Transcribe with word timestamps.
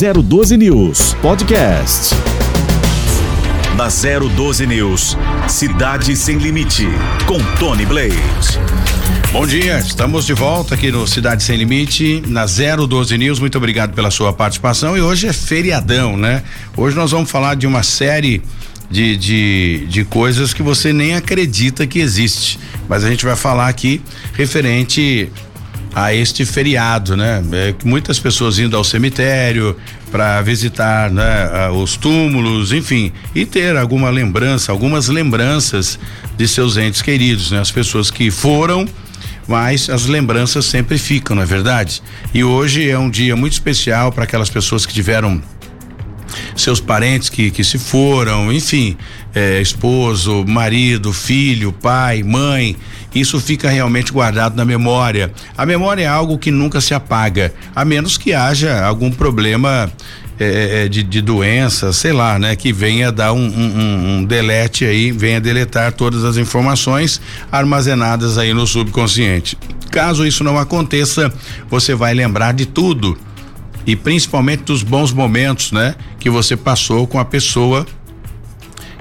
012 0.00 0.56
News 0.56 1.12
Podcast. 1.20 2.14
Na 3.76 3.88
012 3.88 4.66
News, 4.66 5.14
Cidade 5.46 6.16
Sem 6.16 6.38
Limite, 6.38 6.88
com 7.26 7.38
Tony 7.58 7.84
Blade. 7.84 8.16
Bom 9.30 9.46
dia, 9.46 9.78
estamos 9.78 10.24
de 10.24 10.32
volta 10.32 10.74
aqui 10.74 10.90
no 10.90 11.06
Cidade 11.06 11.42
Sem 11.42 11.58
Limite, 11.58 12.22
na 12.26 12.46
012 12.46 13.18
News. 13.18 13.38
Muito 13.38 13.58
obrigado 13.58 13.92
pela 13.92 14.10
sua 14.10 14.32
participação. 14.32 14.96
E 14.96 15.02
hoje 15.02 15.26
é 15.26 15.34
feriadão, 15.34 16.16
né? 16.16 16.44
Hoje 16.74 16.96
nós 16.96 17.10
vamos 17.10 17.30
falar 17.30 17.54
de 17.54 17.66
uma 17.66 17.82
série 17.82 18.40
de, 18.90 19.18
de, 19.18 19.86
de 19.86 20.04
coisas 20.06 20.54
que 20.54 20.62
você 20.62 20.94
nem 20.94 21.14
acredita 21.14 21.86
que 21.86 21.98
existe. 21.98 22.58
Mas 22.88 23.04
a 23.04 23.10
gente 23.10 23.26
vai 23.26 23.36
falar 23.36 23.68
aqui 23.68 24.00
referente 24.32 25.30
a 25.94 26.14
este 26.14 26.44
feriado, 26.44 27.16
né? 27.16 27.42
É, 27.52 27.74
muitas 27.84 28.18
pessoas 28.18 28.58
indo 28.58 28.76
ao 28.76 28.84
cemitério 28.84 29.76
para 30.10 30.40
visitar, 30.42 31.10
né? 31.10 31.68
Os 31.70 31.96
túmulos, 31.96 32.72
enfim, 32.72 33.12
e 33.34 33.44
ter 33.44 33.76
alguma 33.76 34.10
lembrança, 34.10 34.72
algumas 34.72 35.08
lembranças 35.08 35.98
de 36.36 36.46
seus 36.46 36.76
entes 36.76 37.02
queridos, 37.02 37.50
né? 37.50 37.60
As 37.60 37.70
pessoas 37.70 38.10
que 38.10 38.30
foram, 38.30 38.86
mas 39.48 39.90
as 39.90 40.06
lembranças 40.06 40.64
sempre 40.66 40.96
ficam, 40.96 41.36
não 41.36 41.42
é 41.42 41.46
verdade? 41.46 42.02
E 42.32 42.44
hoje 42.44 42.88
é 42.88 42.98
um 42.98 43.10
dia 43.10 43.34
muito 43.34 43.54
especial 43.54 44.12
para 44.12 44.24
aquelas 44.24 44.48
pessoas 44.48 44.86
que 44.86 44.92
tiveram 44.92 45.42
seus 46.56 46.80
parentes 46.80 47.28
que, 47.28 47.50
que 47.50 47.64
se 47.64 47.78
foram, 47.78 48.52
enfim, 48.52 48.96
é, 49.34 49.60
esposo, 49.60 50.44
marido, 50.46 51.12
filho, 51.12 51.72
pai, 51.72 52.22
mãe, 52.22 52.76
isso 53.14 53.40
fica 53.40 53.68
realmente 53.68 54.12
guardado 54.12 54.56
na 54.56 54.64
memória. 54.64 55.32
A 55.56 55.66
memória 55.66 56.02
é 56.02 56.06
algo 56.06 56.38
que 56.38 56.50
nunca 56.50 56.80
se 56.80 56.94
apaga, 56.94 57.52
a 57.74 57.84
menos 57.84 58.16
que 58.16 58.32
haja 58.32 58.84
algum 58.84 59.10
problema 59.10 59.90
é, 60.38 60.88
de, 60.88 61.02
de, 61.02 61.20
doença, 61.20 61.92
sei 61.92 62.12
lá, 62.12 62.38
né? 62.38 62.56
Que 62.56 62.72
venha 62.72 63.12
dar 63.12 63.32
um, 63.32 63.46
um, 63.46 64.18
um, 64.18 64.24
delete 64.24 64.86
aí, 64.86 65.12
venha 65.12 65.40
deletar 65.40 65.92
todas 65.92 66.24
as 66.24 66.38
informações 66.38 67.20
armazenadas 67.52 68.38
aí 68.38 68.54
no 68.54 68.66
subconsciente. 68.66 69.58
Caso 69.90 70.26
isso 70.26 70.42
não 70.42 70.56
aconteça, 70.56 71.32
você 71.68 71.94
vai 71.94 72.14
lembrar 72.14 72.52
de 72.52 72.64
tudo 72.64 73.18
e 73.86 73.94
principalmente 73.94 74.62
dos 74.62 74.82
bons 74.82 75.12
momentos, 75.12 75.72
né? 75.72 75.94
Que 76.18 76.30
você 76.30 76.56
passou 76.56 77.06
com 77.06 77.18
a 77.18 77.24
pessoa 77.24 77.86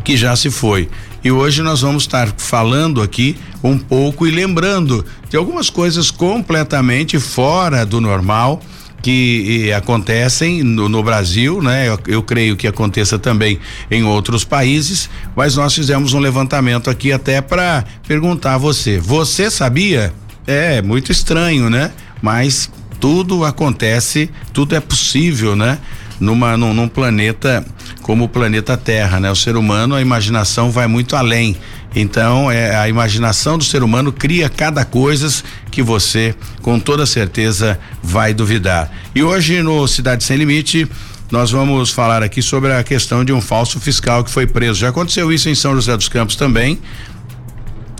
que 0.04 0.18
já 0.18 0.36
se 0.36 0.50
foi. 0.50 0.90
E 1.24 1.32
hoje 1.32 1.62
nós 1.62 1.82
vamos 1.82 2.04
estar 2.04 2.34
falando 2.38 3.02
aqui 3.02 3.36
um 3.64 3.78
pouco 3.78 4.26
e 4.26 4.32
lembrando 4.32 5.06
de 5.30 5.36
algumas 5.36 5.70
coisas 5.70 6.12
completamente 6.12 7.20
fora 7.20 7.86
do 7.86 8.00
normal 8.00 8.62
que 9.02 9.72
acontecem 9.72 10.64
no, 10.64 10.90
no, 10.90 11.02
Brasil, 11.02 11.62
né? 11.62 11.88
Eu, 11.88 12.00
eu, 12.08 12.24
creio 12.24 12.56
que 12.56 12.68
aconteça 12.68 13.18
também 13.18 13.60
em 13.90 14.04
outros 14.04 14.44
países, 14.44 15.10
mas 15.36 15.56
nós 15.56 15.74
fizemos 15.74 16.14
um 16.14 16.20
levantamento 16.20 16.90
aqui 16.90 17.12
até 17.12 17.42
para 17.42 17.84
perguntar 18.08 18.56
a 18.56 18.58
você. 18.58 18.98
Você 18.98 19.50
sabia? 19.50 20.14
É 20.46 20.82
muito 20.82 21.12
estranho, 21.12 21.70
né? 21.70 21.92
Mas 22.22 22.70
tudo 23.00 23.46
acontece, 23.46 24.30
tudo 24.52 24.76
é 24.76 24.80
possível, 24.80 25.56
né? 25.56 25.80
Numa, 26.20 26.58
num, 26.58 26.74
num 26.74 26.88
planeta 26.88 27.66
como 28.02 28.26
o 28.26 28.30
planeta 28.30 28.76
Terra, 28.76 29.20
né? 29.20 29.32
O 29.32 29.36
ser 29.36 29.56
humano, 29.56 29.96
a 29.96 30.02
imaginação 30.02 30.70
vai 30.70 30.88
muito 30.88 31.16
além. 31.16 31.56
Então, 31.96 32.52
é, 32.52 32.76
a 32.76 32.88
imaginação 32.88 33.58
do 33.58 33.64
ser 33.64 33.84
humano 33.84 34.12
cria 34.12 34.50
cada 34.50 34.86
coisa 34.86 35.28
que 35.72 35.82
você, 35.82 36.36
com 36.62 36.80
toda 36.80 37.06
certeza, 37.06 37.80
vai 38.04 38.34
duvidar. 38.34 38.92
E 39.16 39.24
hoje 39.24 39.62
no 39.62 39.88
Cidade 39.88 40.24
Sem 40.24 40.38
Limite, 40.38 40.88
nós 41.32 41.52
vamos 41.52 41.92
falar 41.92 42.22
aqui 42.22 42.42
sobre 42.42 42.74
a 42.74 42.84
questão 42.84 43.24
de 43.24 43.32
um 43.32 43.42
falso 43.42 43.80
fiscal 43.80 44.24
que 44.24 44.32
foi 44.32 44.46
preso. 44.46 44.80
Já 44.80 44.90
aconteceu 44.90 45.32
isso 45.32 45.50
em 45.50 45.56
São 45.56 45.74
José 45.74 45.96
dos 45.96 46.10
Campos 46.10 46.36
também 46.36 46.80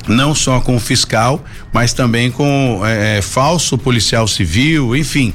não 0.08 0.34
só 0.34 0.60
com 0.60 0.76
o 0.76 0.80
fiscal, 0.80 1.44
mas 1.72 1.94
também 1.94 2.32
com 2.32 2.82
é, 2.84 3.22
falso 3.22 3.78
policial 3.78 4.28
civil, 4.28 4.96
enfim. 4.96 5.34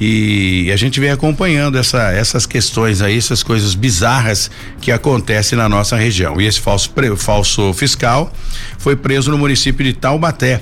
E 0.00 0.70
a 0.72 0.76
gente 0.76 0.98
vem 0.98 1.10
acompanhando 1.10 1.78
essa, 1.78 2.10
essas 2.10 2.46
questões 2.46 3.00
aí, 3.00 3.16
essas 3.16 3.42
coisas 3.42 3.74
bizarras 3.74 4.50
que 4.80 4.90
acontecem 4.90 5.56
na 5.56 5.68
nossa 5.68 5.96
região. 5.96 6.40
E 6.40 6.46
esse 6.46 6.60
falso, 6.60 6.90
falso 7.16 7.72
fiscal 7.72 8.32
foi 8.78 8.96
preso 8.96 9.30
no 9.30 9.38
município 9.38 9.84
de 9.84 9.92
Taubaté. 9.92 10.60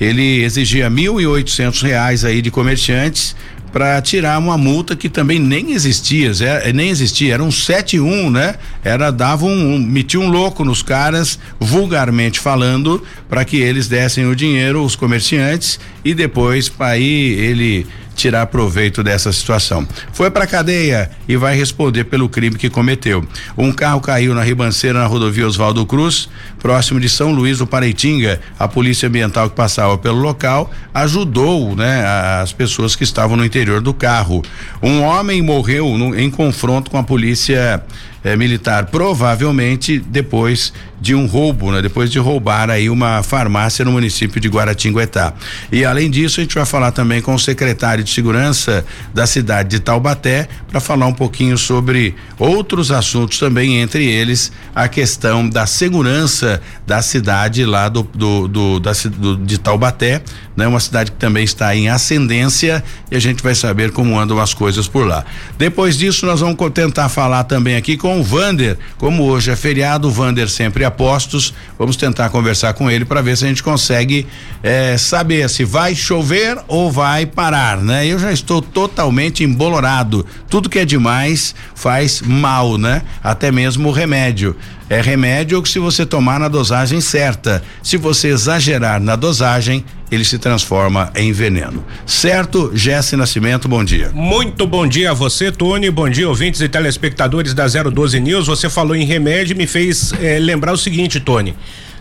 Ele 0.00 0.42
exigia 0.42 0.88
mil 0.88 1.20
e 1.20 1.26
oitocentos 1.26 1.82
reais 1.82 2.24
aí 2.24 2.40
de 2.40 2.50
comerciantes 2.50 3.36
para 3.72 4.00
tirar 4.00 4.38
uma 4.38 4.58
multa 4.58 4.96
que 4.96 5.08
também 5.08 5.38
nem 5.38 5.72
existia, 5.72 6.32
é, 6.40 6.72
nem 6.72 6.90
existia, 6.90 7.34
era 7.34 7.42
um 7.42 7.50
71, 7.50 8.30
né? 8.30 8.56
Era 8.82 9.10
dava 9.10 9.44
um, 9.44 9.74
um 9.74 9.78
metia 9.78 10.18
um 10.18 10.28
louco 10.28 10.64
nos 10.64 10.82
caras, 10.82 11.38
vulgarmente 11.58 12.40
falando, 12.40 13.02
para 13.28 13.44
que 13.44 13.58
eles 13.58 13.86
dessem 13.86 14.26
o 14.26 14.34
dinheiro 14.34 14.82
os 14.82 14.96
comerciantes 14.96 15.78
e 16.04 16.14
depois 16.14 16.72
aí 16.80 17.34
ele 17.38 17.86
tirar 18.20 18.46
proveito 18.46 19.02
dessa 19.02 19.32
situação. 19.32 19.86
Foi 20.12 20.30
para 20.30 20.46
cadeia 20.46 21.10
e 21.26 21.36
vai 21.36 21.56
responder 21.56 22.04
pelo 22.04 22.28
crime 22.28 22.56
que 22.56 22.68
cometeu. 22.68 23.26
Um 23.56 23.72
carro 23.72 24.00
caiu 24.00 24.34
na 24.34 24.42
ribanceira 24.42 24.98
na 24.98 25.06
rodovia 25.06 25.46
Oswaldo 25.46 25.86
Cruz, 25.86 26.28
próximo 26.58 27.00
de 27.00 27.08
São 27.08 27.32
Luís 27.32 27.58
do 27.58 27.66
Pareitinga. 27.66 28.40
A 28.58 28.68
polícia 28.68 29.08
ambiental 29.08 29.48
que 29.48 29.56
passava 29.56 29.96
pelo 29.96 30.18
local 30.18 30.70
ajudou, 30.92 31.74
né, 31.74 32.04
as 32.42 32.52
pessoas 32.52 32.94
que 32.94 33.04
estavam 33.04 33.36
no 33.36 33.44
interior 33.44 33.80
do 33.80 33.94
carro. 33.94 34.42
Um 34.82 35.00
homem 35.00 35.40
morreu 35.40 35.96
no, 35.96 36.18
em 36.18 36.30
confronto 36.30 36.90
com 36.90 36.98
a 36.98 37.02
polícia 37.02 37.82
eh, 38.22 38.36
militar, 38.36 38.86
provavelmente 38.86 39.98
depois 39.98 40.72
de 41.00 41.14
um 41.14 41.26
roubo, 41.26 41.72
né? 41.72 41.80
Depois 41.80 42.10
de 42.10 42.18
roubar 42.18 42.68
aí 42.68 42.90
uma 42.90 43.22
farmácia 43.22 43.84
no 43.84 43.92
município 43.92 44.38
de 44.38 44.48
Guaratinguetá. 44.48 45.32
E 45.72 45.84
além 45.84 46.10
disso, 46.10 46.40
a 46.40 46.42
gente 46.42 46.54
vai 46.54 46.66
falar 46.66 46.92
também 46.92 47.22
com 47.22 47.34
o 47.34 47.38
secretário 47.38 48.04
de 48.04 48.10
segurança 48.10 48.84
da 49.14 49.26
cidade 49.26 49.70
de 49.70 49.80
Taubaté 49.80 50.46
para 50.68 50.78
falar 50.78 51.06
um 51.06 51.12
pouquinho 51.12 51.56
sobre 51.56 52.14
outros 52.38 52.90
assuntos 52.92 53.38
também, 53.38 53.80
entre 53.80 54.04
eles 54.06 54.52
a 54.74 54.88
questão 54.88 55.48
da 55.48 55.66
segurança 55.66 56.60
da 56.86 57.00
cidade 57.00 57.64
lá 57.64 57.88
do, 57.88 58.02
do, 58.02 58.46
do, 58.46 58.80
da, 58.80 58.92
do 59.16 59.36
de 59.38 59.56
Taubaté, 59.56 60.22
né? 60.54 60.66
Uma 60.66 60.80
cidade 60.80 61.12
que 61.12 61.16
também 61.16 61.44
está 61.44 61.74
em 61.74 61.88
ascendência 61.88 62.84
e 63.10 63.16
a 63.16 63.18
gente 63.18 63.42
vai 63.42 63.54
saber 63.54 63.90
como 63.90 64.18
andam 64.18 64.38
as 64.38 64.52
coisas 64.52 64.86
por 64.86 65.06
lá. 65.06 65.24
Depois 65.56 65.96
disso, 65.96 66.26
nós 66.26 66.40
vamos 66.40 66.56
tentar 66.74 67.08
falar 67.08 67.44
também 67.44 67.76
aqui 67.76 67.96
com 67.96 68.09
o 68.18 68.22
Vander, 68.22 68.76
como 68.96 69.24
hoje 69.24 69.50
é 69.50 69.56
feriado, 69.56 70.08
o 70.08 70.10
Vander 70.10 70.48
sempre 70.48 70.84
apostos. 70.84 71.54
Vamos 71.78 71.96
tentar 71.96 72.30
conversar 72.30 72.72
com 72.74 72.90
ele 72.90 73.04
para 73.04 73.22
ver 73.22 73.36
se 73.36 73.44
a 73.44 73.48
gente 73.48 73.62
consegue 73.62 74.26
eh, 74.62 74.96
saber 74.98 75.48
se 75.48 75.64
vai 75.64 75.94
chover 75.94 76.58
ou 76.66 76.90
vai 76.90 77.26
parar, 77.26 77.78
né? 77.78 78.06
Eu 78.06 78.18
já 78.18 78.32
estou 78.32 78.60
totalmente 78.60 79.44
embolorado. 79.44 80.26
Tudo 80.48 80.68
que 80.68 80.78
é 80.78 80.84
demais 80.84 81.54
faz 81.74 82.20
mal, 82.22 82.76
né? 82.76 83.02
Até 83.22 83.52
mesmo 83.52 83.88
o 83.88 83.92
remédio. 83.92 84.56
É 84.88 85.00
remédio 85.00 85.62
que 85.62 85.68
se 85.68 85.78
você 85.78 86.04
tomar 86.04 86.40
na 86.40 86.48
dosagem 86.48 87.00
certa. 87.00 87.62
Se 87.80 87.96
você 87.96 88.28
exagerar 88.28 89.00
na 89.00 89.14
dosagem, 89.14 89.84
ele 90.10 90.24
se 90.24 90.38
transforma 90.38 91.12
em 91.14 91.32
veneno. 91.32 91.84
Certo? 92.04 92.70
Jesse 92.74 93.16
Nascimento, 93.16 93.68
bom 93.68 93.84
dia. 93.84 94.10
Muito 94.12 94.66
bom 94.66 94.86
dia 94.86 95.10
a 95.10 95.14
você, 95.14 95.52
Tony. 95.52 95.90
Bom 95.90 96.08
dia, 96.08 96.28
ouvintes 96.28 96.60
e 96.60 96.68
telespectadores 96.68 97.54
da 97.54 97.66
012 97.66 98.18
News. 98.20 98.46
Você 98.46 98.68
falou 98.68 98.96
em 98.96 99.04
remédio 99.04 99.54
e 99.54 99.56
me 99.56 99.66
fez 99.66 100.12
eh, 100.20 100.38
lembrar 100.38 100.72
o 100.72 100.78
seguinte, 100.78 101.20
Tony. 101.20 101.54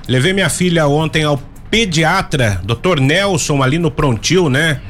Levei 0.08 0.34
minha 0.34 0.50
filha 0.50 0.88
ontem 0.88 1.24
ao 1.24 1.42
pediatra, 1.70 2.59
Dr. 2.64 3.00
Nelson, 3.00 3.62
ali 3.62 3.78
no 3.78 3.92
Prontil, 3.92 4.50
né? 4.50 4.81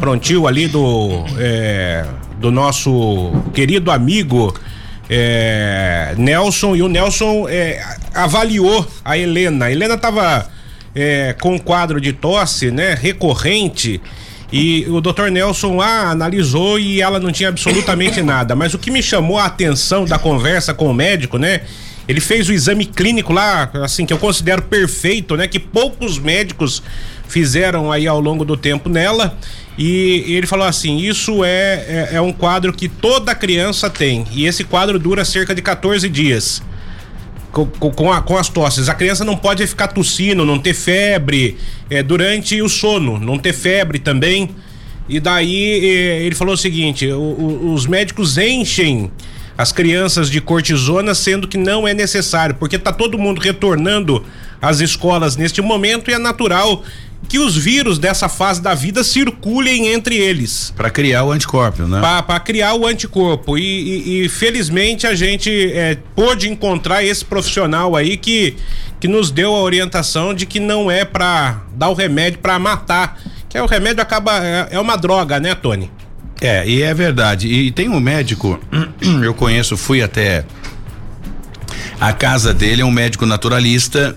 Prontil 0.00 0.46
ali 0.46 0.68
do 0.68 1.24
eh, 1.38 2.04
do 2.38 2.50
nosso 2.50 3.32
querido 3.54 3.90
amigo 3.90 4.54
é, 5.08 6.14
Nelson 6.18 6.74
e 6.76 6.82
o 6.82 6.88
Nelson 6.88 7.46
é, 7.48 7.82
avaliou 8.14 8.86
a 9.04 9.16
Helena. 9.16 9.66
A 9.66 9.72
Helena 9.72 9.94
estava 9.94 10.48
é, 10.96 11.34
com 11.38 11.54
um 11.54 11.58
quadro 11.58 12.00
de 12.00 12.14
tosse, 12.14 12.70
né, 12.70 12.94
recorrente. 12.98 14.00
E 14.50 14.86
o 14.88 15.00
Dr. 15.00 15.28
Nelson 15.30 15.80
a 15.80 16.10
analisou 16.10 16.78
e 16.78 17.02
ela 17.02 17.20
não 17.20 17.30
tinha 17.30 17.50
absolutamente 17.50 18.22
nada. 18.24 18.56
Mas 18.56 18.72
o 18.72 18.78
que 18.78 18.90
me 18.90 19.02
chamou 19.02 19.38
a 19.38 19.44
atenção 19.44 20.06
da 20.06 20.18
conversa 20.18 20.72
com 20.72 20.86
o 20.86 20.94
médico, 20.94 21.36
né? 21.36 21.60
Ele 22.08 22.20
fez 22.20 22.48
o 22.48 22.52
exame 22.52 22.86
clínico 22.86 23.32
lá, 23.32 23.68
assim, 23.82 24.06
que 24.06 24.12
eu 24.12 24.18
considero 24.18 24.62
perfeito, 24.62 25.36
né? 25.36 25.48
Que 25.48 25.58
poucos 25.58 26.18
médicos 26.18 26.80
fizeram 27.28 27.90
aí 27.90 28.06
ao 28.06 28.20
longo 28.20 28.44
do 28.44 28.56
tempo 28.56 28.88
nela. 28.88 29.36
E 29.76 30.24
ele 30.28 30.46
falou 30.46 30.66
assim: 30.66 30.98
isso 30.98 31.44
é, 31.44 31.84
é, 31.88 32.08
é 32.12 32.20
um 32.20 32.32
quadro 32.32 32.72
que 32.72 32.88
toda 32.88 33.34
criança 33.34 33.90
tem. 33.90 34.24
E 34.30 34.46
esse 34.46 34.62
quadro 34.62 34.98
dura 34.98 35.24
cerca 35.24 35.52
de 35.52 35.60
14 35.60 36.08
dias. 36.08 36.62
Com, 37.64 37.90
com, 37.90 38.12
a, 38.12 38.20
com, 38.20 38.36
as 38.36 38.50
tosses. 38.50 38.86
A 38.86 38.94
criança 38.94 39.24
não 39.24 39.34
pode 39.34 39.66
ficar 39.66 39.88
tossindo, 39.88 40.44
não 40.44 40.58
ter 40.58 40.74
febre 40.74 41.56
é, 41.88 42.02
durante 42.02 42.60
o 42.60 42.68
sono, 42.68 43.18
não 43.18 43.38
ter 43.38 43.54
febre 43.54 43.98
também. 43.98 44.50
E 45.08 45.18
daí 45.18 45.86
eh, 45.86 46.22
ele 46.26 46.34
falou 46.34 46.52
o 46.52 46.58
seguinte: 46.58 47.06
o, 47.06 47.18
o, 47.18 47.72
os 47.72 47.86
médicos 47.86 48.36
enchem 48.36 49.10
as 49.56 49.72
crianças 49.72 50.30
de 50.30 50.38
cortisona, 50.38 51.14
sendo 51.14 51.48
que 51.48 51.56
não 51.56 51.88
é 51.88 51.94
necessário, 51.94 52.54
porque 52.56 52.76
está 52.76 52.92
todo 52.92 53.16
mundo 53.16 53.40
retornando 53.40 54.22
às 54.60 54.80
escolas 54.80 55.36
neste 55.36 55.62
momento 55.62 56.10
e 56.10 56.14
é 56.14 56.18
natural 56.18 56.84
que 57.28 57.38
os 57.38 57.56
vírus 57.56 57.98
dessa 57.98 58.28
fase 58.28 58.60
da 58.62 58.74
vida 58.74 59.02
circulem 59.02 59.88
entre 59.88 60.16
eles. 60.16 60.72
Para 60.76 60.90
criar 60.90 61.24
o 61.24 61.32
anticorpo, 61.32 61.82
né? 61.82 62.00
Para 62.00 62.40
criar 62.40 62.74
o 62.74 62.86
anticorpo. 62.86 63.58
E, 63.58 63.62
e, 63.62 64.24
e 64.24 64.28
felizmente 64.28 65.06
a 65.06 65.14
gente 65.14 65.50
é, 65.72 65.98
pôde 66.14 66.48
encontrar 66.48 67.02
esse 67.02 67.24
profissional 67.24 67.96
aí 67.96 68.16
que, 68.16 68.56
que 69.00 69.08
nos 69.08 69.30
deu 69.30 69.54
a 69.54 69.60
orientação 69.60 70.32
de 70.34 70.46
que 70.46 70.60
não 70.60 70.90
é 70.90 71.04
para 71.04 71.62
dar 71.74 71.88
o 71.88 71.94
remédio 71.94 72.38
para 72.38 72.58
matar. 72.58 73.20
Que 73.48 73.58
é, 73.58 73.62
o 73.62 73.66
remédio 73.66 74.02
acaba. 74.02 74.44
É, 74.44 74.68
é 74.72 74.80
uma 74.80 74.96
droga, 74.96 75.40
né, 75.40 75.54
Tony? 75.54 75.90
É, 76.40 76.66
e 76.68 76.82
é 76.82 76.92
verdade. 76.94 77.48
E 77.48 77.70
tem 77.72 77.88
um 77.88 77.98
médico, 77.98 78.60
eu 79.22 79.34
conheço, 79.34 79.76
fui 79.76 80.02
até 80.02 80.44
a 81.98 82.12
casa 82.12 82.52
dele, 82.52 82.82
é 82.82 82.84
um 82.84 82.90
médico 82.90 83.24
naturalista 83.24 84.16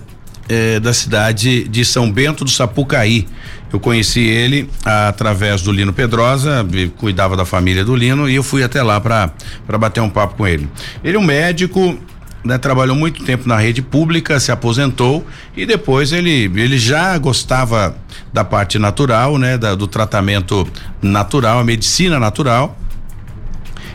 é, 0.50 0.80
da 0.80 0.92
cidade 0.92 1.68
de 1.68 1.84
São 1.84 2.10
Bento 2.10 2.44
do 2.44 2.50
Sapucaí. 2.50 3.28
Eu 3.72 3.78
conheci 3.78 4.20
ele 4.20 4.68
através 4.84 5.62
do 5.62 5.70
Lino 5.70 5.92
Pedrosa, 5.92 6.66
cuidava 6.96 7.36
da 7.36 7.44
família 7.44 7.84
do 7.84 7.94
Lino 7.94 8.28
e 8.28 8.34
eu 8.34 8.42
fui 8.42 8.64
até 8.64 8.82
lá 8.82 9.00
para 9.00 9.78
bater 9.78 10.00
um 10.00 10.10
papo 10.10 10.34
com 10.34 10.46
ele. 10.46 10.68
Ele 11.04 11.16
é 11.16 11.20
um 11.20 11.24
médico, 11.24 11.96
né, 12.44 12.58
trabalhou 12.58 12.96
muito 12.96 13.22
tempo 13.22 13.48
na 13.48 13.58
rede 13.58 13.80
pública, 13.80 14.40
se 14.40 14.50
aposentou 14.50 15.24
e 15.56 15.64
depois 15.64 16.10
ele 16.10 16.50
ele 16.56 16.78
já 16.78 17.16
gostava 17.16 17.94
da 18.32 18.42
parte 18.42 18.76
natural, 18.76 19.38
né, 19.38 19.56
da, 19.56 19.76
do 19.76 19.86
tratamento 19.86 20.66
natural, 21.00 21.60
a 21.60 21.64
medicina 21.64 22.18
natural 22.18 22.76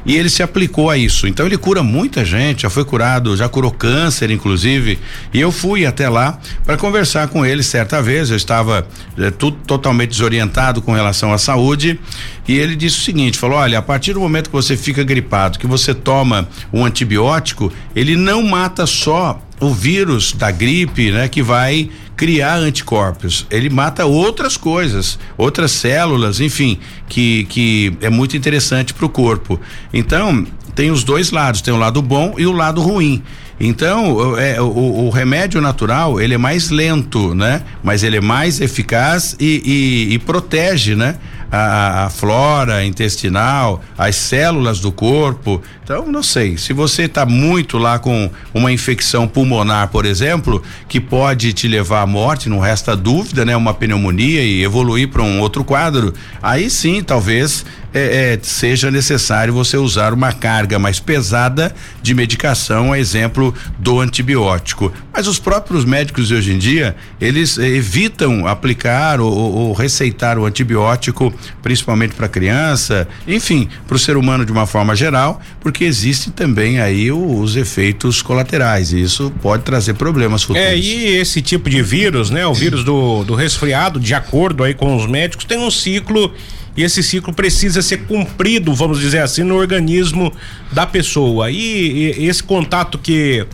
e 0.05 0.15
ele 0.15 0.29
se 0.29 0.43
aplicou 0.43 0.89
a 0.89 0.97
isso. 0.97 1.27
Então 1.27 1.45
ele 1.45 1.57
cura 1.57 1.81
muita 1.81 2.23
gente, 2.23 2.63
já 2.63 2.69
foi 2.69 2.85
curado, 2.85 3.35
já 3.35 3.49
curou 3.49 3.71
câncer, 3.71 4.29
inclusive. 4.29 4.99
E 5.33 5.41
eu 5.41 5.51
fui 5.51 5.85
até 5.85 6.07
lá 6.07 6.39
para 6.63 6.77
conversar 6.77 7.27
com 7.27 7.45
ele 7.45 7.63
certa 7.63 8.01
vez. 8.01 8.29
Eu 8.29 8.37
estava 8.37 8.87
é, 9.17 9.31
tudo 9.31 9.57
totalmente 9.65 10.09
desorientado 10.09 10.81
com 10.81 10.93
relação 10.93 11.33
à 11.33 11.37
saúde. 11.37 11.99
E 12.47 12.53
ele 12.53 12.75
disse 12.75 12.99
o 12.99 13.01
seguinte: 13.01 13.37
falou, 13.37 13.57
olha, 13.57 13.79
a 13.79 13.81
partir 13.81 14.13
do 14.13 14.19
momento 14.19 14.49
que 14.49 14.55
você 14.55 14.77
fica 14.77 15.03
gripado, 15.03 15.57
que 15.57 15.67
você 15.67 15.93
toma 15.93 16.47
um 16.71 16.85
antibiótico, 16.85 17.71
ele 17.95 18.15
não 18.15 18.43
mata 18.43 18.85
só 18.85 19.41
o 19.59 19.73
vírus 19.73 20.33
da 20.33 20.51
gripe, 20.51 21.11
né, 21.11 21.27
que 21.27 21.41
vai 21.41 21.89
criar 22.15 22.55
anticorpos. 22.55 23.45
Ele 23.49 23.69
mata 23.69 24.05
outras 24.05 24.57
coisas, 24.57 25.19
outras 25.37 25.71
células, 25.71 26.39
enfim, 26.39 26.79
que, 27.07 27.45
que 27.45 27.97
é 28.01 28.09
muito 28.09 28.37
interessante 28.37 28.93
para 28.93 29.05
o 29.05 29.09
corpo. 29.09 29.59
Então, 29.93 30.45
tem 30.73 30.91
os 30.91 31.03
dois 31.03 31.31
lados, 31.31 31.61
tem 31.61 31.73
o 31.73 31.77
lado 31.77 32.01
bom 32.01 32.35
e 32.37 32.45
o 32.45 32.51
lado 32.51 32.81
ruim. 32.81 33.23
Então, 33.59 34.37
é, 34.37 34.61
o, 34.61 35.05
o, 35.05 35.09
remédio 35.09 35.61
natural, 35.61 36.19
ele 36.19 36.33
é 36.33 36.37
mais 36.37 36.69
lento, 36.69 37.33
né? 37.33 37.61
Mas 37.81 38.03
ele 38.03 38.17
é 38.17 38.21
mais 38.21 38.59
eficaz 38.59 39.35
e, 39.39 39.61
e, 40.09 40.13
e 40.13 40.19
protege, 40.19 40.93
né? 40.93 41.15
A, 41.55 42.05
a, 42.05 42.09
flora 42.09 42.83
intestinal, 42.85 43.81
as 43.97 44.15
células 44.15 44.79
do 44.79 44.91
corpo. 44.91 45.61
Então, 45.83 46.05
não 46.07 46.21
sei, 46.21 46.57
se 46.57 46.73
você 46.73 47.03
está 47.03 47.25
muito 47.25 47.77
lá 47.77 47.97
com 47.97 48.29
uma 48.53 48.71
infecção 48.71 49.27
pulmonar, 49.27 49.87
por 49.89 50.05
exemplo, 50.05 50.61
que 50.87 50.99
pode 50.99 51.53
te 51.53 51.67
levar 51.67 52.01
à 52.01 52.07
morte, 52.07 52.49
não 52.49 52.59
resta 52.59 52.95
dúvida, 52.95 53.45
né? 53.45 53.55
Uma 53.55 53.73
pneumonia 53.73 54.43
e 54.43 54.63
evoluir 54.63 55.09
para 55.09 55.23
um 55.23 55.39
outro 55.39 55.63
quadro, 55.63 56.13
aí 56.41 56.69
sim, 56.69 57.01
talvez 57.01 57.65
é, 57.95 58.33
é, 58.33 58.39
seja 58.42 58.92
necessário 58.92 59.53
você 59.53 59.77
usar 59.77 60.12
uma 60.12 60.33
carga 60.33 60.77
mais 60.77 61.00
pesada 61.00 61.74
de 62.01 62.13
medicação, 62.13 62.92
a 62.92 63.00
exemplo 63.00 63.56
do 63.80 64.01
antibiótico. 64.01 64.92
Mas 65.13 65.27
os 65.27 65.39
próprios 65.39 65.86
médicos 65.86 66.27
de 66.27 66.36
hoje 66.36 66.51
em 66.51 66.57
dia, 66.57 66.94
eles 67.21 67.57
evitam 67.57 68.45
aplicar 68.45 69.21
ou, 69.21 69.31
ou 69.33 69.71
receitar 69.71 70.38
o 70.38 70.45
antibiótico, 70.45 71.33
principalmente 71.63 72.13
para 72.15 72.27
criança, 72.27 73.07
enfim, 73.25 73.69
para 73.88 73.95
o 73.95 74.00
ser 74.00 74.18
humano 74.18 74.45
de 74.45 74.51
uma 74.51 74.68
forma 74.68 74.94
geral, 74.94 75.39
porque 75.62 75.86
existem 75.86 76.33
também 76.33 76.81
aí 76.81 77.13
os 77.13 77.56
efeitos 77.56 78.21
colaterais 78.21 78.91
e 78.91 79.01
isso 79.01 79.31
pode 79.41 79.63
trazer 79.63 79.94
problemas 79.94 80.44
futuros. 80.44 80.68
É, 80.68 80.77
e 80.77 81.15
esse 81.15 81.41
tipo 81.41 81.69
de 81.69 81.81
vírus, 81.81 82.30
né? 82.30 82.45
O 82.45 82.53
vírus 82.53 82.83
do, 82.83 83.24
do 83.24 83.36
resfriado, 83.36 84.01
de 84.01 84.13
acordo 84.13 84.65
aí 84.65 84.74
com 84.74 84.98
os 84.98 85.07
médicos, 85.07 85.45
tem 85.45 85.57
um 85.57 85.71
ciclo 85.71 86.33
e 86.75 86.83
esse 86.83 87.01
ciclo 87.01 87.33
precisa 87.33 87.81
ser 87.81 88.06
cumprido, 88.06 88.74
vamos 88.74 89.00
dizer 89.00 89.19
assim, 89.19 89.44
no 89.44 89.56
organismo 89.56 90.31
da 90.72 90.86
pessoa. 90.86 91.50
E, 91.50 92.13
e 92.18 92.27
esse 92.27 92.44
contato 92.44 92.98
que 92.98 93.45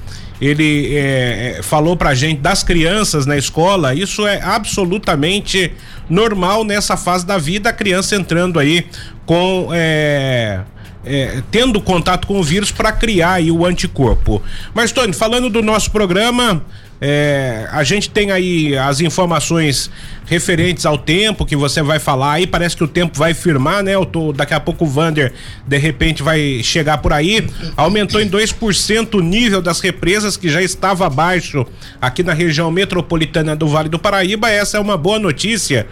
ele 0.42 0.96
é, 0.96 1.58
é, 1.60 1.64
falou 1.64 1.96
pra 1.96 2.16
gente 2.16 2.42
das 2.42 2.64
crianças 2.64 3.28
na 3.28 3.38
escola, 3.38 3.94
isso 3.94 4.26
é 4.26 4.42
absolutamente 4.42 5.72
normal 6.10 6.64
nessa 6.64 6.98
fase 6.98 7.26
da 7.26 7.38
vida, 7.38 7.70
a 7.70 7.74
criança 7.74 8.16
entrando 8.16 8.60
aí 8.60 8.86
com. 9.26 9.70
É, 9.72 10.62
é, 11.04 11.42
tendo 11.50 11.82
contato 11.82 12.28
com 12.28 12.40
o 12.40 12.44
vírus 12.44 12.72
para 12.72 12.92
criar 12.92 13.34
aí 13.34 13.52
o 13.52 13.66
anticorpo. 13.66 14.42
Mas, 14.72 14.92
Tony, 14.92 15.14
falando 15.14 15.50
do 15.50 15.64
nosso 15.64 15.90
programa, 15.90 16.64
é, 17.04 17.68
a 17.72 17.84
gente 17.84 18.12
tem 18.12 18.30
aí 18.30 18.78
as 18.78 19.02
informações 19.02 19.90
referentes 20.28 20.86
ao 20.86 21.00
tempo 21.00 21.48
que 21.48 21.56
você 21.56 21.82
vai 21.82 21.98
falar 21.98 22.34
aí. 22.34 22.46
Parece 22.46 22.78
que 22.78 22.84
o 22.84 22.88
tempo 22.88 23.18
vai 23.18 23.34
firmar, 23.34 23.82
né? 23.82 23.96
Eu 23.96 24.06
tô, 24.06 24.32
daqui 24.32 24.54
a 24.54 24.60
pouco 24.60 24.86
o 24.86 24.88
Vander 24.88 25.34
de 25.66 25.78
repente 25.80 26.22
vai 26.22 26.62
chegar 26.64 27.00
por 27.00 27.12
aí. 27.12 27.50
Aumentou 27.76 28.22
em 28.22 28.30
2% 28.30 29.16
o 29.16 29.20
nível 29.20 29.64
das 29.64 29.80
represas 29.80 30.38
que 30.38 30.48
já 30.48 30.62
estava 30.62 31.08
abaixo 31.08 31.66
aqui 32.00 32.22
na 32.22 32.34
região 32.34 32.70
metropolitana 32.70 33.56
do 33.56 33.68
Vale 33.68 33.90
do 33.90 33.98
Paraíba. 33.98 34.52
Essa 34.52 34.78
é 34.78 34.80
uma 34.80 34.96
boa 34.96 35.18
notícia. 35.18 35.88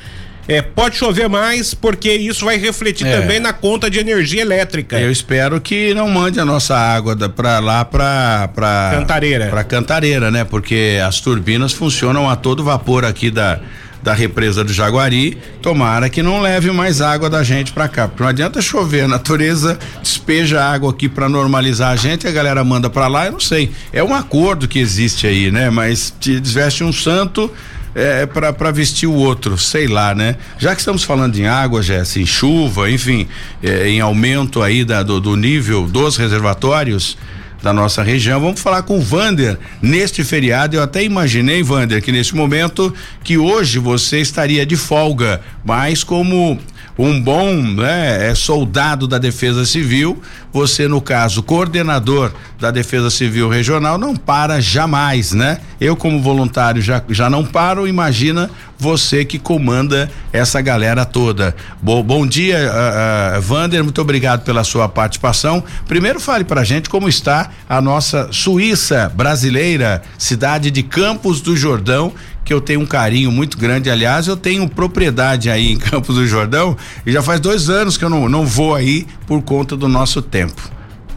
É, 0.50 0.64
pode 0.64 0.98
chover 0.98 1.30
mais, 1.30 1.76
porque 1.76 2.12
isso 2.12 2.44
vai 2.44 2.58
refletir 2.58 3.06
é. 3.06 3.22
também 3.22 3.40
na 3.40 3.54
conta 3.54 3.90
de 3.90 4.00
energia 4.00 4.42
elétrica. 4.42 5.00
Eu 5.00 5.12
espero 5.12 5.62
que 5.62 5.94
não 5.94 6.10
mande 6.10 6.40
a 6.40 6.46
nossa 6.46 6.76
água 6.76 7.16
para 7.30 7.60
lá 7.60 7.86
para 7.86 8.50
para 8.56 8.92
Cantareira. 8.96 9.48
Para 9.48 9.64
Cantareira, 9.64 10.32
né? 10.32 10.44
Porque 10.44 11.00
as 11.06 11.22
turbinas 11.22 11.72
funcionam 11.72 12.28
a 12.28 12.36
todo 12.36 12.64
vapor 12.64 13.06
aqui 13.06 13.30
da 13.30 13.60
da 14.02 14.14
represa 14.14 14.64
do 14.64 14.72
Jaguari, 14.72 15.38
tomara 15.62 16.10
que 16.10 16.24
não 16.24 16.42
leve 16.42 16.72
mais 16.72 17.02
água 17.02 17.30
da 17.30 17.44
gente 17.44 17.74
para 17.74 17.88
cá, 17.88 18.08
porque 18.08 18.24
não 18.24 18.30
adianta 18.30 18.62
chover, 18.62 19.04
a 19.04 19.08
natureza 19.08 19.78
despeja 20.02 20.64
água 20.64 20.92
aqui 20.92 21.10
para 21.10 21.28
normalizar 21.28 21.92
a 21.92 21.96
gente, 21.96 22.26
a 22.26 22.32
galera 22.32 22.64
manda 22.64 22.90
para 22.90 23.08
lá, 23.08 23.26
eu 23.26 23.34
não 23.34 23.40
sei. 23.40 23.72
É 23.92 24.02
um 24.02 24.16
acordo 24.16 24.68
que 24.68 24.80
existe 24.80 25.28
aí, 25.28 25.52
né? 25.52 25.70
Mas 25.70 26.14
te 26.18 26.40
desveste 26.40 26.84
um 26.84 26.94
santo, 26.94 27.52
é, 27.96 28.26
para 28.26 28.72
vestir 28.72 29.08
o 29.08 29.14
outro, 29.14 29.58
sei 29.58 29.88
lá, 29.88 30.14
né? 30.14 30.36
Já 30.58 30.74
que 30.74 30.82
estamos 30.82 31.04
falando 31.04 31.38
em 31.38 31.48
água, 31.48 31.82
Jéssica, 31.82 32.20
em 32.20 32.26
chuva, 32.26 32.90
enfim, 32.90 33.28
é, 33.64 33.90
em 33.90 34.00
aumento 34.00 34.62
aí 34.62 34.84
da, 34.84 35.04
do, 35.04 35.20
do 35.20 35.36
nível 35.36 35.88
dos 35.88 36.18
reservatórios, 36.18 37.18
da 37.62 37.74
nossa 37.74 38.02
região. 38.02 38.40
Vamos 38.40 38.62
falar 38.62 38.84
com 38.84 38.98
o 38.98 39.02
Vander 39.02 39.58
neste 39.82 40.24
feriado. 40.24 40.76
Eu 40.76 40.84
até 40.84 41.04
imaginei, 41.04 41.62
Vander, 41.62 42.02
que 42.02 42.12
neste 42.12 42.36
momento 42.36 42.94
que 43.24 43.38
hoje 43.38 43.80
você 43.80 44.20
estaria 44.20 44.66
de 44.66 44.76
folga, 44.76 45.42
mas 45.64 46.04
como 46.04 46.60
um 47.02 47.22
bom 47.22 47.56
né, 47.56 48.30
é 48.30 48.36
soldado 48.36 49.08
da 49.08 49.18
Defesa 49.18 49.66
Civil, 49.66 50.22
você, 50.52 50.86
no 50.86 51.00
caso, 51.00 51.42
coordenador 51.42 52.30
da 52.60 52.72
Defesa 52.72 53.10
Civil 53.10 53.48
Regional, 53.48 53.98
não 53.98 54.18
para 54.18 54.60
jamais, 54.60 55.32
né? 55.32 55.60
Eu, 55.80 55.96
como 55.96 56.22
voluntário, 56.22 56.82
já, 56.82 57.02
já 57.08 57.30
não 57.30 57.46
paro, 57.46 57.88
imagina 57.88 58.50
você 58.78 59.24
que 59.24 59.40
comanda 59.40 60.12
essa 60.34 60.60
galera 60.60 61.06
toda. 61.06 61.56
Bo, 61.82 62.04
bom 62.04 62.28
dia, 62.28 62.58
uh, 62.58 63.38
uh, 63.38 63.42
Vander, 63.42 63.82
muito 63.82 64.02
obrigado 64.02 64.44
pela 64.44 64.66
sua 64.66 64.90
participação. 64.90 65.64
Primeiro 65.88 66.20
fale 66.20 66.44
pra 66.44 66.66
gente 66.66 66.90
como 66.90 67.08
está 67.08 67.50
a 67.70 67.80
nossa 67.80 68.28
Suíça 68.34 69.10
brasileira, 69.16 70.02
cidade 70.18 70.70
de 70.70 70.84
Campos 70.84 71.40
do 71.40 71.56
Jordão, 71.56 72.14
que 72.44 72.54
eu 72.54 72.62
tenho 72.62 72.80
um 72.80 72.86
carinho 72.86 73.32
muito 73.32 73.58
grande. 73.58 73.90
Aliás, 73.90 74.28
eu 74.28 74.38
tenho 74.38 74.68
propriedade 74.68 75.50
aí 75.50 75.72
em 75.72 75.78
Campos 75.80 76.16
do 76.16 76.26
Jordão 76.26 76.76
e 77.06 77.12
já 77.12 77.22
faz 77.22 77.40
dois 77.40 77.70
anos 77.70 77.98
que 77.98 78.06
eu 78.06 78.10
não, 78.10 78.28
não 78.28 78.46
vou 78.46 78.76
aí 78.76 79.06
por 79.28 79.42
conta 79.42 79.76
do 79.76 79.88
nosso 79.88 80.22
tempo. 80.22 80.62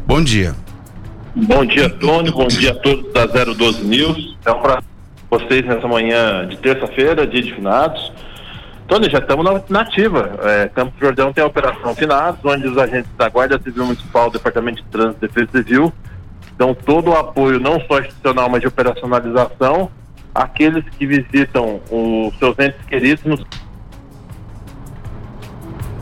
Bom 0.07 0.23
dia. 0.23 0.55
Bom 1.35 1.65
dia, 1.65 1.89
Tony. 1.89 2.31
Bom 2.31 2.47
dia 2.47 2.73
a 2.73 2.75
todos 2.75 3.13
da 3.13 3.27
012 3.27 3.85
News. 3.85 4.37
É 4.45 4.53
um 4.53 4.61
prazer 4.61 4.93
vocês 5.33 5.65
nessa 5.65 5.89
manhã 5.89 6.47
de 6.47 6.59
terça-feira, 6.59 7.27
dia 7.27 7.41
de 7.41 7.55
finados. 7.55 8.13
Tony, 8.87 9.09
já 9.09 9.19
estamos 9.19 9.47
na, 9.71 9.81
ativa. 9.81 10.39
É, 10.43 10.69
Campos 10.69 10.93
do 10.99 11.07
Jordão 11.07 11.33
tem 11.33 11.43
a 11.43 11.47
Operação 11.47 11.95
Finados, 11.95 12.39
onde 12.45 12.69
os 12.69 12.77
agentes 12.77 13.11
da 13.17 13.31
Guarda 13.31 13.59
Civil 13.59 13.87
Municipal, 13.87 14.31
Departamento 14.31 14.83
de 14.83 14.89
Trânsito 14.91 15.25
e 15.25 15.29
Defesa 15.29 15.51
Civil 15.53 15.93
dão 16.59 16.75
todo 16.75 17.11
o 17.11 17.17
apoio, 17.17 17.59
não 17.59 17.81
só 17.81 18.01
institucional, 18.01 18.51
mas 18.51 18.61
de 18.61 18.67
operacionalização 18.67 19.91
aqueles 20.35 20.85
que 20.99 21.07
visitam 21.07 21.81
os 21.91 22.37
seus 22.39 22.59
entes 22.59 22.81
queridos 22.87 23.25
nos 23.25 23.45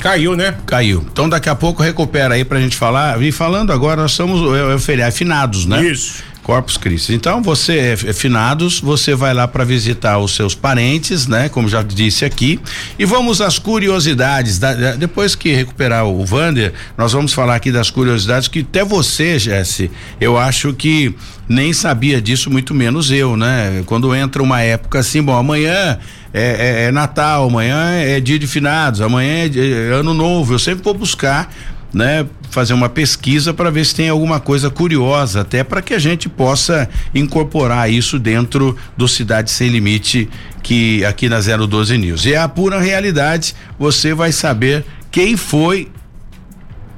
Caiu, 0.00 0.34
né? 0.34 0.56
Caiu. 0.64 1.04
Então 1.12 1.28
daqui 1.28 1.49
a 1.49 1.54
pouco 1.54 1.82
recupera 1.82 2.34
aí 2.34 2.44
pra 2.44 2.58
gente 2.58 2.75
falar. 2.75 3.20
E 3.22 3.30
falando 3.30 3.70
agora, 3.70 4.00
nós 4.00 4.12
somos 4.12 4.40
é, 4.56 4.75
é 4.75 4.78
feriado 4.78 5.14
finados, 5.14 5.66
né? 5.66 5.82
Isso. 5.82 6.25
Corpus 6.50 6.76
Christi. 6.76 7.14
Então, 7.14 7.40
você 7.40 7.78
é, 7.78 7.92
é 7.92 8.12
finados, 8.12 8.80
você 8.80 9.14
vai 9.14 9.33
lá 9.33 9.47
para 9.47 9.62
visitar 9.62 10.19
os 10.19 10.35
seus 10.35 10.52
parentes, 10.52 11.28
né? 11.28 11.49
Como 11.49 11.69
já 11.69 11.80
disse 11.80 12.25
aqui. 12.25 12.59
E 12.99 13.04
vamos 13.04 13.40
às 13.40 13.57
curiosidades. 13.57 14.59
Da, 14.59 14.75
da, 14.75 14.92
depois 14.97 15.37
que 15.37 15.52
recuperar 15.54 16.07
o 16.07 16.26
Vander, 16.26 16.73
nós 16.99 17.12
vamos 17.12 17.33
falar 17.33 17.54
aqui 17.54 17.71
das 17.71 17.88
curiosidades 17.88 18.49
que 18.49 18.66
até 18.69 18.85
você, 18.85 19.38
Jesse, 19.38 19.92
eu 20.21 20.37
acho 20.37 20.73
que 20.73 21.14
nem 21.49 21.73
sabia 21.73 22.21
disso, 22.21 22.50
muito 22.50 22.75
menos 22.75 23.12
eu, 23.12 23.37
né? 23.37 23.85
Quando 23.87 24.12
entra 24.12 24.42
uma 24.42 24.61
época 24.61 24.99
assim, 24.99 25.23
bom, 25.23 25.37
amanhã 25.37 26.00
é, 26.35 26.83
é, 26.83 26.85
é 26.87 26.90
Natal, 26.90 27.47
amanhã 27.47 27.92
é 27.92 28.19
dia 28.19 28.40
de 28.40 28.49
finados, 28.49 29.00
amanhã 29.00 29.45
é, 29.45 29.90
é 29.90 29.95
ano 29.95 30.12
novo. 30.12 30.52
Eu 30.52 30.59
sempre 30.59 30.83
vou 30.83 30.95
buscar 30.95 31.49
né, 31.92 32.26
fazer 32.50 32.75
uma 32.75 32.88
pesquisa 32.88 33.54
para 33.54 33.71
ver 33.71 33.87
se 33.87 33.95
tem 33.95 34.09
alguma 34.09 34.40
coisa 34.40 34.69
curiosa, 34.69 35.40
até 35.40 35.64
para 35.64 35.80
que 35.80 35.95
a 35.95 35.99
gente 35.99 36.28
possa 36.28 36.88
incorporar 37.14 37.90
isso 37.90 38.19
dentro 38.19 38.76
do 38.97 39.09
Cidade 39.09 39.50
Sem 39.50 39.69
Limite, 39.69 40.28
que 40.62 41.04
aqui 41.04 41.28
na 41.28 41.40
012 41.40 41.97
News. 41.97 42.26
E 42.26 42.35
é 42.35 42.38
a 42.38 42.49
pura 42.49 42.80
realidade, 42.80 43.54
você 43.78 44.12
vai 44.12 44.33
saber 44.33 44.85
quem 45.11 45.37
foi 45.37 45.88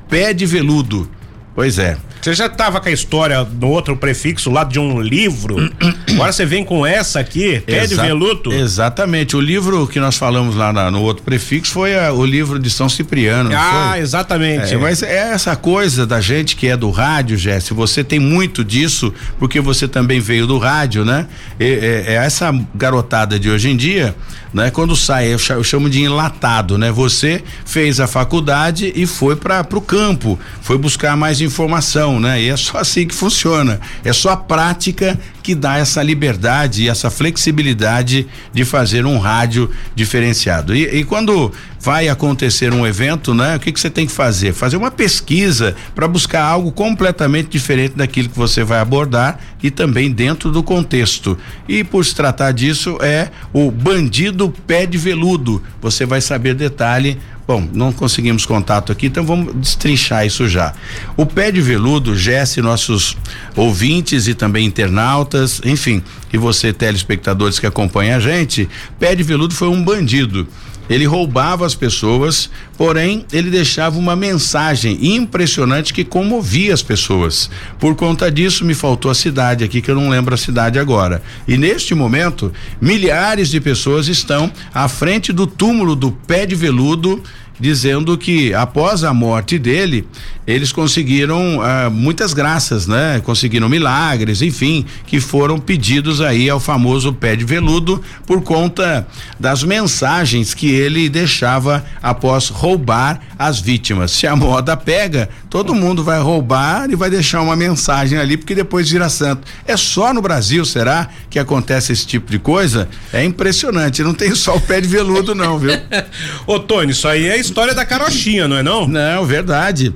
pé 0.08 0.32
de 0.32 0.46
veludo. 0.46 1.08
Pois 1.54 1.78
é. 1.78 1.96
Você 2.22 2.34
já 2.34 2.46
estava 2.46 2.80
com 2.80 2.88
a 2.88 2.92
história 2.92 3.42
no 3.42 3.68
outro 3.68 3.96
prefixo 3.96 4.48
lá 4.48 4.62
de 4.62 4.78
um 4.78 5.00
livro. 5.00 5.56
Agora 6.14 6.30
você 6.30 6.46
vem 6.46 6.64
com 6.64 6.86
essa 6.86 7.18
aqui, 7.18 7.60
pé 7.66 7.84
de 7.84 7.96
veludo. 7.96 8.52
Exatamente. 8.52 9.36
O 9.36 9.40
livro 9.40 9.88
que 9.88 9.98
nós 9.98 10.16
falamos 10.16 10.54
lá 10.54 10.72
na, 10.72 10.88
no 10.88 11.02
outro 11.02 11.24
prefixo 11.24 11.72
foi 11.72 11.98
a, 11.98 12.12
o 12.12 12.24
livro 12.24 12.60
de 12.60 12.70
São 12.70 12.88
Cipriano. 12.88 13.50
Ah, 13.52 13.98
exatamente. 13.98 14.72
É, 14.72 14.78
mas 14.78 15.02
é 15.02 15.32
essa 15.32 15.56
coisa 15.56 16.06
da 16.06 16.20
gente 16.20 16.54
que 16.54 16.68
é 16.68 16.76
do 16.76 16.90
rádio, 16.90 17.36
Jesse. 17.36 17.74
Você 17.74 18.04
tem 18.04 18.20
muito 18.20 18.64
disso, 18.64 19.12
porque 19.36 19.60
você 19.60 19.88
também 19.88 20.20
veio 20.20 20.46
do 20.46 20.58
rádio, 20.58 21.04
né? 21.04 21.26
É, 21.58 22.04
é 22.06 22.14
essa 22.14 22.54
garotada 22.72 23.36
de 23.36 23.50
hoje 23.50 23.68
em 23.68 23.76
dia, 23.76 24.14
né? 24.54 24.70
Quando 24.70 24.94
sai, 24.94 25.26
eu 25.32 25.64
chamo 25.64 25.90
de 25.90 26.00
enlatado, 26.00 26.78
né? 26.78 26.92
Você 26.92 27.42
fez 27.64 27.98
a 27.98 28.06
faculdade 28.06 28.92
e 28.94 29.06
foi 29.06 29.34
para 29.34 29.66
o 29.72 29.80
campo, 29.80 30.38
foi 30.60 30.78
buscar 30.78 31.16
mais 31.16 31.40
informação 31.40 32.11
né? 32.20 32.40
E 32.42 32.48
é 32.48 32.56
só 32.56 32.78
assim 32.78 33.06
que 33.06 33.14
funciona. 33.14 33.80
É 34.04 34.12
só 34.12 34.30
a 34.30 34.36
prática 34.36 35.18
que 35.42 35.54
dá 35.54 35.78
essa 35.78 36.02
liberdade 36.02 36.84
e 36.84 36.88
essa 36.88 37.10
flexibilidade 37.10 38.26
de 38.52 38.64
fazer 38.64 39.04
um 39.04 39.18
rádio 39.18 39.70
diferenciado. 39.94 40.74
E, 40.74 41.00
e 41.00 41.04
quando 41.04 41.52
vai 41.82 42.08
acontecer 42.08 42.72
um 42.72 42.86
evento, 42.86 43.34
né? 43.34 43.56
O 43.56 43.60
que 43.60 43.72
que 43.72 43.80
você 43.80 43.90
tem 43.90 44.06
que 44.06 44.12
fazer? 44.12 44.52
Fazer 44.52 44.76
uma 44.76 44.90
pesquisa 44.90 45.74
para 45.94 46.06
buscar 46.06 46.44
algo 46.44 46.70
completamente 46.70 47.48
diferente 47.48 47.96
daquilo 47.96 48.28
que 48.28 48.38
você 48.38 48.62
vai 48.62 48.78
abordar 48.78 49.40
e 49.60 49.68
também 49.68 50.08
dentro 50.08 50.52
do 50.52 50.62
contexto. 50.62 51.36
E 51.68 51.82
por 51.82 52.04
se 52.04 52.14
tratar 52.14 52.52
disso 52.52 52.98
é 53.00 53.30
o 53.52 53.68
bandido 53.70 54.54
pé 54.64 54.86
de 54.86 54.96
veludo. 54.96 55.60
Você 55.80 56.06
vai 56.06 56.20
saber 56.20 56.54
detalhe 56.54 57.18
Bom, 57.44 57.68
não 57.72 57.92
conseguimos 57.92 58.46
contato 58.46 58.92
aqui, 58.92 59.06
então 59.06 59.26
vamos 59.26 59.52
destrinchar 59.56 60.24
isso 60.24 60.48
já. 60.48 60.72
O 61.16 61.26
pé 61.26 61.50
de 61.50 61.60
veludo, 61.60 62.16
Jesse, 62.16 62.62
nossos 62.62 63.16
ouvintes 63.56 64.28
e 64.28 64.34
também 64.34 64.64
internautas, 64.64 65.31
enfim, 65.64 66.02
e 66.32 66.38
você, 66.38 66.72
telespectadores 66.72 67.58
que 67.58 67.66
acompanham 67.66 68.16
a 68.16 68.20
gente, 68.20 68.68
pé 68.98 69.14
de 69.14 69.22
veludo 69.22 69.54
foi 69.54 69.68
um 69.68 69.82
bandido. 69.82 70.46
Ele 70.90 71.06
roubava 71.06 71.64
as 71.64 71.74
pessoas, 71.74 72.50
porém 72.76 73.24
ele 73.32 73.50
deixava 73.50 73.98
uma 73.98 74.16
mensagem 74.16 75.14
impressionante 75.14 75.94
que 75.94 76.04
comovia 76.04 76.74
as 76.74 76.82
pessoas. 76.82 77.48
Por 77.78 77.94
conta 77.94 78.30
disso, 78.30 78.64
me 78.64 78.74
faltou 78.74 79.10
a 79.10 79.14
cidade 79.14 79.64
aqui, 79.64 79.80
que 79.80 79.90
eu 79.90 79.94
não 79.94 80.08
lembro 80.08 80.34
a 80.34 80.36
cidade 80.36 80.78
agora. 80.78 81.22
E 81.46 81.56
neste 81.56 81.94
momento, 81.94 82.52
milhares 82.80 83.48
de 83.48 83.60
pessoas 83.60 84.08
estão 84.08 84.52
à 84.74 84.88
frente 84.88 85.32
do 85.32 85.46
túmulo 85.46 85.94
do 85.94 86.10
pé 86.10 86.44
de 86.44 86.54
veludo 86.54 87.22
dizendo 87.62 88.18
que 88.18 88.52
após 88.52 89.04
a 89.04 89.14
morte 89.14 89.56
dele, 89.56 90.04
eles 90.44 90.72
conseguiram 90.72 91.62
ah, 91.62 91.88
muitas 91.88 92.34
graças, 92.34 92.88
né? 92.88 93.22
Conseguiram 93.24 93.68
milagres, 93.68 94.42
enfim, 94.42 94.84
que 95.06 95.20
foram 95.20 95.60
pedidos 95.60 96.20
aí 96.20 96.50
ao 96.50 96.58
famoso 96.58 97.12
pé 97.12 97.36
de 97.36 97.44
veludo 97.44 98.02
por 98.26 98.42
conta 98.42 99.06
das 99.38 99.62
mensagens 99.62 100.52
que 100.52 100.72
ele 100.72 101.08
deixava 101.08 101.84
após 102.02 102.48
roubar 102.48 103.20
as 103.38 103.60
vítimas. 103.60 104.10
Se 104.10 104.26
a 104.26 104.34
moda 104.34 104.76
pega, 104.76 105.28
todo 105.48 105.74
mundo 105.74 106.02
vai 106.02 106.20
roubar 106.20 106.90
e 106.90 106.96
vai 106.96 107.10
deixar 107.10 107.40
uma 107.40 107.54
mensagem 107.54 108.18
ali, 108.18 108.36
porque 108.36 108.56
depois 108.56 108.90
vira 108.90 109.08
santo. 109.08 109.46
É 109.64 109.76
só 109.76 110.12
no 110.12 110.20
Brasil, 110.20 110.64
será 110.64 111.08
que 111.30 111.38
acontece 111.38 111.92
esse 111.92 112.04
tipo 112.04 112.28
de 112.28 112.40
coisa? 112.40 112.88
É 113.12 113.24
impressionante, 113.24 114.02
não 114.02 114.14
tem 114.14 114.34
só 114.34 114.56
o 114.56 114.60
pé 114.60 114.80
de 114.80 114.88
veludo 114.88 115.36
não, 115.36 115.56
viu? 115.56 115.72
Ô 116.48 116.58
Tony, 116.58 116.90
isso 116.90 117.06
aí 117.06 117.26
é 117.26 117.38
história 117.52 117.74
da 117.74 117.84
carochinha, 117.84 118.48
não 118.48 118.56
é 118.56 118.62
não? 118.62 118.88
Não, 118.88 119.26
verdade. 119.26 119.94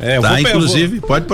É, 0.00 0.20
tá, 0.20 0.40
inclusive, 0.40 1.00
pode, 1.00 1.26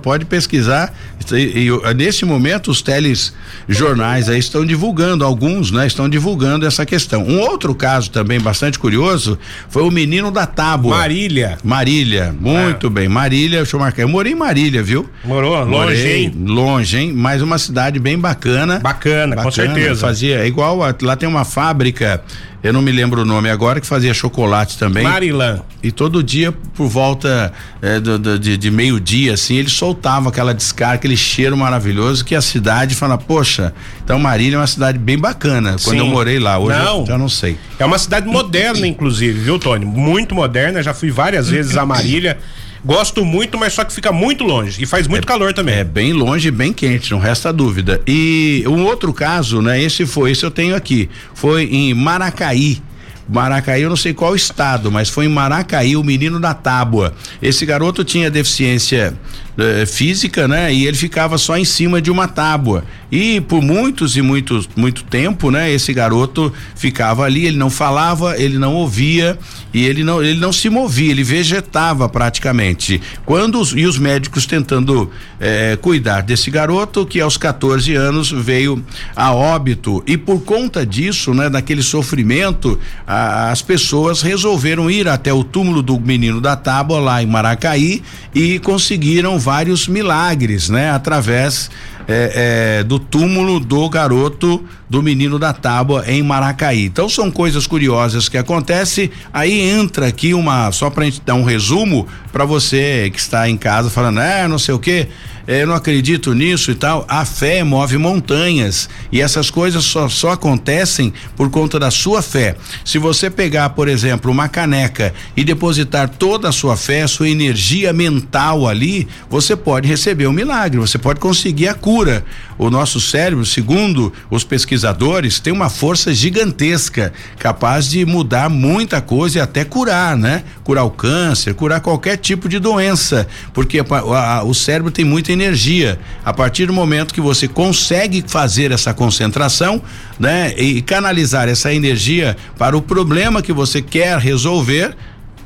pode 0.00 0.24
pesquisar. 0.26 0.94
E, 1.32 1.68
e, 1.68 1.94
nesse 1.94 2.24
momento, 2.24 2.70
os 2.70 2.80
telejornais 2.80 4.28
aí 4.28 4.38
estão 4.38 4.64
divulgando, 4.64 5.24
alguns, 5.24 5.72
né? 5.72 5.88
Estão 5.88 6.08
divulgando 6.08 6.64
essa 6.64 6.86
questão. 6.86 7.24
Um 7.24 7.40
outro 7.40 7.74
caso 7.74 8.10
também 8.10 8.40
bastante 8.40 8.78
curioso 8.78 9.38
foi 9.68 9.82
o 9.82 9.90
menino 9.90 10.30
da 10.30 10.46
tábua. 10.46 10.98
Marília. 10.98 11.58
Marília, 11.64 12.34
muito 12.38 12.86
é. 12.86 12.90
bem. 12.90 13.08
Marília, 13.08 13.58
deixa 13.58 13.74
eu 13.74 13.80
marcar. 13.80 14.02
Eu 14.02 14.08
morei 14.08 14.32
em 14.32 14.36
Marília, 14.36 14.82
viu? 14.84 15.08
Morou, 15.24 15.64
longe, 15.64 16.08
hein? 16.08 16.32
Longe, 16.44 16.96
hein? 16.96 17.12
Mas 17.12 17.42
uma 17.42 17.58
cidade 17.58 17.98
bem 17.98 18.18
bacana. 18.18 18.78
Bacana, 18.78 19.34
bacana 19.34 19.42
com 19.42 19.50
certeza. 19.50 20.00
Fazia, 20.00 20.46
igual, 20.46 20.78
lá 21.02 21.16
tem 21.16 21.28
uma 21.28 21.44
fábrica 21.44 22.22
eu 22.62 22.72
não 22.72 22.80
me 22.80 22.92
lembro 22.92 23.22
o 23.22 23.24
nome 23.24 23.50
agora, 23.50 23.80
que 23.80 23.86
fazia 23.86 24.14
chocolate 24.14 24.78
também. 24.78 25.02
Marilã. 25.02 25.60
E 25.82 25.90
todo 25.90 26.22
dia, 26.22 26.52
por 26.52 26.86
volta 26.86 27.52
é, 27.80 27.98
do, 27.98 28.18
do, 28.18 28.38
de, 28.38 28.56
de 28.56 28.70
meio-dia, 28.70 29.34
assim, 29.34 29.56
ele 29.56 29.68
soltava 29.68 30.28
aquela 30.28 30.54
descarga, 30.54 30.94
aquele 30.94 31.16
cheiro 31.16 31.56
maravilhoso 31.56 32.24
que 32.24 32.34
a 32.34 32.40
cidade 32.40 32.94
fala, 32.94 33.18
poxa, 33.18 33.74
então 34.04 34.18
Marília 34.18 34.56
é 34.56 34.58
uma 34.60 34.66
cidade 34.66 34.98
bem 34.98 35.18
bacana. 35.18 35.76
Quando 35.82 35.98
Sim. 35.98 35.98
eu 35.98 36.06
morei 36.06 36.38
lá, 36.38 36.58
hoje 36.58 36.78
não. 36.78 37.00
eu 37.00 37.06
já 37.06 37.18
não 37.18 37.28
sei. 37.28 37.58
É 37.78 37.84
uma 37.84 37.98
cidade 37.98 38.26
moderna, 38.26 38.86
inclusive, 38.86 39.40
viu, 39.40 39.58
Tony? 39.58 39.84
Muito 39.84 40.34
moderna, 40.34 40.82
já 40.82 40.94
fui 40.94 41.10
várias 41.10 41.48
vezes 41.48 41.76
a 41.76 41.84
Marília. 41.84 42.38
Gosto 42.84 43.24
muito, 43.24 43.56
mas 43.56 43.72
só 43.72 43.84
que 43.84 43.92
fica 43.92 44.10
muito 44.10 44.42
longe 44.42 44.82
e 44.82 44.86
faz 44.86 45.06
muito 45.06 45.24
é, 45.24 45.26
calor 45.26 45.52
também. 45.52 45.76
É 45.76 45.84
bem 45.84 46.12
longe, 46.12 46.50
bem 46.50 46.72
quente, 46.72 47.12
não 47.12 47.18
resta 47.20 47.52
dúvida. 47.52 48.00
E 48.06 48.64
um 48.66 48.84
outro 48.84 49.12
caso, 49.12 49.62
né? 49.62 49.80
Esse 49.80 50.04
foi, 50.04 50.32
esse 50.32 50.44
eu 50.44 50.50
tenho 50.50 50.74
aqui. 50.74 51.08
Foi 51.32 51.64
em 51.64 51.94
Maracaí. 51.94 52.82
Maracaí, 53.28 53.82
eu 53.82 53.88
não 53.88 53.96
sei 53.96 54.12
qual 54.12 54.34
estado, 54.34 54.90
mas 54.90 55.08
foi 55.08 55.26
em 55.26 55.28
Maracaí, 55.28 55.96
o 55.96 56.02
menino 56.02 56.40
da 56.40 56.54
tábua. 56.54 57.14
Esse 57.40 57.64
garoto 57.64 58.02
tinha 58.02 58.28
deficiência 58.30 59.14
eh, 59.58 59.84
física, 59.84 60.48
né? 60.48 60.72
E 60.72 60.86
ele 60.86 60.96
ficava 60.96 61.36
só 61.36 61.58
em 61.58 61.64
cima 61.64 62.00
de 62.00 62.10
uma 62.10 62.26
tábua. 62.26 62.84
E 63.10 63.38
por 63.42 63.60
muitos 63.60 64.16
e 64.16 64.22
muitos 64.22 64.66
muito 64.74 65.04
tempo, 65.04 65.50
né? 65.50 65.70
Esse 65.70 65.92
garoto 65.92 66.50
ficava 66.74 67.24
ali, 67.24 67.44
ele 67.44 67.58
não 67.58 67.68
falava, 67.68 68.40
ele 68.40 68.58
não 68.58 68.74
ouvia 68.74 69.38
e 69.74 69.84
ele 69.84 70.02
não 70.02 70.22
ele 70.22 70.40
não 70.40 70.52
se 70.52 70.70
movia, 70.70 71.10
ele 71.10 71.22
vegetava 71.22 72.08
praticamente. 72.08 73.02
Quando 73.26 73.60
os, 73.60 73.72
e 73.72 73.84
os 73.84 73.98
médicos 73.98 74.46
tentando 74.46 75.10
eh, 75.38 75.76
cuidar 75.82 76.22
desse 76.22 76.50
garoto 76.50 77.04
que 77.04 77.20
aos 77.20 77.36
14 77.36 77.94
anos 77.94 78.30
veio 78.30 78.82
a 79.14 79.34
óbito 79.34 80.02
e 80.06 80.16
por 80.16 80.40
conta 80.40 80.86
disso, 80.86 81.34
né? 81.34 81.50
Daquele 81.50 81.82
sofrimento, 81.82 82.78
a, 83.06 83.50
as 83.50 83.60
pessoas 83.60 84.22
resolveram 84.22 84.90
ir 84.90 85.06
até 85.06 85.30
o 85.30 85.44
túmulo 85.44 85.82
do 85.82 86.00
menino 86.00 86.40
da 86.40 86.56
tábua 86.56 86.98
lá 86.98 87.22
em 87.22 87.26
Maracaí 87.26 88.02
e 88.34 88.58
conseguiram 88.60 89.41
vários 89.42 89.88
milagres, 89.88 90.68
né? 90.68 90.90
Através 90.90 91.70
é, 92.08 92.78
é, 92.80 92.84
do 92.84 92.98
túmulo 92.98 93.60
do 93.60 93.88
garoto 93.88 94.64
do 94.88 95.02
menino 95.02 95.38
da 95.38 95.52
tábua 95.52 96.04
em 96.06 96.22
Maracaí. 96.22 96.84
Então 96.84 97.08
são 97.08 97.30
coisas 97.30 97.66
curiosas 97.66 98.28
que 98.28 98.38
acontecem. 98.38 99.10
Aí 99.32 99.60
entra 99.60 100.06
aqui 100.06 100.34
uma 100.34 100.70
só 100.72 100.90
para 100.90 101.04
gente 101.04 101.22
dar 101.24 101.34
um 101.34 101.44
resumo 101.44 102.06
para 102.32 102.44
você 102.44 103.10
que 103.12 103.20
está 103.20 103.48
em 103.48 103.56
casa 103.56 103.90
falando, 103.90 104.20
é, 104.20 104.48
não 104.48 104.58
sei 104.58 104.74
o 104.74 104.78
que 104.78 105.08
eu 105.46 105.66
não 105.66 105.74
acredito 105.74 106.32
nisso 106.34 106.70
e 106.70 106.74
tal. 106.74 107.04
A 107.08 107.24
fé 107.24 107.64
move 107.64 107.98
montanhas 107.98 108.88
e 109.10 109.20
essas 109.20 109.50
coisas 109.50 109.84
só, 109.84 110.08
só 110.08 110.30
acontecem 110.30 111.12
por 111.36 111.50
conta 111.50 111.78
da 111.78 111.90
sua 111.90 112.22
fé. 112.22 112.56
Se 112.84 112.98
você 112.98 113.28
pegar, 113.28 113.70
por 113.70 113.88
exemplo, 113.88 114.30
uma 114.30 114.48
caneca 114.48 115.12
e 115.36 115.42
depositar 115.42 116.08
toda 116.08 116.48
a 116.48 116.52
sua 116.52 116.76
fé, 116.76 117.06
sua 117.06 117.28
energia 117.28 117.92
mental 117.92 118.68
ali, 118.68 119.08
você 119.28 119.56
pode 119.56 119.88
receber 119.88 120.26
um 120.26 120.32
milagre, 120.32 120.78
você 120.78 120.98
pode 120.98 121.18
conseguir 121.18 121.68
a 121.68 121.74
cura. 121.74 122.24
O 122.56 122.70
nosso 122.70 123.00
cérebro, 123.00 123.44
segundo 123.44 124.12
os 124.30 124.44
pesquisadores, 124.44 125.40
tem 125.40 125.52
uma 125.52 125.68
força 125.68 126.14
gigantesca, 126.14 127.12
capaz 127.38 127.90
de 127.90 128.06
mudar 128.06 128.48
muita 128.48 129.00
coisa 129.00 129.38
e 129.38 129.40
até 129.40 129.64
curar, 129.64 130.16
né? 130.16 130.44
Curar 130.62 130.84
o 130.84 130.90
câncer, 130.90 131.54
curar 131.54 131.80
qualquer 131.80 132.18
tipo 132.22 132.48
de 132.48 132.58
doença, 132.58 133.26
porque 133.52 133.80
a, 133.80 133.84
a, 133.98 134.44
o 134.44 134.54
cérebro 134.54 134.90
tem 134.90 135.04
muita 135.04 135.32
energia. 135.32 135.98
A 136.24 136.32
partir 136.32 136.66
do 136.66 136.72
momento 136.72 137.12
que 137.12 137.20
você 137.20 137.46
consegue 137.48 138.24
fazer 138.26 138.70
essa 138.70 138.94
concentração, 138.94 139.82
né? 140.18 140.54
E 140.56 140.80
canalizar 140.80 141.48
essa 141.48 141.74
energia 141.74 142.36
para 142.56 142.76
o 142.76 142.80
problema 142.80 143.42
que 143.42 143.52
você 143.52 143.82
quer 143.82 144.16
resolver, 144.18 144.96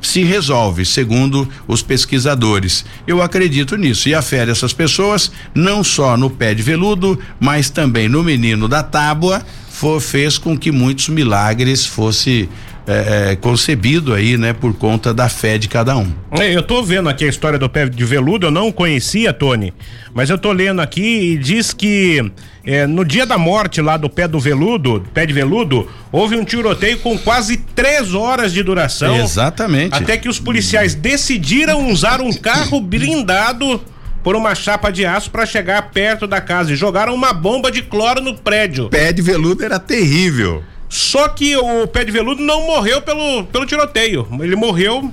se 0.01 0.23
resolve, 0.23 0.85
segundo 0.85 1.49
os 1.67 1.81
pesquisadores. 1.81 2.85
Eu 3.07 3.21
acredito 3.21 3.75
nisso 3.75 4.07
e 4.07 4.15
afere 4.15 4.51
essas 4.51 4.71
pessoas 4.71 5.31
não 5.53 5.83
só 5.83 6.15
no 6.15 6.29
pé 6.29 6.53
de 6.53 6.61
veludo, 6.61 7.19
mas 7.39 7.69
também 7.69 8.07
no 8.07 8.23
menino 8.23 8.67
da 8.67 8.83
tábua, 8.83 9.43
for, 9.69 9.99
fez 9.99 10.37
com 10.37 10.57
que 10.57 10.71
muitos 10.71 11.09
milagres 11.09 11.85
fosse 11.85 12.47
é, 12.87 13.31
é, 13.31 13.35
concebido 13.35 14.13
aí, 14.13 14.37
né, 14.37 14.53
por 14.53 14.73
conta 14.73 15.13
da 15.13 15.27
fé 15.27 15.57
de 15.57 15.67
cada 15.67 15.97
um. 15.97 16.09
É, 16.31 16.55
eu 16.55 16.63
tô 16.63 16.81
vendo 16.81 17.09
aqui 17.09 17.25
a 17.25 17.27
história 17.27 17.59
do 17.59 17.69
pé 17.69 17.87
de 17.89 18.05
veludo, 18.05 18.47
eu 18.47 18.51
não 18.51 18.71
conhecia, 18.71 19.33
Tony, 19.33 19.73
mas 20.13 20.29
eu 20.29 20.37
tô 20.37 20.53
lendo 20.53 20.81
aqui 20.81 21.33
e 21.33 21.37
diz 21.37 21.73
que 21.73 22.31
é, 22.65 22.87
no 22.87 23.03
dia 23.03 23.25
da 23.25 23.37
morte 23.37 23.81
lá 23.81 23.97
do 23.97 24.09
pé 24.09 24.25
do 24.25 24.39
veludo, 24.39 25.05
pé 25.13 25.25
de 25.25 25.33
veludo, 25.33 25.89
houve 26.11 26.37
um 26.37 26.45
tiroteio 26.45 26.97
com 26.99 27.17
quase 27.17 27.57
três 27.57 28.13
horas 28.13 28.53
de 28.53 28.63
duração. 28.63 29.17
Exatamente. 29.17 29.93
Até 29.93 30.15
que 30.15 30.29
os 30.29 30.39
policiais 30.39 30.95
decidiram 30.95 31.89
usar 31.89 32.21
um 32.21 32.31
carro 32.31 32.79
blindado 32.79 33.81
por 34.23 34.35
uma 34.35 34.55
chapa 34.55 34.91
de 34.91 35.05
aço 35.05 35.29
para 35.29 35.45
chegar 35.45 35.91
perto 35.91 36.25
da 36.27 36.41
casa 36.41 36.73
e 36.73 36.75
jogaram 36.75 37.13
uma 37.13 37.33
bomba 37.33 37.71
de 37.71 37.81
cloro 37.81 38.21
no 38.21 38.35
prédio. 38.35 38.89
Pé 38.89 39.11
de 39.13 39.21
veludo 39.21 39.63
era 39.63 39.79
terrível. 39.79 40.63
Só 40.89 41.27
que 41.27 41.55
o 41.55 41.87
pé 41.87 42.05
de 42.05 42.11
veludo 42.11 42.41
não 42.41 42.65
morreu 42.65 43.01
pelo, 43.01 43.43
pelo 43.45 43.65
tiroteio, 43.65 44.27
ele 44.39 44.55
morreu 44.55 45.11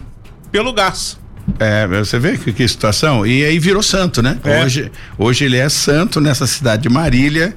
pelo 0.51 0.73
gás. 0.73 1.19
É, 1.59 1.87
você 1.87 2.19
vê 2.19 2.39
que, 2.39 2.53
que 2.53 2.67
situação? 2.67 3.27
E 3.27 3.45
aí 3.45 3.59
virou 3.59 3.83
santo, 3.83 4.23
né? 4.23 4.39
É. 4.45 4.63
Hoje, 4.63 4.91
hoje 5.19 5.45
ele 5.45 5.57
é 5.57 5.69
santo 5.69 6.21
nessa 6.21 6.47
cidade 6.47 6.83
de 6.83 6.89
Marília. 6.89 7.55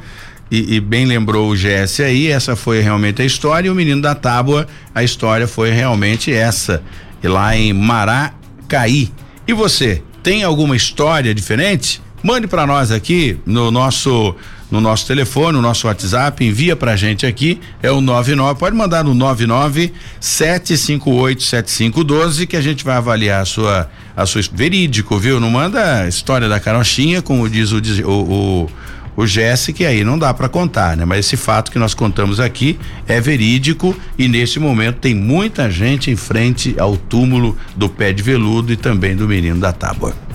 E, 0.49 0.75
e, 0.75 0.79
bem 0.79 1.05
lembrou 1.05 1.51
o 1.51 1.55
GS 1.55 1.99
aí, 1.99 2.27
essa 2.27 2.55
foi 2.55 2.79
realmente 2.79 3.21
a 3.21 3.25
história. 3.25 3.67
E 3.67 3.71
o 3.71 3.75
menino 3.75 4.01
da 4.01 4.15
tábua, 4.15 4.65
a 4.95 5.03
história 5.03 5.47
foi 5.47 5.71
realmente 5.71 6.31
essa. 6.31 6.81
E 7.21 7.27
lá 7.27 7.55
em 7.55 7.73
Maracaí. 7.73 9.11
E 9.45 9.53
você, 9.53 10.01
tem 10.23 10.43
alguma 10.43 10.75
história 10.75 11.33
diferente? 11.33 12.01
Mande 12.23 12.47
para 12.47 12.65
nós 12.65 12.91
aqui 12.91 13.39
no 13.45 13.71
nosso 13.71 14.35
no 14.69 14.81
nosso 14.81 15.07
telefone, 15.07 15.53
no 15.53 15.61
nosso 15.61 15.87
WhatsApp, 15.87 16.43
envia 16.43 16.75
pra 16.75 16.95
gente 16.95 17.25
aqui, 17.25 17.59
é 17.81 17.91
o 17.91 18.01
99, 18.01 18.59
pode 18.59 18.75
mandar 18.75 19.03
no 19.03 19.13
99 19.13 19.93
758 20.19 21.43
7512 21.43 22.47
que 22.47 22.57
a 22.57 22.61
gente 22.61 22.83
vai 22.83 22.97
avaliar 22.97 23.41
a 23.41 23.45
sua 23.45 23.89
a 24.15 24.25
sua 24.25 24.41
verídico, 24.51 25.17
viu? 25.19 25.39
Não 25.39 25.49
manda 25.49 26.07
história 26.07 26.49
da 26.49 26.59
carochinha, 26.59 27.21
como 27.21 27.47
diz 27.49 27.71
o 27.71 27.77
o, 28.05 28.11
o 28.11 28.69
o 29.17 29.25
Jesse, 29.25 29.73
aí 29.83 30.03
não 30.03 30.17
dá 30.17 30.31
para 30.31 30.47
contar, 30.47 30.95
né? 30.95 31.03
Mas 31.03 31.25
esse 31.25 31.35
fato 31.35 31.71
que 31.71 31.79
nós 31.79 31.95
contamos 31.95 32.39
aqui 32.39 32.77
é 33.07 33.19
verídico 33.19 33.97
e 34.15 34.27
nesse 34.27 34.59
momento 34.59 34.97
tem 34.97 35.15
muita 35.15 35.71
gente 35.71 36.11
em 36.11 36.15
frente 36.15 36.75
ao 36.79 36.95
túmulo 36.95 37.57
do 37.75 37.89
pé 37.89 38.13
de 38.13 38.21
veludo 38.21 38.71
e 38.71 38.77
também 38.77 39.15
do 39.15 39.27
menino 39.27 39.59
da 39.59 39.73
tábua. 39.73 40.26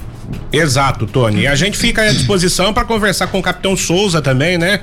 Exato, 0.52 1.06
Tony. 1.06 1.46
A 1.46 1.54
gente 1.54 1.78
fica 1.78 2.02
à 2.02 2.12
disposição 2.12 2.72
para 2.72 2.84
conversar 2.84 3.26
com 3.28 3.38
o 3.38 3.42
capitão 3.42 3.76
Souza 3.76 4.20
também, 4.20 4.58
né? 4.58 4.80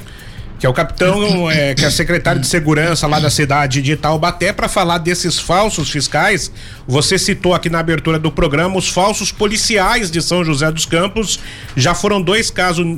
Que 0.59 0.65
é 0.65 0.69
o 0.69 0.73
capitão, 0.73 1.49
é, 1.49 1.73
que 1.73 1.85
é 1.85 1.89
secretário 1.89 2.41
de 2.41 2.47
segurança 2.47 3.07
lá 3.07 3.19
da 3.19 3.29
cidade 3.29 3.81
de 3.81 3.95
Taubaté, 3.95 4.51
para 4.51 4.67
falar 4.67 4.97
desses 4.97 5.39
falsos 5.39 5.89
fiscais. 5.89 6.51
Você 6.85 7.17
citou 7.17 7.53
aqui 7.53 7.69
na 7.69 7.79
abertura 7.79 8.19
do 8.19 8.29
programa 8.29 8.77
os 8.77 8.89
falsos 8.89 9.31
policiais 9.31 10.11
de 10.11 10.21
São 10.21 10.43
José 10.43 10.69
dos 10.71 10.85
Campos. 10.85 11.39
Já 11.77 11.95
foram 11.95 12.21
dois 12.21 12.49
casos 12.49 12.97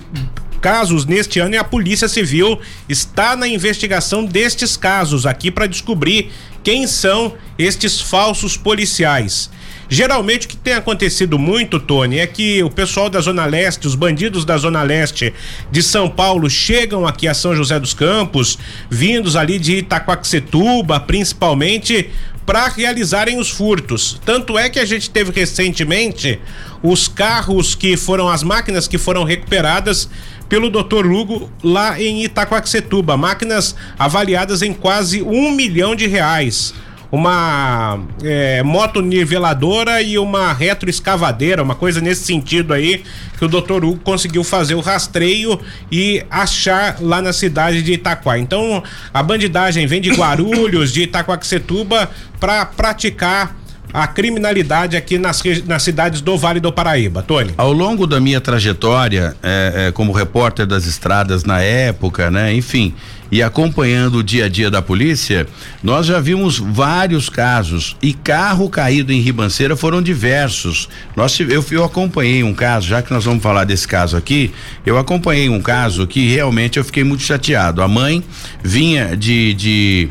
casos 0.61 1.05
neste 1.05 1.39
ano 1.39 1.55
e 1.55 1.57
a 1.57 1.63
Polícia 1.63 2.07
Civil 2.07 2.59
está 2.87 3.35
na 3.35 3.47
investigação 3.47 4.23
destes 4.23 4.77
casos 4.77 5.25
aqui 5.25 5.49
para 5.49 5.65
descobrir 5.65 6.31
quem 6.63 6.85
são 6.85 7.33
estes 7.57 7.99
falsos 7.99 8.55
policiais. 8.55 9.49
Geralmente 9.93 10.45
o 10.45 10.49
que 10.49 10.55
tem 10.55 10.73
acontecido 10.73 11.37
muito, 11.37 11.77
Tony, 11.77 12.19
é 12.19 12.25
que 12.25 12.63
o 12.63 12.69
pessoal 12.69 13.09
da 13.09 13.19
Zona 13.19 13.45
Leste, 13.45 13.85
os 13.85 13.93
bandidos 13.93 14.45
da 14.45 14.57
Zona 14.57 14.81
Leste 14.83 15.33
de 15.69 15.83
São 15.83 16.09
Paulo 16.09 16.49
chegam 16.49 17.05
aqui 17.05 17.27
a 17.27 17.33
São 17.33 17.53
José 17.53 17.77
dos 17.77 17.93
Campos, 17.93 18.57
vindos 18.89 19.35
ali 19.35 19.59
de 19.59 19.79
Itaquaquecetuba, 19.79 20.97
principalmente, 21.01 22.09
para 22.45 22.69
realizarem 22.69 23.37
os 23.37 23.49
furtos. 23.49 24.17
Tanto 24.23 24.57
é 24.57 24.69
que 24.69 24.79
a 24.79 24.85
gente 24.85 25.09
teve 25.09 25.29
recentemente 25.33 26.39
os 26.81 27.09
carros 27.09 27.75
que 27.75 27.97
foram 27.97 28.29
as 28.29 28.43
máquinas 28.43 28.87
que 28.87 28.97
foram 28.97 29.25
recuperadas 29.25 30.09
pelo 30.47 30.69
Dr. 30.69 31.05
Lugo 31.05 31.51
lá 31.61 32.01
em 32.01 32.23
Itaquaquecetuba, 32.23 33.17
máquinas 33.17 33.75
avaliadas 33.99 34.61
em 34.61 34.73
quase 34.73 35.21
um 35.21 35.51
milhão 35.51 35.97
de 35.97 36.07
reais 36.07 36.73
uma 37.11 37.99
é, 38.23 38.63
moto 38.63 39.01
niveladora 39.01 40.01
e 40.01 40.17
uma 40.17 40.53
retroescavadeira, 40.53 41.61
uma 41.61 41.75
coisa 41.75 41.99
nesse 41.99 42.23
sentido 42.23 42.73
aí, 42.73 43.03
que 43.37 43.43
o 43.43 43.47
doutor 43.47 43.83
Hugo 43.83 43.99
conseguiu 43.99 44.43
fazer 44.43 44.75
o 44.75 44.79
rastreio 44.79 45.59
e 45.91 46.23
achar 46.29 46.97
lá 47.01 47.21
na 47.21 47.33
cidade 47.33 47.81
de 47.81 47.93
Itaquá. 47.93 48.39
Então, 48.39 48.81
a 49.13 49.21
bandidagem 49.21 49.85
vem 49.85 49.99
de 49.99 50.11
Guarulhos, 50.11 50.93
de 50.93 51.01
Itaquaquecetuba, 51.01 52.09
para 52.39 52.65
praticar 52.65 53.57
a 53.93 54.07
criminalidade 54.07 54.95
aqui 54.95 55.17
nas, 55.17 55.41
nas 55.65 55.83
cidades 55.83 56.21
do 56.21 56.37
Vale 56.37 56.59
do 56.59 56.71
Paraíba. 56.71 57.21
Tony. 57.21 57.53
Ao 57.57 57.73
longo 57.73 58.07
da 58.07 58.19
minha 58.19 58.39
trajetória 58.39 59.35
é, 59.43 59.87
é, 59.87 59.91
como 59.91 60.11
repórter 60.11 60.65
das 60.65 60.85
estradas 60.85 61.43
na 61.43 61.59
época, 61.59 62.31
né? 62.31 62.53
Enfim, 62.53 62.93
e 63.31 63.41
acompanhando 63.41 64.17
o 64.17 64.23
dia 64.23 64.45
a 64.45 64.49
dia 64.49 64.69
da 64.69 64.81
polícia, 64.81 65.47
nós 65.81 66.05
já 66.05 66.19
vimos 66.19 66.57
vários 66.57 67.29
casos 67.29 67.95
e 68.01 68.13
carro 68.13 68.69
caído 68.69 69.13
em 69.13 69.21
ribanceira 69.21 69.75
foram 69.75 70.01
diversos. 70.01 70.89
Nós 71.15 71.39
eu, 71.39 71.63
eu 71.71 71.83
acompanhei 71.83 72.43
um 72.43 72.53
caso, 72.53 72.87
já 72.87 73.01
que 73.01 73.13
nós 73.13 73.23
vamos 73.23 73.41
falar 73.41 73.63
desse 73.63 73.87
caso 73.87 74.17
aqui, 74.17 74.51
eu 74.85 74.97
acompanhei 74.97 75.47
um 75.47 75.61
caso 75.61 76.05
que 76.05 76.27
realmente 76.27 76.77
eu 76.77 76.83
fiquei 76.83 77.03
muito 77.03 77.23
chateado. 77.23 77.81
A 77.81 77.87
mãe 77.87 78.21
vinha 78.61 79.15
de, 79.15 79.53
de 79.53 80.09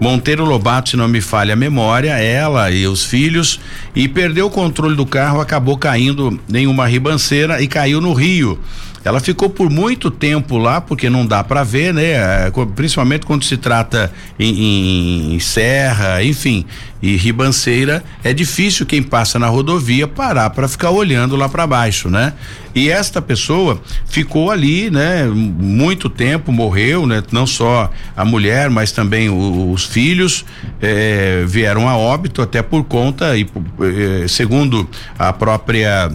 Monteiro 0.00 0.44
Lobato, 0.44 0.90
se 0.90 0.96
não 0.96 1.06
me 1.06 1.20
falha 1.20 1.54
a 1.54 1.56
memória, 1.56 2.18
ela 2.18 2.70
e 2.70 2.86
os 2.86 3.04
filhos, 3.04 3.60
e 3.94 4.08
perdeu 4.08 4.46
o 4.46 4.50
controle 4.50 4.96
do 4.96 5.06
carro, 5.06 5.40
acabou 5.40 5.78
caindo 5.78 6.38
em 6.52 6.66
uma 6.66 6.86
ribanceira 6.86 7.62
e 7.62 7.68
caiu 7.68 8.00
no 8.00 8.12
rio. 8.12 8.58
Ela 9.06 9.20
ficou 9.20 9.48
por 9.48 9.70
muito 9.70 10.10
tempo 10.10 10.58
lá, 10.58 10.80
porque 10.80 11.08
não 11.08 11.24
dá 11.24 11.44
para 11.44 11.62
ver, 11.62 11.94
né? 11.94 12.06
É, 12.06 12.52
principalmente 12.74 13.24
quando 13.24 13.44
se 13.44 13.56
trata 13.56 14.12
em, 14.36 14.52
em, 14.52 15.34
em, 15.36 15.38
serra, 15.38 16.24
enfim, 16.24 16.66
e 17.00 17.14
ribanceira, 17.14 18.02
é 18.24 18.32
difícil 18.32 18.84
quem 18.84 19.00
passa 19.00 19.38
na 19.38 19.46
rodovia 19.46 20.08
parar 20.08 20.50
para 20.50 20.66
ficar 20.66 20.90
olhando 20.90 21.36
lá 21.36 21.48
para 21.48 21.64
baixo, 21.68 22.10
né? 22.10 22.32
E 22.74 22.90
esta 22.90 23.22
pessoa 23.22 23.80
ficou 24.06 24.50
ali, 24.50 24.90
né? 24.90 25.24
Muito 25.24 26.08
tempo, 26.08 26.50
morreu, 26.50 27.06
né? 27.06 27.22
Não 27.30 27.46
só 27.46 27.88
a 28.16 28.24
mulher, 28.24 28.68
mas 28.70 28.90
também 28.90 29.28
o, 29.28 29.70
os 29.70 29.84
filhos 29.84 30.44
eh, 30.82 31.44
vieram 31.46 31.88
a 31.88 31.96
óbito 31.96 32.42
até 32.42 32.60
por 32.60 32.82
conta 32.82 33.38
e 33.38 33.46
eh, 33.80 34.26
segundo 34.26 34.88
a 35.16 35.32
própria 35.32 36.10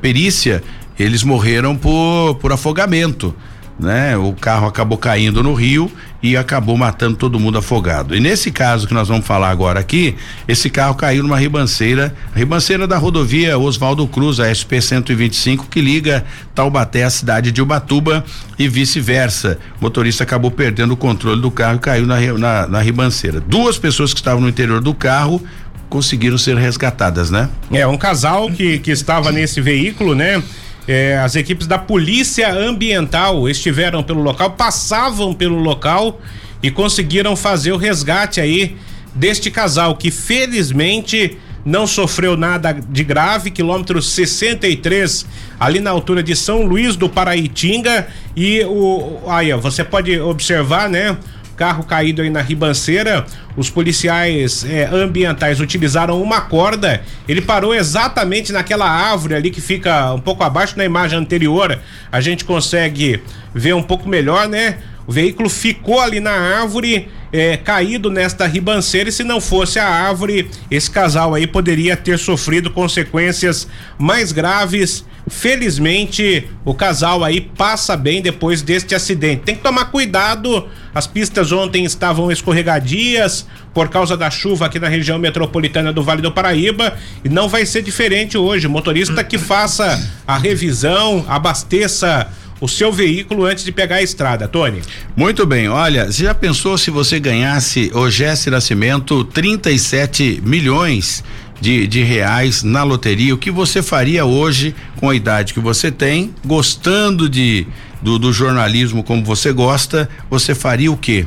perícia 0.00 0.62
eles 1.02 1.22
morreram 1.22 1.76
por, 1.76 2.34
por 2.36 2.52
afogamento. 2.52 3.34
Né? 3.78 4.14
O 4.14 4.34
carro 4.34 4.66
acabou 4.66 4.98
caindo 4.98 5.42
no 5.42 5.54
rio 5.54 5.90
e 6.22 6.36
acabou 6.36 6.76
matando 6.76 7.16
todo 7.16 7.40
mundo 7.40 7.56
afogado. 7.56 8.14
E 8.14 8.20
nesse 8.20 8.50
caso 8.50 8.86
que 8.86 8.92
nós 8.92 9.08
vamos 9.08 9.26
falar 9.26 9.48
agora 9.48 9.80
aqui, 9.80 10.14
esse 10.46 10.68
carro 10.68 10.94
caiu 10.94 11.22
numa 11.22 11.38
ribanceira, 11.38 12.14
ribanceira 12.34 12.86
da 12.86 12.98
rodovia 12.98 13.58
Oswaldo 13.58 14.06
Cruz, 14.06 14.38
a 14.38 14.52
SP 14.52 14.82
125, 14.82 15.66
que 15.68 15.80
liga 15.80 16.26
Taubaté 16.54 17.04
à 17.04 17.10
cidade 17.10 17.50
de 17.50 17.62
Ubatuba 17.62 18.22
e 18.58 18.68
vice-versa. 18.68 19.58
O 19.80 19.84
motorista 19.84 20.24
acabou 20.24 20.50
perdendo 20.50 20.92
o 20.92 20.96
controle 20.96 21.40
do 21.40 21.50
carro 21.50 21.76
e 21.76 21.80
caiu 21.80 22.06
na, 22.06 22.20
na, 22.20 22.66
na 22.66 22.82
ribanceira. 22.82 23.40
Duas 23.40 23.78
pessoas 23.78 24.12
que 24.12 24.20
estavam 24.20 24.42
no 24.42 24.48
interior 24.50 24.82
do 24.82 24.92
carro 24.92 25.42
conseguiram 25.88 26.36
ser 26.36 26.56
resgatadas, 26.56 27.30
né? 27.30 27.48
É, 27.72 27.86
um 27.86 27.96
casal 27.96 28.50
que, 28.50 28.78
que 28.78 28.90
estava 28.90 29.32
nesse 29.32 29.60
veículo, 29.60 30.14
né? 30.14 30.42
É, 30.92 31.16
as 31.18 31.36
equipes 31.36 31.68
da 31.68 31.78
Polícia 31.78 32.52
Ambiental 32.52 33.48
estiveram 33.48 34.02
pelo 34.02 34.20
local, 34.20 34.50
passavam 34.50 35.32
pelo 35.32 35.54
local 35.54 36.20
e 36.60 36.68
conseguiram 36.68 37.36
fazer 37.36 37.70
o 37.70 37.76
resgate 37.76 38.40
aí 38.40 38.76
deste 39.14 39.52
casal 39.52 39.94
que 39.94 40.10
felizmente 40.10 41.38
não 41.64 41.86
sofreu 41.86 42.36
nada 42.36 42.72
de 42.72 43.04
grave, 43.04 43.52
quilômetro 43.52 44.02
63, 44.02 45.26
ali 45.60 45.78
na 45.78 45.90
altura 45.90 46.24
de 46.24 46.34
São 46.34 46.62
Luís 46.62 46.96
do 46.96 47.08
Paraitinga. 47.08 48.08
E 48.34 48.64
o. 48.64 49.20
Aí, 49.28 49.52
ó, 49.52 49.58
você 49.58 49.84
pode 49.84 50.18
observar, 50.18 50.90
né? 50.90 51.16
carro 51.60 51.84
caído 51.84 52.22
aí 52.22 52.30
na 52.30 52.40
ribanceira. 52.40 53.26
Os 53.60 53.68
policiais 53.68 54.64
eh, 54.64 54.88
ambientais 54.90 55.60
utilizaram 55.60 56.22
uma 56.22 56.40
corda. 56.40 57.02
Ele 57.28 57.42
parou 57.42 57.74
exatamente 57.74 58.54
naquela 58.54 58.88
árvore 58.88 59.34
ali 59.34 59.50
que 59.50 59.60
fica 59.60 60.14
um 60.14 60.18
pouco 60.18 60.42
abaixo 60.42 60.78
na 60.78 60.84
imagem 60.86 61.18
anterior. 61.18 61.78
A 62.10 62.22
gente 62.22 62.42
consegue 62.42 63.22
ver 63.54 63.74
um 63.74 63.82
pouco 63.82 64.08
melhor, 64.08 64.48
né? 64.48 64.78
O 65.06 65.12
veículo 65.12 65.50
ficou 65.50 66.00
ali 66.00 66.20
na 66.20 66.30
árvore, 66.30 67.06
é, 67.30 67.58
caído 67.58 68.10
nesta 68.10 68.46
ribanceira, 68.46 69.10
e 69.10 69.12
se 69.12 69.24
não 69.24 69.42
fosse 69.42 69.78
a 69.78 69.86
árvore, 69.86 70.48
esse 70.70 70.90
casal 70.90 71.34
aí 71.34 71.46
poderia 71.46 71.98
ter 71.98 72.18
sofrido 72.18 72.70
consequências 72.70 73.68
mais 73.98 74.32
graves. 74.32 75.04
Felizmente, 75.30 76.48
o 76.64 76.74
casal 76.74 77.22
aí 77.22 77.40
passa 77.40 77.96
bem 77.96 78.20
depois 78.20 78.62
deste 78.62 78.96
acidente. 78.96 79.42
Tem 79.44 79.54
que 79.54 79.62
tomar 79.62 79.86
cuidado. 79.86 80.68
As 80.92 81.06
pistas 81.06 81.52
ontem 81.52 81.84
estavam 81.84 82.32
escorregadias 82.32 83.46
por 83.72 83.88
causa 83.88 84.16
da 84.16 84.28
chuva 84.28 84.66
aqui 84.66 84.80
na 84.80 84.88
região 84.88 85.18
metropolitana 85.20 85.92
do 85.92 86.02
Vale 86.02 86.20
do 86.20 86.32
Paraíba 86.32 86.98
e 87.24 87.28
não 87.28 87.48
vai 87.48 87.64
ser 87.64 87.82
diferente 87.82 88.36
hoje. 88.36 88.66
motorista 88.66 89.22
que 89.22 89.38
faça 89.38 89.98
a 90.26 90.36
revisão, 90.36 91.24
abasteça 91.28 92.28
o 92.60 92.68
seu 92.68 92.92
veículo 92.92 93.46
antes 93.46 93.64
de 93.64 93.72
pegar 93.72 93.96
a 93.96 94.02
estrada, 94.02 94.46
Tony. 94.46 94.82
Muito 95.16 95.46
bem, 95.46 95.68
olha, 95.68 96.06
você 96.06 96.24
já 96.24 96.34
pensou 96.34 96.76
se 96.76 96.90
você 96.90 97.18
ganhasse 97.18 97.90
o 97.94 98.10
Jesse 98.10 98.50
Nascimento 98.50 99.24
37 99.24 100.42
milhões 100.44 101.24
de, 101.60 101.86
de 101.86 102.02
reais 102.02 102.62
na 102.62 102.82
loteria? 102.82 103.34
O 103.34 103.38
que 103.38 103.50
você 103.50 103.82
faria 103.82 104.24
hoje 104.24 104.74
com 104.96 105.10
a 105.10 105.14
idade 105.14 105.54
que 105.54 105.60
você 105.60 105.90
tem, 105.90 106.34
gostando 106.44 107.28
de 107.28 107.66
do, 108.02 108.18
do 108.18 108.32
jornalismo 108.32 109.04
como 109.04 109.24
você 109.24 109.52
gosta, 109.52 110.08
você 110.28 110.54
faria 110.54 110.90
o 110.90 110.96
quê? 110.96 111.26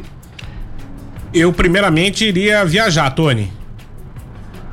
Eu 1.33 1.51
primeiramente 1.53 2.25
iria 2.25 2.65
viajar, 2.65 3.09
Tony. 3.11 3.51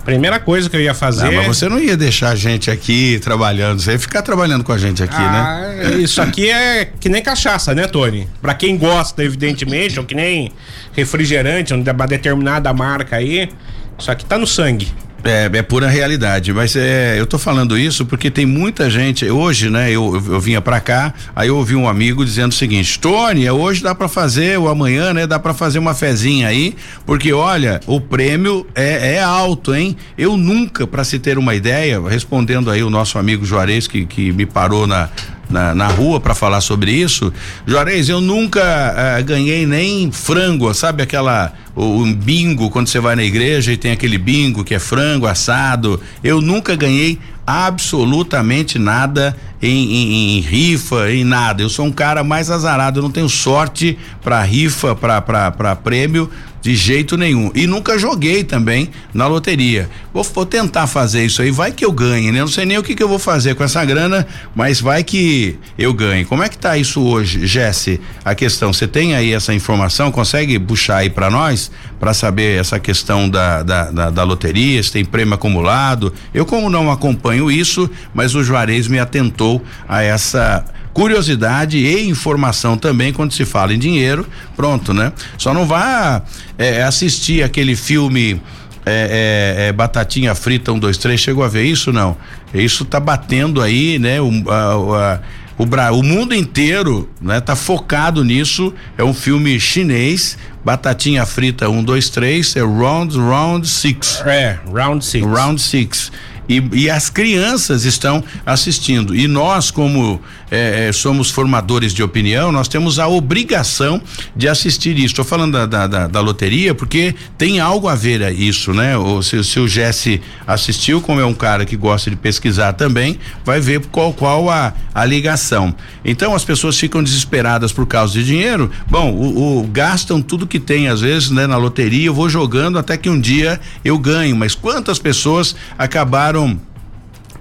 Primeira 0.04 0.40
coisa 0.40 0.68
que 0.68 0.76
eu 0.76 0.80
ia 0.80 0.94
fazer. 0.94 1.26
Não, 1.26 1.34
mas 1.34 1.46
você 1.46 1.68
não 1.68 1.78
ia 1.78 1.96
deixar 1.96 2.30
a 2.30 2.34
gente 2.34 2.70
aqui 2.70 3.20
trabalhando, 3.22 3.80
você 3.80 3.92
ia 3.92 3.98
ficar 3.98 4.22
trabalhando 4.22 4.64
com 4.64 4.72
a 4.72 4.78
gente 4.78 5.02
aqui, 5.02 5.18
né? 5.18 5.22
ah, 5.22 5.60
né? 5.90 5.98
Isso 5.98 6.22
aqui 6.22 6.50
é 6.50 6.86
que 6.98 7.08
nem 7.08 7.22
cachaça, 7.22 7.74
né, 7.74 7.86
Tony? 7.86 8.26
Pra 8.40 8.54
quem 8.54 8.78
gosta, 8.78 9.22
evidentemente, 9.22 9.98
ou 9.98 10.04
que 10.04 10.14
nem 10.14 10.52
refrigerante, 10.92 11.74
uma 11.74 12.06
determinada 12.06 12.72
marca 12.72 13.16
aí. 13.16 13.50
Isso 13.98 14.10
aqui 14.10 14.24
tá 14.24 14.38
no 14.38 14.46
sangue. 14.46 14.88
É, 15.22 15.50
é 15.52 15.62
pura 15.62 15.88
realidade, 15.88 16.52
mas 16.52 16.74
é, 16.76 17.18
eu 17.18 17.26
tô 17.26 17.38
falando 17.38 17.76
isso 17.76 18.06
porque 18.06 18.30
tem 18.30 18.46
muita 18.46 18.88
gente, 18.88 19.28
hoje, 19.28 19.68
né, 19.68 19.90
eu, 19.90 20.14
eu, 20.14 20.34
eu 20.34 20.40
vinha 20.40 20.60
para 20.60 20.80
cá, 20.80 21.12
aí 21.36 21.48
eu 21.48 21.56
ouvi 21.56 21.76
um 21.76 21.86
amigo 21.86 22.24
dizendo 22.24 22.52
o 22.52 22.54
seguinte, 22.54 22.98
Tony, 22.98 23.44
é 23.44 23.52
hoje 23.52 23.82
dá 23.82 23.94
para 23.94 24.08
fazer, 24.08 24.58
ou 24.58 24.68
amanhã, 24.68 25.12
né, 25.12 25.26
dá 25.26 25.38
para 25.38 25.52
fazer 25.52 25.78
uma 25.78 25.94
fezinha 25.94 26.48
aí, 26.48 26.74
porque 27.04 27.32
olha, 27.32 27.80
o 27.86 28.00
prêmio 28.00 28.66
é, 28.74 29.16
é 29.16 29.22
alto, 29.22 29.74
hein? 29.74 29.96
Eu 30.16 30.36
nunca, 30.36 30.86
para 30.86 31.04
se 31.04 31.18
ter 31.18 31.36
uma 31.36 31.54
ideia, 31.54 32.00
respondendo 32.08 32.70
aí 32.70 32.82
o 32.82 32.88
nosso 32.88 33.18
amigo 33.18 33.44
Juarez 33.44 33.86
que, 33.86 34.06
que 34.06 34.32
me 34.32 34.46
parou 34.46 34.86
na, 34.86 35.10
na, 35.50 35.74
na 35.74 35.88
rua 35.88 36.20
para 36.20 36.34
falar 36.34 36.60
sobre 36.60 36.92
isso. 36.92 37.32
Juarez, 37.66 38.08
eu 38.08 38.20
nunca 38.20 38.60
uh, 38.62 39.24
ganhei 39.24 39.66
nem 39.66 40.10
frango, 40.10 40.72
sabe 40.72 41.02
aquela 41.02 41.52
o, 41.74 42.02
um 42.02 42.14
bingo 42.14 42.70
quando 42.70 42.88
você 42.88 43.00
vai 43.00 43.16
na 43.16 43.22
igreja 43.22 43.72
e 43.72 43.76
tem 43.76 43.92
aquele 43.92 44.18
bingo 44.18 44.64
que 44.64 44.74
é 44.74 44.78
frango 44.78 45.26
assado. 45.26 46.00
Eu 46.22 46.40
nunca 46.40 46.74
ganhei 46.76 47.18
absolutamente 47.46 48.78
nada 48.78 49.36
em, 49.60 49.68
em, 49.68 50.38
em, 50.38 50.40
rifa, 50.40 51.10
em 51.10 51.24
nada. 51.24 51.62
Eu 51.62 51.68
sou 51.68 51.84
um 51.84 51.90
cara 51.90 52.22
mais 52.22 52.50
azarado, 52.50 53.00
eu 53.00 53.02
não 53.02 53.10
tenho 53.10 53.28
sorte 53.28 53.98
para 54.22 54.40
rifa, 54.42 54.94
para 54.94 55.76
prêmio 55.76 56.30
de 56.60 56.74
jeito 56.74 57.16
nenhum. 57.16 57.50
E 57.54 57.66
nunca 57.66 57.98
joguei 57.98 58.44
também 58.44 58.90
na 59.14 59.26
loteria. 59.26 59.88
Vou, 60.12 60.22
vou, 60.22 60.46
tentar 60.46 60.86
fazer 60.86 61.24
isso 61.24 61.40
aí, 61.42 61.50
vai 61.50 61.72
que 61.72 61.84
eu 61.84 61.92
ganhe, 61.92 62.30
né? 62.30 62.40
Não 62.40 62.48
sei 62.48 62.64
nem 62.64 62.78
o 62.78 62.82
que, 62.82 62.94
que 62.94 63.02
eu 63.02 63.08
vou 63.08 63.18
fazer 63.18 63.54
com 63.54 63.64
essa 63.64 63.84
grana, 63.84 64.26
mas 64.54 64.80
vai 64.80 65.02
que 65.02 65.58
eu 65.78 65.92
ganhe. 65.94 66.24
Como 66.24 66.42
é 66.42 66.48
que 66.48 66.58
tá 66.58 66.76
isso 66.76 67.00
hoje, 67.00 67.46
Jesse? 67.46 68.00
A 68.24 68.34
questão, 68.34 68.72
você 68.72 68.86
tem 68.86 69.14
aí 69.14 69.32
essa 69.32 69.54
informação? 69.54 70.10
Consegue 70.10 70.58
puxar 70.58 70.98
aí 70.98 71.10
para 71.10 71.30
nós 71.30 71.70
para 71.98 72.12
saber 72.12 72.58
essa 72.58 72.78
questão 72.78 73.28
da, 73.28 73.62
da, 73.62 73.90
da, 73.90 74.10
da 74.10 74.24
loteria, 74.24 74.82
se 74.82 74.92
tem 74.92 75.04
prêmio 75.04 75.34
acumulado? 75.34 76.12
Eu, 76.34 76.44
como 76.44 76.68
não 76.68 76.90
acompanho 76.90 77.50
isso, 77.50 77.88
mas 78.14 78.34
o 78.34 78.42
Juarez 78.42 78.88
me 78.88 78.98
atentou 78.98 79.62
a 79.88 80.02
essa 80.02 80.64
curiosidade 80.92 81.78
e 81.78 82.08
informação 82.08 82.76
também 82.76 83.12
quando 83.12 83.32
se 83.32 83.44
fala 83.44 83.72
em 83.72 83.78
dinheiro, 83.78 84.26
pronto, 84.56 84.92
né? 84.92 85.12
Só 85.38 85.54
não 85.54 85.66
vá 85.66 86.22
é, 86.58 86.82
assistir 86.82 87.42
aquele 87.42 87.76
filme 87.76 88.40
é, 88.84 89.58
é, 89.58 89.68
é, 89.68 89.72
Batatinha 89.72 90.34
Frita 90.34 90.72
um, 90.72 90.78
dois, 90.78 90.96
três, 90.96 91.20
chegou 91.20 91.44
a 91.44 91.48
ver 91.48 91.64
isso 91.64 91.92
não? 91.92 92.16
Isso 92.52 92.84
tá 92.84 92.98
batendo 92.98 93.60
aí, 93.60 93.98
né? 93.98 94.20
O, 94.20 94.30
a, 94.48 95.14
a, 95.14 95.20
o, 95.58 95.66
Bra 95.66 95.92
o 95.92 96.02
mundo 96.02 96.34
inteiro, 96.34 97.08
né? 97.20 97.40
Tá 97.40 97.54
focado 97.54 98.24
nisso, 98.24 98.74
é 98.96 99.04
um 99.04 99.14
filme 99.14 99.60
chinês, 99.60 100.36
Batatinha 100.64 101.24
Frita 101.24 101.68
um, 101.68 101.84
dois, 101.84 102.08
três, 102.08 102.56
é 102.56 102.60
Round, 102.60 103.16
Round 103.16 103.68
Six. 103.68 104.22
É, 104.26 104.58
Round 104.72 105.04
Six. 105.04 105.26
Round 105.26 105.60
Six. 105.60 106.10
E, 106.48 106.62
e 106.72 106.90
as 106.90 107.08
crianças 107.08 107.84
estão 107.84 108.24
assistindo. 108.44 109.14
E 109.14 109.28
nós, 109.28 109.70
como 109.70 110.20
é, 110.50 110.88
é, 110.88 110.92
somos 110.92 111.30
formadores 111.30 111.94
de 111.94 112.02
opinião, 112.02 112.50
nós 112.50 112.68
temos 112.68 112.98
a 112.98 113.06
obrigação 113.06 114.02
de 114.34 114.48
assistir 114.48 114.96
isso. 114.96 115.06
Estou 115.06 115.24
falando 115.24 115.52
da, 115.52 115.66
da, 115.66 115.86
da, 115.86 116.06
da, 116.06 116.20
loteria 116.20 116.74
porque 116.74 117.14
tem 117.38 117.60
algo 117.60 117.88
a 117.88 117.94
ver 117.94 118.22
a 118.22 118.30
isso, 118.30 118.72
né? 118.72 118.96
O, 118.96 119.22
se, 119.22 119.42
se 119.44 119.60
o 119.60 119.68
Jesse 119.68 120.20
assistiu, 120.46 121.00
como 121.00 121.20
é 121.20 121.24
um 121.24 121.34
cara 121.34 121.64
que 121.64 121.76
gosta 121.76 122.10
de 122.10 122.16
pesquisar 122.16 122.72
também, 122.72 123.18
vai 123.44 123.60
ver 123.60 123.80
qual 123.86 124.12
qual 124.12 124.50
a, 124.50 124.74
a 124.94 125.04
ligação. 125.04 125.74
Então 126.04 126.34
as 126.34 126.44
pessoas 126.44 126.78
ficam 126.78 127.02
desesperadas 127.02 127.72
por 127.72 127.86
causa 127.86 128.12
de 128.14 128.24
dinheiro. 128.24 128.70
Bom, 128.88 129.12
o, 129.12 129.60
o 129.60 129.66
gastam 129.68 130.20
tudo 130.20 130.46
que 130.46 130.58
tem 130.58 130.88
às 130.88 131.00
vezes, 131.00 131.30
né? 131.30 131.46
Na 131.46 131.56
loteria, 131.56 132.06
eu 132.06 132.14
vou 132.14 132.28
jogando 132.28 132.78
até 132.78 132.96
que 132.96 133.08
um 133.08 133.20
dia 133.20 133.60
eu 133.84 133.98
ganho. 133.98 134.34
Mas 134.36 134.54
quantas 134.54 134.98
pessoas 134.98 135.54
acabaram 135.78 136.60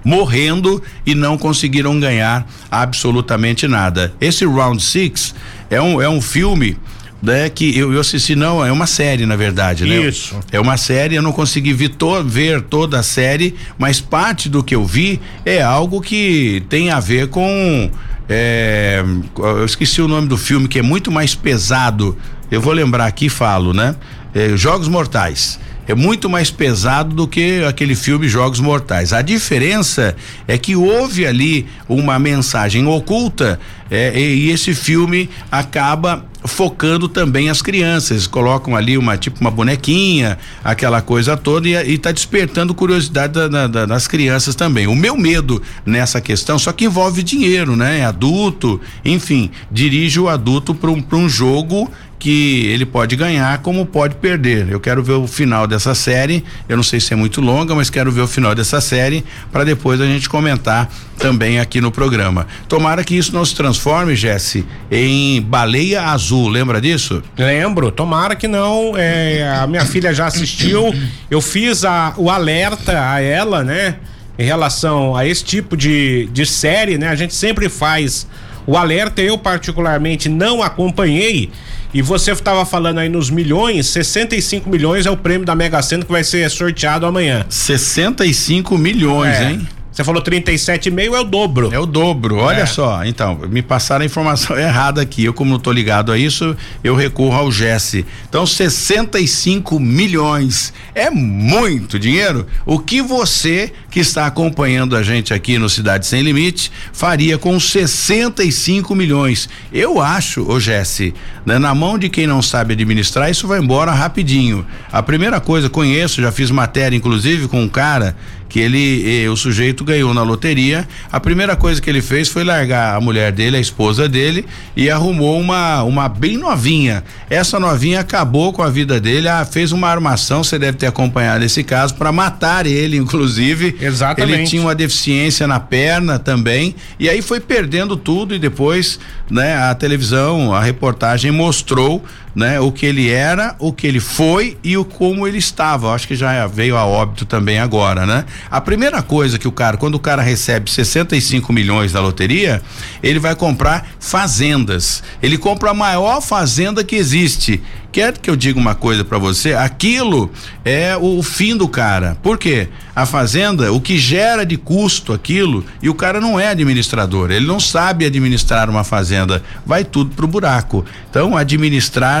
morrendo 0.04 0.82
e 1.04 1.14
não 1.14 1.36
conseguiram 1.36 1.98
ganhar 1.98 2.46
absolutamente 2.70 3.66
nada. 3.68 4.12
Esse 4.20 4.44
Round 4.44 4.82
Six 4.82 5.34
é 5.68 5.80
um, 5.80 6.00
é 6.00 6.08
um 6.08 6.20
filme 6.20 6.76
né, 7.22 7.50
que 7.50 7.76
eu, 7.76 7.92
eu 7.92 8.00
assisti, 8.00 8.34
não, 8.34 8.64
é 8.64 8.72
uma 8.72 8.86
série, 8.86 9.26
na 9.26 9.36
verdade, 9.36 9.84
né? 9.84 10.08
Isso. 10.08 10.38
É 10.50 10.58
uma 10.58 10.76
série, 10.76 11.14
eu 11.14 11.22
não 11.22 11.32
consegui 11.32 11.72
ver, 11.72 11.90
to, 11.90 12.24
ver 12.24 12.62
toda 12.62 12.98
a 12.98 13.02
série, 13.02 13.54
mas 13.78 14.00
parte 14.00 14.48
do 14.48 14.64
que 14.64 14.74
eu 14.74 14.84
vi 14.84 15.20
é 15.44 15.60
algo 15.60 16.00
que 16.00 16.62
tem 16.68 16.90
a 16.90 16.98
ver 16.98 17.28
com. 17.28 17.90
É, 18.28 19.04
eu 19.36 19.64
esqueci 19.64 20.00
o 20.00 20.08
nome 20.08 20.28
do 20.28 20.38
filme, 20.38 20.68
que 20.68 20.78
é 20.78 20.82
muito 20.82 21.10
mais 21.10 21.34
pesado. 21.34 22.16
Eu 22.50 22.60
vou 22.60 22.72
lembrar 22.72 23.06
aqui 23.06 23.26
e 23.26 23.28
falo, 23.30 23.74
né? 23.74 23.94
É, 24.34 24.56
Jogos 24.56 24.88
Mortais 24.88 25.58
é 25.90 25.94
muito 25.94 26.30
mais 26.30 26.50
pesado 26.50 27.14
do 27.14 27.26
que 27.26 27.64
aquele 27.64 27.96
filme 27.96 28.28
Jogos 28.28 28.60
Mortais. 28.60 29.12
A 29.12 29.22
diferença 29.22 30.14
é 30.46 30.56
que 30.56 30.76
houve 30.76 31.26
ali 31.26 31.66
uma 31.88 32.18
mensagem 32.18 32.86
oculta 32.86 33.58
é, 33.90 34.16
e 34.16 34.50
esse 34.50 34.72
filme 34.72 35.28
acaba 35.50 36.24
focando 36.44 37.08
também 37.08 37.50
as 37.50 37.60
crianças, 37.60 38.26
colocam 38.26 38.74
ali 38.74 38.96
uma 38.96 39.18
tipo 39.18 39.40
uma 39.40 39.50
bonequinha, 39.50 40.38
aquela 40.64 41.02
coisa 41.02 41.36
toda 41.36 41.68
e, 41.68 41.94
está 41.94 42.12
despertando 42.12 42.72
curiosidade 42.72 43.32
da, 43.32 43.66
da, 43.66 43.86
das 43.86 44.06
crianças 44.06 44.54
também. 44.54 44.86
O 44.86 44.94
meu 44.94 45.16
medo 45.16 45.60
nessa 45.84 46.20
questão 46.20 46.58
só 46.58 46.72
que 46.72 46.84
envolve 46.84 47.22
dinheiro, 47.22 47.74
né? 47.74 47.98
É 47.98 48.04
adulto, 48.04 48.80
enfim, 49.04 49.50
dirige 49.70 50.20
o 50.20 50.28
adulto 50.28 50.72
para 50.72 50.90
um, 50.90 51.02
um 51.12 51.28
jogo 51.28 51.90
que 52.20 52.66
ele 52.66 52.84
pode 52.84 53.16
ganhar 53.16 53.58
como 53.58 53.86
pode 53.86 54.14
perder. 54.16 54.68
Eu 54.70 54.78
quero 54.78 55.02
ver 55.02 55.14
o 55.14 55.26
final 55.26 55.66
dessa 55.66 55.94
série. 55.94 56.44
Eu 56.68 56.76
não 56.76 56.84
sei 56.84 57.00
se 57.00 57.14
é 57.14 57.16
muito 57.16 57.40
longa, 57.40 57.74
mas 57.74 57.88
quero 57.88 58.12
ver 58.12 58.20
o 58.20 58.28
final 58.28 58.54
dessa 58.54 58.80
série 58.80 59.24
para 59.50 59.64
depois 59.64 60.00
a 60.00 60.04
gente 60.04 60.28
comentar 60.28 60.88
também 61.18 61.58
aqui 61.58 61.80
no 61.80 61.90
programa. 61.90 62.46
Tomara 62.68 63.02
que 63.02 63.16
isso 63.16 63.34
não 63.34 63.44
se 63.44 63.54
transforme, 63.54 64.14
Jesse, 64.14 64.66
em 64.90 65.40
baleia 65.40 66.02
azul. 66.02 66.48
Lembra 66.48 66.78
disso? 66.78 67.22
Lembro. 67.36 67.90
Tomara 67.90 68.36
que 68.36 68.46
não. 68.46 68.92
É, 68.96 69.56
a 69.58 69.66
minha 69.66 69.86
filha 69.86 70.12
já 70.12 70.26
assistiu. 70.26 70.94
Eu 71.30 71.40
fiz 71.40 71.84
a, 71.86 72.12
o 72.18 72.28
alerta 72.28 73.12
a 73.12 73.20
ela, 73.20 73.64
né? 73.64 73.96
Em 74.38 74.44
relação 74.44 75.16
a 75.16 75.26
esse 75.26 75.42
tipo 75.42 75.74
de, 75.74 76.28
de 76.32 76.44
série, 76.44 76.98
né? 76.98 77.08
A 77.08 77.14
gente 77.14 77.34
sempre 77.34 77.70
faz 77.70 78.26
o 78.66 78.76
alerta. 78.76 79.22
Eu 79.22 79.38
particularmente 79.38 80.28
não 80.28 80.62
acompanhei 80.62 81.50
E 81.92 82.00
você 82.02 82.30
estava 82.30 82.64
falando 82.64 82.98
aí 82.98 83.08
nos 83.08 83.30
milhões, 83.30 83.86
65 83.88 84.68
milhões 84.70 85.06
é 85.06 85.10
o 85.10 85.16
prêmio 85.16 85.44
da 85.44 85.54
Mega 85.56 85.82
Sena 85.82 86.04
que 86.04 86.12
vai 86.12 86.22
ser 86.22 86.48
sorteado 86.50 87.04
amanhã. 87.04 87.44
65 87.48 88.78
milhões, 88.78 89.36
É. 89.36 89.50
hein? 89.50 89.68
Você 89.92 90.04
falou 90.04 90.22
37,5 90.22 91.14
é 91.16 91.20
o 91.20 91.24
dobro. 91.24 91.68
É 91.74 91.78
o 91.78 91.84
dobro, 91.84 92.36
olha 92.36 92.60
É. 92.62 92.66
só. 92.66 93.04
Então, 93.04 93.36
me 93.50 93.60
passaram 93.60 94.02
a 94.02 94.06
informação 94.06 94.56
errada 94.56 95.02
aqui. 95.02 95.24
Eu, 95.24 95.34
como 95.34 95.50
não 95.50 95.58
tô 95.58 95.72
ligado 95.72 96.12
a 96.12 96.16
isso, 96.16 96.56
eu 96.82 96.94
recorro 96.94 97.34
ao 97.36 97.50
Jesse. 97.50 98.06
Então, 98.28 98.46
65 98.46 99.80
milhões. 99.80 100.72
É 100.94 101.10
muito 101.10 101.98
dinheiro. 101.98 102.46
O 102.64 102.78
que 102.78 103.02
você 103.02 103.72
que 103.90 104.00
está 104.00 104.26
acompanhando 104.26 104.96
a 104.96 105.02
gente 105.02 105.34
aqui 105.34 105.58
no 105.58 105.68
Cidade 105.68 106.06
Sem 106.06 106.22
Limite 106.22 106.70
faria 106.92 107.36
com 107.36 107.58
65 107.58 108.94
milhões? 108.94 109.48
Eu 109.72 110.00
acho, 110.00 110.48
ô 110.48 110.60
Jesse, 110.60 111.12
né, 111.44 111.58
na 111.58 111.74
mão 111.74 111.98
de 111.98 112.08
quem 112.08 112.26
não 112.26 112.40
sabe 112.40 112.74
administrar, 112.74 113.30
isso 113.30 113.48
vai 113.48 113.58
embora 113.58 113.92
rapidinho. 113.92 114.64
A 114.92 115.02
primeira 115.02 115.40
coisa, 115.40 115.68
conheço, 115.68 116.22
já 116.22 116.30
fiz 116.30 116.50
matéria, 116.50 116.96
inclusive, 116.96 117.48
com 117.48 117.62
um 117.62 117.68
cara 117.68 118.16
que 118.50 118.58
ele, 118.58 119.24
eh, 119.24 119.30
o 119.30 119.36
sujeito 119.36 119.84
ganhou 119.84 120.12
na 120.12 120.22
loteria. 120.22 120.86
A 121.10 121.20
primeira 121.20 121.54
coisa 121.54 121.80
que 121.80 121.88
ele 121.88 122.02
fez 122.02 122.28
foi 122.28 122.42
largar 122.42 122.96
a 122.96 123.00
mulher 123.00 123.30
dele, 123.30 123.56
a 123.56 123.60
esposa 123.60 124.08
dele, 124.08 124.44
e 124.76 124.90
arrumou 124.90 125.40
uma, 125.40 125.84
uma 125.84 126.08
bem 126.08 126.36
novinha. 126.36 127.04
Essa 127.30 127.60
novinha 127.60 128.00
acabou 128.00 128.52
com 128.52 128.62
a 128.62 128.68
vida 128.68 129.00
dele, 129.00 129.28
ah, 129.28 129.44
fez 129.44 129.70
uma 129.70 129.88
armação, 129.88 130.42
você 130.42 130.58
deve 130.58 130.76
ter 130.76 130.88
acompanhado 130.88 131.44
esse 131.44 131.62
caso, 131.62 131.94
para 131.94 132.10
matar 132.10 132.66
ele, 132.66 132.96
inclusive. 132.98 133.76
Exatamente. 133.80 134.38
Ele 134.38 134.46
tinha 134.46 134.62
uma 134.62 134.74
deficiência 134.74 135.46
na 135.46 135.58
perna 135.58 136.18
também, 136.18 136.74
e 136.98 137.08
aí 137.08 137.22
foi 137.22 137.40
perdendo 137.40 137.96
tudo, 137.96 138.34
e 138.34 138.38
depois, 138.38 138.98
né, 139.30 139.56
a 139.56 139.74
televisão, 139.74 140.52
a 140.52 140.60
reportagem 140.60 141.30
mostrou 141.30 142.04
né, 142.34 142.60
o 142.60 142.70
que 142.70 142.86
ele 142.86 143.10
era, 143.10 143.54
o 143.58 143.72
que 143.72 143.86
ele 143.86 144.00
foi 144.00 144.56
e 144.62 144.76
o 144.76 144.84
como 144.84 145.26
ele 145.26 145.38
estava. 145.38 145.92
Acho 145.92 146.06
que 146.06 146.14
já 146.14 146.46
veio 146.46 146.76
a 146.76 146.84
óbito 146.84 147.24
também 147.24 147.58
agora, 147.58 148.06
né? 148.06 148.24
A 148.50 148.60
primeira 148.60 149.02
coisa 149.02 149.38
que 149.38 149.48
o 149.48 149.52
cara, 149.52 149.76
quando 149.76 149.94
o 149.96 150.00
cara 150.00 150.22
recebe 150.22 150.70
65 150.70 151.52
milhões 151.52 151.92
da 151.92 152.00
loteria, 152.00 152.62
ele 153.02 153.18
vai 153.18 153.34
comprar 153.34 153.86
fazendas. 153.98 155.02
Ele 155.22 155.36
compra 155.36 155.70
a 155.70 155.74
maior 155.74 156.20
fazenda 156.20 156.84
que 156.84 156.96
existe. 156.96 157.62
Quer 157.92 158.16
que 158.16 158.30
eu 158.30 158.36
diga 158.36 158.58
uma 158.58 158.74
coisa 158.74 159.04
para 159.04 159.18
você? 159.18 159.52
Aquilo 159.52 160.30
é 160.64 160.96
o, 160.96 161.18
o 161.18 161.22
fim 161.22 161.56
do 161.56 161.66
cara. 161.66 162.16
Por 162.22 162.38
quê? 162.38 162.68
A 162.94 163.04
fazenda, 163.04 163.72
o 163.72 163.80
que 163.80 163.98
gera 163.98 164.46
de 164.46 164.56
custo 164.56 165.12
aquilo, 165.12 165.64
e 165.82 165.88
o 165.88 165.94
cara 165.94 166.20
não 166.20 166.38
é 166.38 166.48
administrador, 166.48 167.30
ele 167.30 167.46
não 167.46 167.58
sabe 167.58 168.04
administrar 168.04 168.68
uma 168.70 168.84
fazenda, 168.84 169.42
vai 169.66 169.84
tudo 169.84 170.14
pro 170.14 170.26
buraco. 170.26 170.84
Então, 171.08 171.36
administrar 171.36 172.19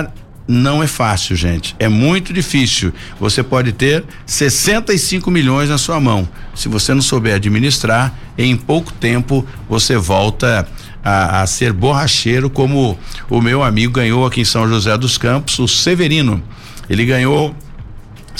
não 0.50 0.82
é 0.82 0.86
fácil, 0.88 1.36
gente. 1.36 1.76
É 1.78 1.88
muito 1.88 2.32
difícil. 2.32 2.92
Você 3.20 3.40
pode 3.40 3.70
ter 3.70 4.02
65 4.26 5.30
milhões 5.30 5.68
na 5.68 5.78
sua 5.78 6.00
mão. 6.00 6.28
Se 6.56 6.68
você 6.68 6.92
não 6.92 7.00
souber 7.00 7.36
administrar, 7.36 8.12
em 8.36 8.56
pouco 8.56 8.92
tempo 8.92 9.46
você 9.68 9.96
volta 9.96 10.66
a, 11.04 11.42
a 11.42 11.46
ser 11.46 11.72
borracheiro, 11.72 12.50
como 12.50 12.98
o 13.30 13.40
meu 13.40 13.62
amigo 13.62 13.92
ganhou 13.92 14.26
aqui 14.26 14.40
em 14.40 14.44
São 14.44 14.68
José 14.68 14.98
dos 14.98 15.16
Campos, 15.16 15.56
o 15.60 15.68
Severino. 15.68 16.42
Ele 16.88 17.06
ganhou 17.06 17.54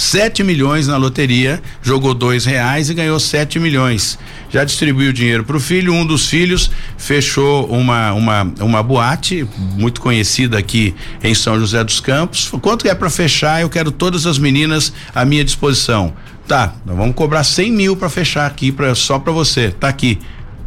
7 0.01 0.43
milhões 0.43 0.87
na 0.87 0.97
loteria, 0.97 1.63
jogou 1.83 2.15
dois 2.15 2.47
reais 2.47 2.89
e 2.89 2.95
ganhou 2.95 3.21
7 3.21 3.59
milhões. 3.59 4.19
Já 4.49 4.65
distribuiu 4.65 5.13
dinheiro 5.13 5.45
para 5.45 5.59
o 5.59 5.61
filho. 5.61 5.93
Um 5.93 6.07
dos 6.07 6.27
filhos 6.27 6.71
fechou 6.97 7.67
uma, 7.67 8.11
uma, 8.15 8.43
uma 8.61 8.83
boate 8.83 9.47
muito 9.59 10.01
conhecida 10.01 10.57
aqui 10.57 10.95
em 11.23 11.35
São 11.35 11.61
José 11.61 11.85
dos 11.85 12.01
Campos. 12.01 12.51
Quanto 12.63 12.89
é 12.89 12.95
para 12.95 13.11
fechar? 13.11 13.61
Eu 13.61 13.69
quero 13.69 13.93
todas 13.93 14.25
as 14.25 14.39
meninas 14.39 14.91
à 15.15 15.23
minha 15.27 15.45
disposição. 15.45 16.15
Tá, 16.49 16.75
nós 16.87 16.97
vamos 16.97 17.15
cobrar 17.15 17.45
100 17.45 17.71
mil 17.71 17.95
para 17.95 18.09
fechar 18.09 18.47
aqui 18.47 18.73
pra, 18.73 18.95
só 18.95 19.19
para 19.19 19.35
você. 19.35 19.71
Tá 19.71 19.89
aqui. 19.89 20.19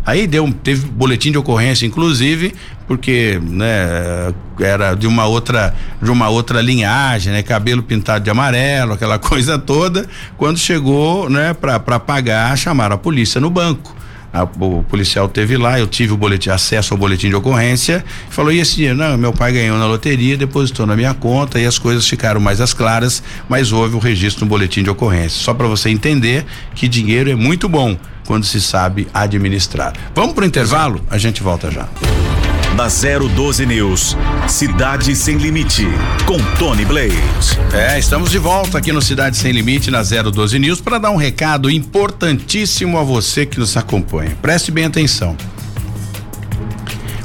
Aí 0.06 0.28
deu, 0.28 0.54
teve 0.64 0.86
boletim 0.86 1.32
de 1.32 1.40
ocorrência, 1.40 1.86
inclusive, 1.88 2.54
porque, 2.88 3.40
né, 3.42 4.34
era 4.60 4.94
de 4.96 5.08
uma 5.08 5.26
outra, 5.26 5.74
de 6.02 6.12
uma 6.12 6.30
outra 6.30 6.62
linhagem, 6.62 7.32
né, 7.34 7.42
cabelo 7.44 7.82
pintado 7.84 8.24
de 8.24 8.30
amarelo, 8.30 8.94
aquela 8.94 9.18
coisa 9.20 9.58
toda. 9.58 10.08
Quando 10.38 10.58
chegou, 10.58 11.30
né, 11.30 11.54
para 11.54 12.00
pagar, 12.00 12.58
chamaram 12.58 12.96
a 12.96 12.98
polícia 12.98 13.40
no 13.42 13.50
banco. 13.50 13.96
A- 14.34 14.44
o 14.60 14.84
policial 14.90 15.30
teve 15.30 15.58
lá, 15.58 15.80
eu 15.80 15.86
tive 15.86 16.12
o 16.14 16.18
boletim, 16.18 16.50
acesso 16.50 16.94
ao 16.96 16.98
boletim 16.98 17.30
de 17.30 17.36
ocorrência, 17.36 18.04
falou: 18.32 18.52
e 18.52 18.60
esse 18.60 18.76
dinheiro? 18.78 18.98
Não, 18.98 19.16
meu 19.16 19.32
pai 19.32 19.52
ganhou 19.54 19.78
na 19.78 19.86
loteria, 19.86 20.36
depositou 20.36 20.88
na 20.88 20.96
minha 20.96 21.14
conta 21.14 21.60
e 21.60 21.68
as 21.68 21.78
coisas 21.78 22.08
ficaram 22.08 22.42
mais 22.42 22.60
às 22.60 22.74
claras, 22.74 23.22
mas 23.48 23.72
houve 23.72 23.96
o 23.96 24.00
registro 24.00 24.44
no 24.44 24.50
boletim 24.50 24.82
de 24.82 24.90
ocorrência. 24.90 25.40
Só 25.40 25.54
para 25.54 25.68
você 25.68 25.90
entender 25.92 26.46
que 26.74 26.88
dinheiro 26.88 27.30
é 27.30 27.36
muito 27.36 27.70
bom 27.70 27.96
quando 28.26 28.44
se 28.44 28.60
sabe 28.60 29.08
administrar. 29.14 29.94
Vamos 30.16 30.34
pro 30.34 30.44
intervalo? 30.46 31.06
A 31.12 31.18
gente 31.20 31.44
volta 31.44 31.70
já. 31.70 31.88
Na 32.76 32.88
012 32.88 33.68
News, 33.68 34.18
Cidade 34.48 35.16
Sem 35.16 35.38
Limite, 35.38 35.86
com 36.26 36.40
Tony 36.58 36.84
Blade. 36.84 37.14
É, 37.72 38.00
estamos 38.00 38.32
de 38.32 38.40
volta 38.40 38.80
aqui 38.80 38.92
no 38.92 39.00
Cidade 39.00 39.38
Sem 39.38 39.52
Limite, 39.52 39.92
na 39.92 40.02
012 40.02 40.58
News, 40.58 40.82
para 40.82 40.98
dar 40.98 41.12
um 41.12 41.16
recado 41.16 41.70
importantíssimo 41.70 42.98
a 42.98 43.04
você 43.04 43.46
que 43.46 43.60
nos 43.60 43.78
acompanha. 43.78 44.36
Preste 44.42 44.72
bem 44.72 44.86
atenção. 44.86 45.38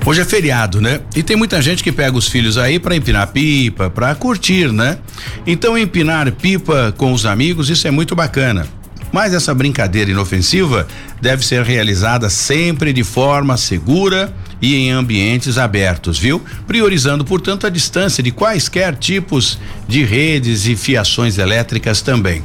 Hoje 0.04 0.20
é 0.20 0.24
feriado, 0.24 0.82
né? 0.82 1.00
E 1.16 1.22
tem 1.22 1.34
muita 1.34 1.62
gente 1.62 1.82
que 1.82 1.92
pega 1.92 2.16
os 2.16 2.28
filhos 2.28 2.58
aí 2.58 2.78
para 2.78 2.94
empinar 2.94 3.28
pipa, 3.28 3.88
para 3.88 4.14
curtir, 4.14 4.70
né? 4.70 4.98
Então 5.46 5.78
empinar 5.78 6.30
pipa 6.32 6.94
com 6.96 7.11
os 7.11 7.24
amigos, 7.24 7.70
isso 7.70 7.88
é 7.88 7.90
muito 7.90 8.14
bacana. 8.14 8.66
Mas 9.12 9.33
essa 9.33 9.55
brincadeira 9.55 10.11
inofensiva 10.11 10.87
deve 11.21 11.44
ser 11.44 11.62
realizada 11.62 12.29
sempre 12.29 12.92
de 12.92 13.03
forma 13.03 13.57
segura 13.57 14.35
e 14.61 14.75
em 14.75 14.90
ambientes 14.90 15.57
abertos, 15.57 16.18
viu? 16.18 16.42
Priorizando, 16.66 17.25
portanto, 17.25 17.66
a 17.66 17.71
distância 17.71 18.23
de 18.23 18.31
quaisquer 18.31 18.97
tipos 18.97 19.59
de 19.87 20.05
redes 20.05 20.66
e 20.66 20.77
fiações 20.77 21.38
elétricas 21.38 22.03
também. 22.03 22.42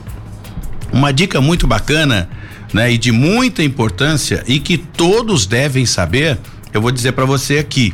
Uma 0.92 1.12
dica 1.12 1.42
muito 1.42 1.66
bacana, 1.66 2.30
né, 2.72 2.92
e 2.92 2.98
de 2.98 3.12
muita 3.12 3.64
importância 3.64 4.44
e 4.48 4.60
que 4.60 4.78
todos 4.78 5.46
devem 5.46 5.86
saber, 5.86 6.40
eu 6.74 6.82
vou 6.82 6.92
dizer 6.92 7.12
para 7.14 7.26
você 7.26 7.58
aqui. 7.58 7.94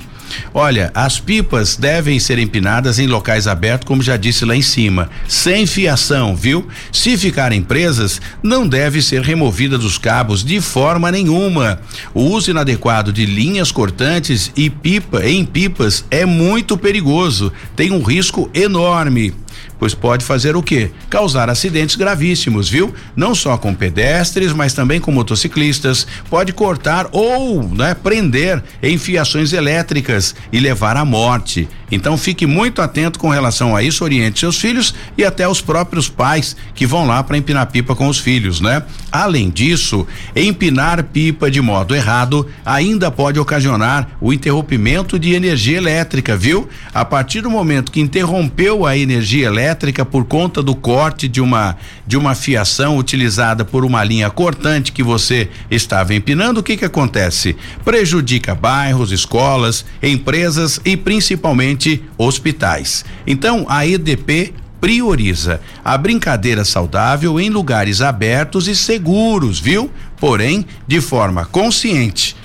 Olha, 0.53 0.91
as 0.93 1.19
pipas 1.19 1.75
devem 1.75 2.19
ser 2.19 2.39
empinadas 2.39 2.99
em 2.99 3.07
locais 3.07 3.47
abertos, 3.47 3.87
como 3.87 4.01
já 4.01 4.17
disse 4.17 4.45
lá 4.45 4.55
em 4.55 4.61
cima, 4.61 5.09
sem 5.27 5.65
fiação, 5.65 6.35
viu? 6.35 6.67
Se 6.91 7.17
ficarem 7.17 7.61
presas, 7.61 8.21
não 8.41 8.67
deve 8.67 9.01
ser 9.01 9.21
removida 9.21 9.77
dos 9.77 9.97
cabos 9.97 10.43
de 10.43 10.59
forma 10.61 11.11
nenhuma. 11.11 11.79
O 12.13 12.21
uso 12.21 12.51
inadequado 12.51 13.11
de 13.11 13.25
linhas 13.25 13.71
cortantes 13.71 14.51
e 14.55 14.69
pipa 14.69 15.25
em 15.25 15.45
pipas 15.45 16.05
é 16.09 16.25
muito 16.25 16.77
perigoso, 16.77 17.51
tem 17.75 17.91
um 17.91 18.01
risco 18.01 18.49
enorme 18.53 19.33
pois 19.79 19.95
pode 19.95 20.25
fazer 20.25 20.55
o 20.55 20.61
quê? 20.61 20.91
Causar 21.09 21.49
acidentes 21.49 21.95
gravíssimos, 21.95 22.69
viu? 22.69 22.93
Não 23.15 23.33
só 23.33 23.57
com 23.57 23.73
pedestres, 23.73 24.51
mas 24.51 24.73
também 24.73 24.99
com 24.99 25.11
motociclistas. 25.11 26.05
Pode 26.29 26.51
cortar 26.51 27.07
ou, 27.11 27.63
né, 27.63 27.95
prender 27.95 28.61
em 28.83 28.97
fiações 28.97 29.53
elétricas 29.53 30.35
e 30.51 30.59
levar 30.59 30.97
à 30.97 31.05
morte. 31.05 31.67
Então 31.91 32.17
fique 32.17 32.45
muito 32.45 32.81
atento 32.81 33.17
com 33.17 33.29
relação 33.29 33.75
a 33.75 33.81
isso, 33.81 34.03
oriente 34.03 34.39
seus 34.39 34.59
filhos 34.59 34.93
e 35.17 35.23
até 35.25 35.47
os 35.47 35.59
próprios 35.59 36.07
pais 36.07 36.55
que 36.75 36.85
vão 36.85 37.07
lá 37.07 37.23
para 37.23 37.37
empinar 37.37 37.65
pipa 37.67 37.95
com 37.95 38.07
os 38.07 38.19
filhos, 38.19 38.61
né? 38.61 38.83
Além 39.11 39.49
disso, 39.49 40.05
empinar 40.35 41.03
pipa 41.05 41.49
de 41.49 41.61
modo 41.61 41.95
errado 41.95 42.47
ainda 42.63 43.09
pode 43.09 43.39
ocasionar 43.39 44.07
o 44.21 44.31
interrompimento 44.31 45.17
de 45.17 45.33
energia 45.33 45.77
elétrica, 45.77 46.37
viu? 46.37 46.69
A 46.93 47.03
partir 47.03 47.41
do 47.41 47.49
momento 47.49 47.91
que 47.91 48.01
interrompeu 48.01 48.85
a 48.85 48.95
energia 48.95 49.47
elétrica 49.47 49.68
por 50.05 50.25
conta 50.25 50.61
do 50.61 50.75
corte 50.75 51.27
de 51.27 51.41
uma 51.41 51.77
de 52.05 52.17
uma 52.17 52.33
fiação 52.33 52.97
utilizada 52.97 53.63
por 53.63 53.85
uma 53.85 54.03
linha 54.03 54.29
cortante 54.29 54.91
que 54.91 55.03
você 55.03 55.49
estava 55.69 56.13
empinando, 56.13 56.59
o 56.59 56.63
que 56.63 56.75
que 56.75 56.85
acontece? 56.85 57.55
Prejudica 57.85 58.55
bairros, 58.55 59.11
escolas, 59.11 59.85
empresas 60.01 60.79
e 60.83 60.97
principalmente 60.97 62.03
hospitais. 62.17 63.05
Então, 63.27 63.65
a 63.69 63.85
EDP 63.85 64.53
prioriza 64.81 65.61
a 65.83 65.97
brincadeira 65.97 66.63
saudável 66.63 67.39
em 67.39 67.49
lugares 67.49 68.01
abertos 68.01 68.67
e 68.67 68.75
seguros, 68.75 69.59
viu? 69.59 69.91
Porém, 70.17 70.65
de 70.87 71.01
forma 71.01 71.45
consciente 71.45 72.35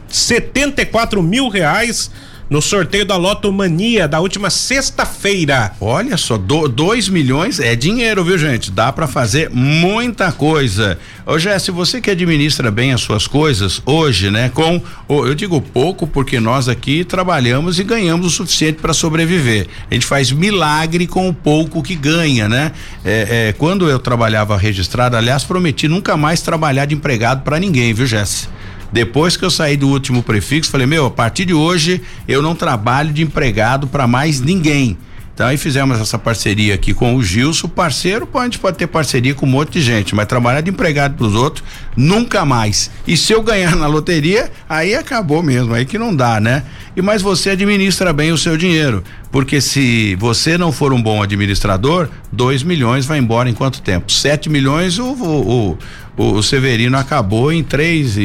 setenta 0.07 0.81
e 0.81 0.85
quatro 0.85 1.23
mil 1.23 1.47
reais 1.47 2.11
no 2.51 2.61
sorteio 2.61 3.05
da 3.05 3.15
Lotomania 3.15 4.09
da 4.09 4.19
última 4.19 4.49
sexta-feira. 4.49 5.71
Olha 5.79 6.17
só, 6.17 6.37
2 6.37 7.07
milhões 7.07 7.61
é 7.61 7.77
dinheiro, 7.77 8.25
viu, 8.25 8.37
gente? 8.37 8.69
Dá 8.69 8.91
para 8.91 9.07
fazer 9.07 9.49
muita 9.49 10.33
coisa. 10.33 10.99
Ô, 11.25 11.39
Jesse, 11.39 11.71
você 11.71 12.01
que 12.01 12.11
administra 12.11 12.69
bem 12.69 12.91
as 12.91 12.99
suas 12.99 13.25
coisas 13.25 13.81
hoje, 13.85 14.29
né? 14.29 14.51
Com, 14.53 14.81
ô, 15.07 15.25
eu 15.25 15.33
digo 15.33 15.61
pouco 15.61 16.05
porque 16.05 16.41
nós 16.41 16.67
aqui 16.67 17.05
trabalhamos 17.05 17.79
e 17.79 17.85
ganhamos 17.85 18.27
o 18.27 18.29
suficiente 18.29 18.81
para 18.81 18.93
sobreviver. 18.93 19.67
A 19.89 19.93
gente 19.93 20.05
faz 20.05 20.29
milagre 20.29 21.07
com 21.07 21.29
o 21.29 21.33
pouco 21.33 21.81
que 21.81 21.95
ganha, 21.95 22.49
né? 22.49 22.73
É, 23.05 23.47
é, 23.47 23.53
quando 23.53 23.89
eu 23.89 23.97
trabalhava 23.97 24.57
registrado, 24.57 25.15
aliás, 25.15 25.45
prometi 25.45 25.87
nunca 25.87 26.17
mais 26.17 26.41
trabalhar 26.41 26.83
de 26.83 26.95
empregado 26.95 27.43
para 27.43 27.57
ninguém, 27.57 27.93
viu, 27.93 28.05
Jesse? 28.05 28.49
Depois 28.91 29.37
que 29.37 29.45
eu 29.45 29.49
saí 29.51 29.77
do 29.77 29.87
último 29.87 30.21
prefixo, 30.21 30.69
falei: 30.69 30.85
meu, 30.85 31.05
a 31.05 31.11
partir 31.11 31.45
de 31.45 31.53
hoje 31.53 32.01
eu 32.27 32.41
não 32.41 32.55
trabalho 32.55 33.13
de 33.13 33.21
empregado 33.21 33.87
para 33.87 34.07
mais 34.07 34.41
ninguém. 34.41 34.97
Então 35.41 35.49
aí 35.49 35.57
fizemos 35.57 35.99
essa 35.99 36.19
parceria 36.19 36.75
aqui 36.75 36.93
com 36.93 37.15
o 37.15 37.23
Gilson, 37.23 37.67
parceiro, 37.67 38.29
a 38.31 38.43
gente 38.43 38.59
pode 38.59 38.77
ter 38.77 38.85
parceria 38.85 39.33
com 39.33 39.47
um 39.47 39.49
monte 39.49 39.71
de 39.71 39.81
gente, 39.81 40.13
mas 40.13 40.27
trabalhar 40.27 40.61
de 40.61 40.69
empregado 40.69 41.15
pros 41.15 41.33
outros, 41.33 41.65
nunca 41.97 42.45
mais. 42.45 42.91
E 43.07 43.17
se 43.17 43.33
eu 43.33 43.41
ganhar 43.41 43.75
na 43.75 43.87
loteria, 43.87 44.51
aí 44.69 44.93
acabou 44.93 45.41
mesmo, 45.41 45.73
aí 45.73 45.83
que 45.83 45.97
não 45.97 46.15
dá, 46.15 46.39
né? 46.39 46.61
E 46.95 47.01
mas 47.01 47.23
você 47.23 47.49
administra 47.49 48.13
bem 48.13 48.31
o 48.31 48.37
seu 48.37 48.55
dinheiro, 48.55 49.03
porque 49.31 49.59
se 49.59 50.15
você 50.17 50.59
não 50.59 50.71
for 50.71 50.93
um 50.93 51.01
bom 51.01 51.23
administrador, 51.23 52.07
2 52.31 52.61
milhões 52.61 53.07
vai 53.07 53.17
embora 53.17 53.49
em 53.49 53.53
quanto 53.55 53.81
tempo? 53.81 54.11
7 54.11 54.47
milhões 54.47 54.99
o, 54.99 55.11
o, 55.11 55.77
o, 56.17 56.23
o 56.35 56.43
Severino 56.43 56.99
acabou 56.99 57.51
em 57.51 57.63
três, 57.63 58.15
em, 58.15 58.21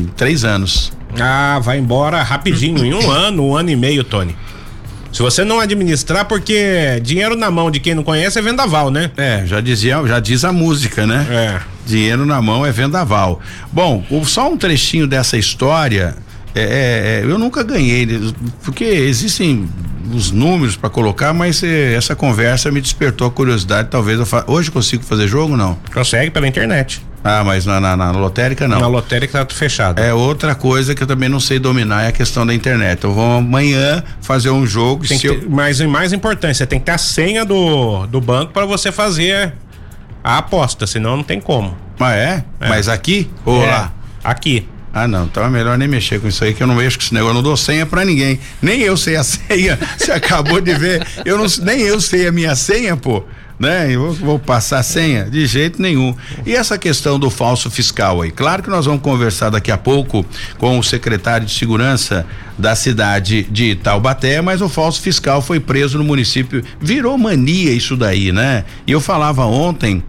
em 0.00 0.10
três 0.16 0.42
anos. 0.42 0.90
Ah, 1.20 1.60
vai 1.62 1.78
embora 1.78 2.20
rapidinho, 2.24 2.84
em 2.84 2.92
um 2.92 3.06
ano, 3.12 3.46
um 3.46 3.56
ano 3.56 3.70
e 3.70 3.76
meio, 3.76 4.02
Tony. 4.02 4.34
Se 5.12 5.22
você 5.22 5.44
não 5.44 5.58
administrar, 5.58 6.26
porque 6.26 7.00
dinheiro 7.02 7.34
na 7.34 7.50
mão 7.50 7.70
de 7.70 7.80
quem 7.80 7.94
não 7.94 8.04
conhece 8.04 8.38
é 8.38 8.42
vendaval, 8.42 8.90
né? 8.90 9.10
É, 9.16 9.42
já 9.46 9.60
dizia, 9.60 10.06
já 10.06 10.20
diz 10.20 10.44
a 10.44 10.52
música, 10.52 11.06
né? 11.06 11.26
É. 11.30 11.60
Dinheiro 11.86 12.26
na 12.26 12.40
mão 12.42 12.64
é 12.64 12.70
vendaval. 12.70 13.40
Bom, 13.72 14.04
só 14.24 14.50
um 14.52 14.56
trechinho 14.56 15.06
dessa 15.06 15.38
história. 15.38 16.14
é, 16.54 16.60
é, 16.60 17.20
é, 17.20 17.24
eu 17.24 17.38
nunca 17.38 17.62
ganhei, 17.62 18.06
porque 18.62 18.84
existem 18.84 19.68
os 20.12 20.30
números 20.30 20.76
para 20.76 20.90
colocar, 20.90 21.32
mas 21.32 21.62
é, 21.62 21.94
essa 21.94 22.14
conversa 22.14 22.70
me 22.70 22.80
despertou 22.80 23.26
a 23.26 23.30
curiosidade. 23.30 23.88
Talvez 23.90 24.18
eu 24.18 24.26
fa... 24.26 24.44
hoje 24.46 24.70
consigo 24.70 25.02
fazer 25.02 25.26
jogo 25.26 25.56
não? 25.56 25.78
Consegue 25.92 26.30
pela 26.30 26.46
internet. 26.46 27.02
Ah, 27.22 27.42
mas 27.44 27.66
na, 27.66 27.80
na, 27.80 27.96
na 27.96 28.10
lotérica 28.12 28.68
não. 28.68 28.80
Na 28.80 28.86
lotérica 28.86 29.44
tá 29.44 29.54
fechado. 29.54 29.98
É 30.00 30.14
outra 30.14 30.54
coisa 30.54 30.94
que 30.94 31.02
eu 31.02 31.06
também 31.06 31.28
não 31.28 31.40
sei 31.40 31.58
dominar 31.58 32.04
é 32.04 32.08
a 32.08 32.12
questão 32.12 32.46
da 32.46 32.54
internet. 32.54 33.04
Eu 33.04 33.12
vou 33.12 33.38
amanhã 33.38 34.02
fazer 34.20 34.50
um 34.50 34.66
jogo. 34.66 35.06
Tem 35.06 35.18
se 35.18 35.26
eu... 35.26 35.40
ter, 35.40 35.48
mas 35.48 35.80
o 35.80 35.88
mais 35.88 36.12
importante, 36.12 36.56
você 36.56 36.66
tem 36.66 36.78
que 36.78 36.86
ter 36.86 36.92
a 36.92 36.98
senha 36.98 37.44
do, 37.44 38.06
do 38.06 38.20
banco 38.20 38.52
para 38.52 38.64
você 38.64 38.92
fazer 38.92 39.52
a 40.22 40.38
aposta, 40.38 40.86
senão 40.86 41.16
não 41.16 41.24
tem 41.24 41.40
como. 41.40 41.76
Ah, 41.98 42.14
é? 42.14 42.44
É. 42.60 42.68
Mas 42.68 42.88
aqui 42.88 43.28
ou 43.44 43.62
É, 43.62 43.66
lá? 43.66 43.92
Aqui. 44.22 44.68
Ah, 44.92 45.06
não, 45.06 45.24
então 45.24 45.44
é 45.44 45.48
melhor 45.48 45.76
nem 45.76 45.86
mexer 45.86 46.20
com 46.20 46.26
isso 46.28 46.42
aí, 46.42 46.54
que 46.54 46.62
eu 46.62 46.66
não 46.66 46.74
mexo 46.74 46.98
com 46.98 47.04
esse 47.04 47.14
negócio, 47.14 47.30
eu 47.30 47.34
não 47.34 47.42
dou 47.42 47.56
senha 47.56 47.84
pra 47.84 48.04
ninguém. 48.04 48.40
Nem 48.60 48.80
eu 48.80 48.96
sei 48.96 49.16
a 49.16 49.22
senha. 49.24 49.78
Você 49.96 50.12
acabou 50.12 50.60
de 50.60 50.74
ver. 50.74 51.06
Eu 51.24 51.36
não, 51.36 51.46
nem 51.62 51.80
eu 51.80 52.00
sei 52.00 52.26
a 52.26 52.32
minha 52.32 52.54
senha, 52.56 52.96
pô. 52.96 53.22
Né? 53.58 53.90
Eu 53.90 54.12
vou, 54.12 54.38
passar 54.38 54.78
a 54.78 54.82
senha? 54.82 55.24
De 55.24 55.44
jeito 55.44 55.82
nenhum. 55.82 56.14
E 56.46 56.54
essa 56.54 56.78
questão 56.78 57.18
do 57.18 57.28
falso 57.28 57.68
fiscal 57.68 58.22
aí? 58.22 58.30
Claro 58.30 58.62
que 58.62 58.70
nós 58.70 58.86
vamos 58.86 59.02
conversar 59.02 59.50
daqui 59.50 59.72
a 59.72 59.76
pouco 59.76 60.24
com 60.58 60.78
o 60.78 60.82
secretário 60.82 61.44
de 61.44 61.52
segurança 61.52 62.24
da 62.56 62.76
cidade 62.76 63.42
de 63.50 63.74
Taubaté, 63.74 64.40
mas 64.40 64.60
o 64.60 64.68
falso 64.68 65.00
fiscal 65.00 65.42
foi 65.42 65.58
preso 65.58 65.98
no 65.98 66.04
município. 66.04 66.62
Virou 66.80 67.18
mania 67.18 67.72
isso 67.72 67.96
daí, 67.96 68.30
né? 68.30 68.64
E 68.86 68.92
eu 68.92 69.00
falava 69.00 69.44
ontem 69.44 70.02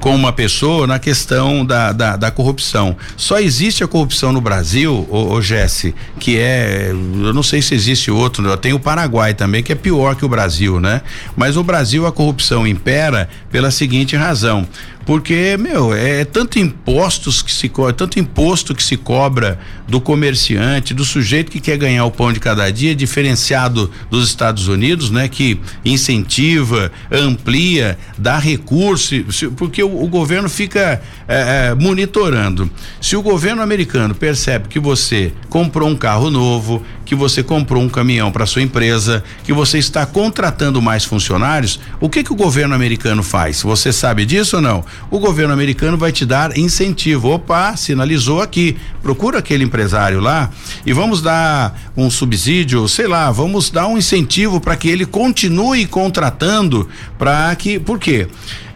com 0.00 0.14
uma 0.14 0.32
pessoa 0.32 0.86
na 0.86 0.98
questão 0.98 1.64
da, 1.64 1.92
da, 1.92 2.16
da 2.16 2.30
corrupção. 2.30 2.96
Só 3.16 3.40
existe 3.40 3.82
a 3.82 3.88
corrupção 3.88 4.32
no 4.32 4.40
Brasil, 4.40 5.06
ô, 5.10 5.32
ô 5.32 5.42
Jesse, 5.42 5.94
que 6.18 6.38
é, 6.38 6.90
eu 6.90 7.32
não 7.34 7.42
sei 7.42 7.60
se 7.62 7.74
existe 7.74 8.10
outro, 8.10 8.42
né? 8.42 8.56
tem 8.56 8.72
o 8.72 8.80
Paraguai 8.80 9.34
também, 9.34 9.62
que 9.62 9.72
é 9.72 9.74
pior 9.74 10.14
que 10.14 10.24
o 10.24 10.28
Brasil, 10.28 10.80
né? 10.80 11.02
Mas 11.36 11.56
no 11.56 11.64
Brasil 11.64 12.06
a 12.06 12.12
corrupção 12.12 12.66
impera 12.66 13.28
pela 13.50 13.70
seguinte 13.70 14.16
razão. 14.16 14.66
Porque, 15.08 15.56
meu, 15.58 15.94
é, 15.94 16.22
tanto 16.22 16.58
impostos 16.58 17.40
que 17.40 17.50
se 17.50 17.66
co- 17.66 17.88
é 17.88 17.94
tanto 17.94 18.18
imposto 18.18 18.74
que 18.74 18.82
se 18.82 18.94
cobra 18.94 19.58
do 19.88 20.02
comerciante, 20.02 20.92
do 20.92 21.02
sujeito 21.02 21.50
que 21.50 21.60
quer 21.60 21.78
ganhar 21.78 22.04
o 22.04 22.10
pão 22.10 22.30
de 22.30 22.38
cada 22.38 22.70
dia, 22.70 22.94
diferenciado 22.94 23.90
dos 24.10 24.28
Estados 24.28 24.68
Unidos, 24.68 25.10
né? 25.10 25.26
Que 25.26 25.58
incentiva, 25.82 26.92
amplia, 27.10 27.98
dá 28.18 28.36
recurso, 28.38 29.14
porque 29.56 29.82
o, 29.82 30.02
o 30.04 30.06
governo 30.08 30.46
fica 30.50 31.00
é, 31.26 31.68
é, 31.70 31.74
monitorando. 31.74 32.70
Se 33.00 33.16
o 33.16 33.22
governo 33.22 33.62
americano 33.62 34.14
percebe 34.14 34.68
que 34.68 34.78
você 34.78 35.32
comprou 35.48 35.88
um 35.88 35.96
carro 35.96 36.30
novo, 36.30 36.82
que 37.06 37.14
você 37.14 37.42
comprou 37.42 37.82
um 37.82 37.88
caminhão 37.88 38.30
para 38.30 38.44
sua 38.44 38.60
empresa, 38.60 39.24
que 39.42 39.54
você 39.54 39.78
está 39.78 40.04
contratando 40.04 40.82
mais 40.82 41.04
funcionários, 41.04 41.80
o 41.98 42.10
que 42.10 42.22
que 42.22 42.30
o 42.32 42.36
governo 42.36 42.74
americano 42.74 43.22
faz? 43.22 43.62
Você 43.62 43.90
sabe 43.90 44.26
disso 44.26 44.56
ou 44.56 44.62
não? 44.62 44.84
O 45.10 45.18
governo 45.18 45.52
americano 45.52 45.96
vai 45.96 46.12
te 46.12 46.26
dar 46.26 46.56
incentivo. 46.56 47.30
Opa, 47.30 47.76
sinalizou 47.76 48.42
aqui. 48.42 48.76
Procura 49.02 49.38
aquele 49.38 49.64
empresário 49.64 50.20
lá 50.20 50.50
e 50.84 50.92
vamos 50.92 51.22
dar 51.22 51.92
um 51.96 52.10
subsídio, 52.10 52.86
sei 52.88 53.06
lá, 53.06 53.30
vamos 53.30 53.70
dar 53.70 53.86
um 53.86 53.96
incentivo 53.96 54.60
para 54.60 54.76
que 54.76 54.88
ele 54.88 55.06
continue 55.06 55.86
contratando 55.86 56.88
para 57.18 57.54
que, 57.56 57.78
por 57.78 57.98
quê? 57.98 58.28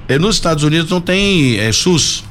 Eh, 0.09 0.19
nos 0.19 0.37
Estados 0.37 0.65
Unidos 0.65 0.91
não 0.91 1.01
tem 1.01 1.59
eh, 1.59 1.73
SUS, 1.73 2.25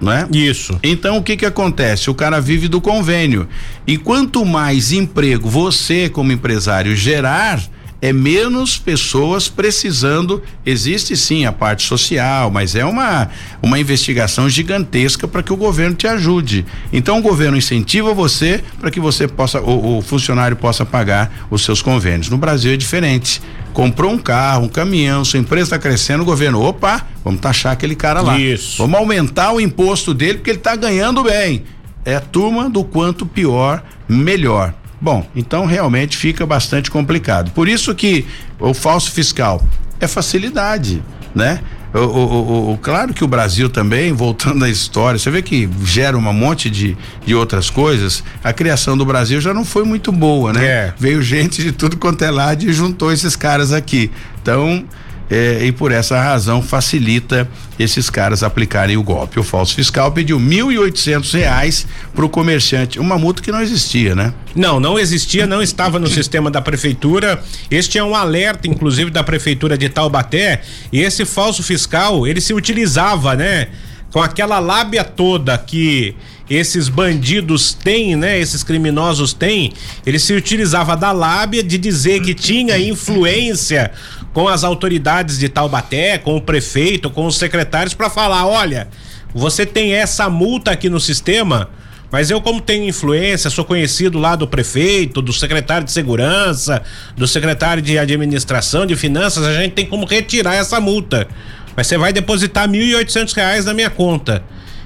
não 0.00 0.12
é? 0.12 0.28
Isso. 0.32 0.78
Então 0.82 1.16
o 1.16 1.22
que 1.22 1.36
que 1.36 1.46
acontece? 1.46 2.10
O 2.10 2.14
cara 2.14 2.40
vive 2.40 2.68
do 2.68 2.80
convênio. 2.80 3.48
E 3.86 3.96
quanto 3.96 4.44
mais 4.44 4.92
emprego 4.92 5.48
você, 5.48 6.08
como 6.08 6.32
empresário, 6.32 6.94
gerar, 6.94 7.60
é 8.00 8.12
menos 8.12 8.78
pessoas 8.78 9.48
precisando. 9.48 10.42
Existe 10.64 11.16
sim 11.16 11.46
a 11.46 11.52
parte 11.52 11.86
social, 11.86 12.50
mas 12.50 12.74
é 12.74 12.84
uma 12.84 13.28
uma 13.62 13.78
investigação 13.78 14.48
gigantesca 14.48 15.26
para 15.26 15.42
que 15.42 15.52
o 15.52 15.56
governo 15.56 15.96
te 15.96 16.06
ajude. 16.06 16.64
Então 16.92 17.18
o 17.18 17.22
governo 17.22 17.56
incentiva 17.56 18.12
você 18.12 18.62
para 18.78 18.90
que 18.90 19.00
você 19.00 19.26
possa 19.26 19.60
o, 19.60 19.98
o 19.98 20.02
funcionário 20.02 20.56
possa 20.56 20.84
pagar 20.84 21.46
os 21.50 21.64
seus 21.64 21.80
convênios. 21.80 22.28
No 22.28 22.36
Brasil 22.36 22.72
é 22.72 22.76
diferente. 22.76 23.40
Comprou 23.72 24.10
um 24.10 24.18
carro, 24.18 24.64
um 24.64 24.68
caminhão, 24.68 25.22
sua 25.22 25.38
empresa 25.38 25.76
está 25.76 25.78
crescendo, 25.78 26.22
o 26.22 26.24
governo, 26.24 26.62
opa, 26.62 27.06
vamos 27.22 27.40
taxar 27.40 27.72
aquele 27.72 27.94
cara 27.94 28.22
lá. 28.22 28.38
Isso. 28.38 28.78
Vamos 28.78 28.98
aumentar 28.98 29.52
o 29.52 29.60
imposto 29.60 30.14
dele 30.14 30.38
porque 30.38 30.50
ele 30.50 30.58
está 30.58 30.74
ganhando 30.74 31.22
bem. 31.22 31.64
É 32.02 32.16
a 32.16 32.20
turma 32.20 32.70
do 32.70 32.84
quanto 32.84 33.26
pior, 33.26 33.82
melhor. 34.08 34.72
Bom, 35.00 35.26
então 35.34 35.66
realmente 35.66 36.16
fica 36.16 36.46
bastante 36.46 36.90
complicado. 36.90 37.50
Por 37.52 37.68
isso 37.68 37.94
que 37.94 38.24
o 38.58 38.72
falso 38.72 39.10
fiscal 39.10 39.62
é 40.00 40.06
facilidade, 40.06 41.02
né? 41.34 41.60
O, 41.94 41.98
o, 41.98 42.72
o- 42.72 42.78
claro 42.78 43.14
que 43.14 43.24
o 43.24 43.28
Brasil 43.28 43.70
também, 43.70 44.12
voltando 44.12 44.64
à 44.64 44.68
história, 44.68 45.18
você 45.18 45.30
vê 45.30 45.40
que 45.40 45.68
gera 45.84 46.16
um 46.16 46.20
monte 46.32 46.68
de, 46.68 46.96
de 47.24 47.34
outras 47.34 47.70
coisas. 47.70 48.22
A 48.44 48.52
criação 48.52 48.98
do 48.98 49.04
Brasil 49.06 49.40
já 49.40 49.54
não 49.54 49.64
foi 49.64 49.84
muito 49.84 50.12
boa, 50.12 50.52
né? 50.52 50.64
É. 50.64 50.94
Veio 50.98 51.22
gente 51.22 51.62
de 51.62 51.72
tudo 51.72 51.96
quanto 51.96 52.22
é 52.22 52.30
lado 52.30 52.64
e 52.64 52.72
juntou 52.72 53.10
esses 53.12 53.34
caras 53.36 53.72
aqui. 53.72 54.10
Então, 54.42 54.84
eh, 55.30 55.66
e 55.66 55.72
por 55.72 55.92
essa 55.92 56.20
razão 56.20 56.62
facilita 56.62 57.48
esses 57.78 58.08
caras 58.08 58.42
aplicarem 58.42 58.96
o 58.96 59.02
golpe. 59.02 59.38
O 59.38 59.42
falso 59.42 59.74
fiscal 59.74 60.10
pediu 60.12 60.38
mil 60.38 60.70
e 60.70 60.78
oitocentos 60.78 61.32
reais 61.32 61.86
para 62.14 62.24
o 62.24 62.28
comerciante, 62.28 62.98
uma 62.98 63.18
multa 63.18 63.42
que 63.42 63.52
não 63.52 63.60
existia, 63.60 64.14
né? 64.14 64.32
Não, 64.54 64.80
não 64.80 64.98
existia, 64.98 65.46
não 65.46 65.62
estava 65.62 65.98
no 65.98 66.06
sistema 66.06 66.50
da 66.50 66.62
prefeitura. 66.62 67.42
Este 67.70 67.98
é 67.98 68.04
um 68.04 68.14
alerta, 68.14 68.68
inclusive, 68.68 69.10
da 69.10 69.22
prefeitura 69.22 69.76
de 69.76 69.88
Taubaté. 69.88 70.62
E 70.92 71.00
esse 71.00 71.24
falso 71.24 71.62
fiscal, 71.62 72.26
ele 72.26 72.40
se 72.40 72.54
utilizava, 72.54 73.34
né? 73.34 73.68
Com 74.10 74.22
aquela 74.22 74.58
lábia 74.58 75.04
toda 75.04 75.58
que 75.58 76.14
esses 76.48 76.88
bandidos 76.88 77.74
têm, 77.74 78.16
né? 78.16 78.38
Esses 78.38 78.62
criminosos 78.62 79.32
têm, 79.32 79.72
ele 80.06 80.18
se 80.18 80.32
utilizava 80.32 80.96
da 80.96 81.12
lábia 81.12 81.62
de 81.62 81.76
dizer 81.76 82.22
que 82.22 82.32
tinha 82.32 82.78
influência 82.78 83.90
com 84.36 84.48
as 84.48 84.64
autoridades 84.64 85.38
de 85.38 85.48
Taubaté, 85.48 86.18
com 86.18 86.36
o 86.36 86.42
prefeito, 86.42 87.08
com 87.08 87.24
os 87.24 87.38
secretários 87.38 87.94
para 87.94 88.10
falar, 88.10 88.46
olha, 88.46 88.86
você 89.34 89.64
tem 89.64 89.94
essa 89.94 90.28
multa 90.28 90.72
aqui 90.72 90.90
no 90.90 91.00
sistema, 91.00 91.70
mas 92.12 92.30
eu, 92.30 92.38
como 92.42 92.60
tenho 92.60 92.86
influência, 92.86 93.48
sou 93.48 93.64
conhecido 93.64 94.18
lá 94.18 94.36
do 94.36 94.46
prefeito, 94.46 95.22
do 95.22 95.32
secretário 95.32 95.86
de 95.86 95.90
segurança, 95.90 96.82
do 97.16 97.26
secretário 97.26 97.82
de 97.82 97.98
administração, 97.98 98.84
de 98.84 98.94
finanças, 98.94 99.42
a 99.42 99.54
gente 99.54 99.72
tem 99.72 99.86
como 99.86 100.04
retirar 100.04 100.54
essa 100.54 100.78
multa. 100.82 101.26
Mas 101.74 101.86
você 101.86 101.96
vai 101.96 102.12
depositar 102.12 102.68
oitocentos 102.70 103.32
reais 103.32 103.64
na 103.64 103.72
minha 103.72 103.88
conta. 103.88 104.44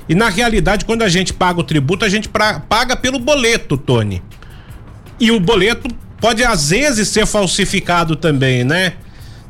E 0.08 0.14
na 0.14 0.28
realidade, 0.28 0.84
quando 0.84 1.02
a 1.02 1.08
gente 1.08 1.32
paga 1.32 1.58
o 1.58 1.64
tributo, 1.64 2.04
a 2.04 2.08
gente 2.08 2.28
pra, 2.28 2.60
paga 2.60 2.94
pelo 2.94 3.18
boleto, 3.18 3.76
Tony. 3.76 4.22
E 5.18 5.32
o 5.32 5.40
boleto 5.40 5.88
pode 6.20 6.44
às 6.44 6.70
vezes 6.70 7.08
ser 7.08 7.26
falsificado 7.26 8.14
também, 8.14 8.62
né? 8.62 8.92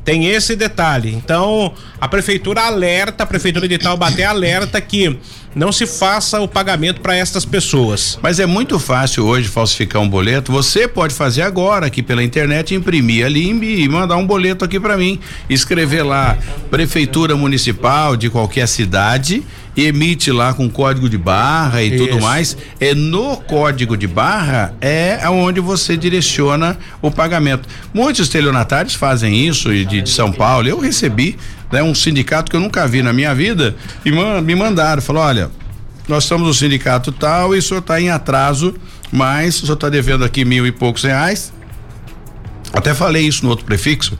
Tem 0.03 0.27
esse 0.27 0.55
detalhe. 0.55 1.13
Então, 1.13 1.73
a 1.99 2.07
prefeitura 2.07 2.61
alerta, 2.61 3.23
a 3.23 3.27
prefeitura 3.27 3.67
de 3.67 3.77
Taubaté 3.77 4.25
alerta 4.25 4.81
que 4.81 5.19
não 5.55 5.71
se 5.71 5.85
faça 5.85 6.39
o 6.39 6.47
pagamento 6.47 7.01
para 7.01 7.15
estas 7.15 7.45
pessoas. 7.45 8.17
Mas 8.21 8.39
é 8.39 8.45
muito 8.45 8.79
fácil 8.79 9.25
hoje 9.25 9.47
falsificar 9.47 10.01
um 10.01 10.09
boleto. 10.09 10.51
Você 10.51 10.87
pode 10.87 11.13
fazer 11.13 11.41
agora 11.41 11.87
aqui 11.87 12.01
pela 12.01 12.23
internet, 12.23 12.73
imprimir 12.73 13.25
ali 13.25 13.49
e 13.49 13.89
mandar 13.89 14.17
um 14.17 14.25
boleto 14.25 14.63
aqui 14.63 14.79
para 14.79 14.97
mim, 14.97 15.19
escrever 15.49 16.03
lá 16.03 16.37
prefeitura 16.69 17.35
municipal 17.35 18.15
de 18.15 18.29
qualquer 18.29 18.67
cidade 18.67 19.43
emite 19.75 20.31
lá 20.31 20.53
com 20.53 20.69
código 20.69 21.07
de 21.07 21.17
barra 21.17 21.81
e 21.81 21.95
Isso. 21.95 22.05
tudo 22.05 22.21
mais. 22.21 22.57
É 22.79 22.93
no 22.93 23.37
código 23.37 23.95
de 23.95 24.07
barra 24.07 24.73
é 24.81 25.19
aonde 25.23 25.59
você 25.59 25.95
direciona 25.95 26.77
o 27.01 27.09
pagamento. 27.09 27.67
Muitos 27.93 28.21
estelionatários 28.21 28.95
fazem 28.95 29.47
isso 29.47 29.69
de, 29.69 29.85
de 29.85 30.09
São 30.09 30.31
Paulo. 30.31 30.67
Eu 30.67 30.79
recebi 30.79 31.37
né, 31.71 31.81
um 31.81 31.95
sindicato 31.95 32.49
que 32.49 32.55
eu 32.55 32.59
nunca 32.59 32.87
vi 32.87 33.01
na 33.01 33.13
minha 33.13 33.33
vida 33.33 33.75
e 34.03 34.11
man, 34.11 34.41
me 34.41 34.55
mandaram, 34.55 35.01
falou, 35.01 35.23
olha, 35.23 35.49
nós 36.07 36.23
estamos 36.23 36.47
no 36.47 36.53
sindicato 36.53 37.11
tal 37.11 37.55
e 37.55 37.59
o 37.59 37.61
senhor 37.61 37.79
está 37.79 38.01
em 38.01 38.09
atraso, 38.09 38.75
mas 39.11 39.57
o 39.57 39.61
senhor 39.61 39.75
está 39.75 39.89
devendo 39.89 40.23
aqui 40.23 40.43
mil 40.43 40.65
e 40.67 40.71
poucos 40.71 41.03
reais. 41.03 41.53
Até 42.73 42.93
falei 42.93 43.27
isso 43.27 43.43
no 43.43 43.49
outro 43.49 43.65
prefixo. 43.65 44.17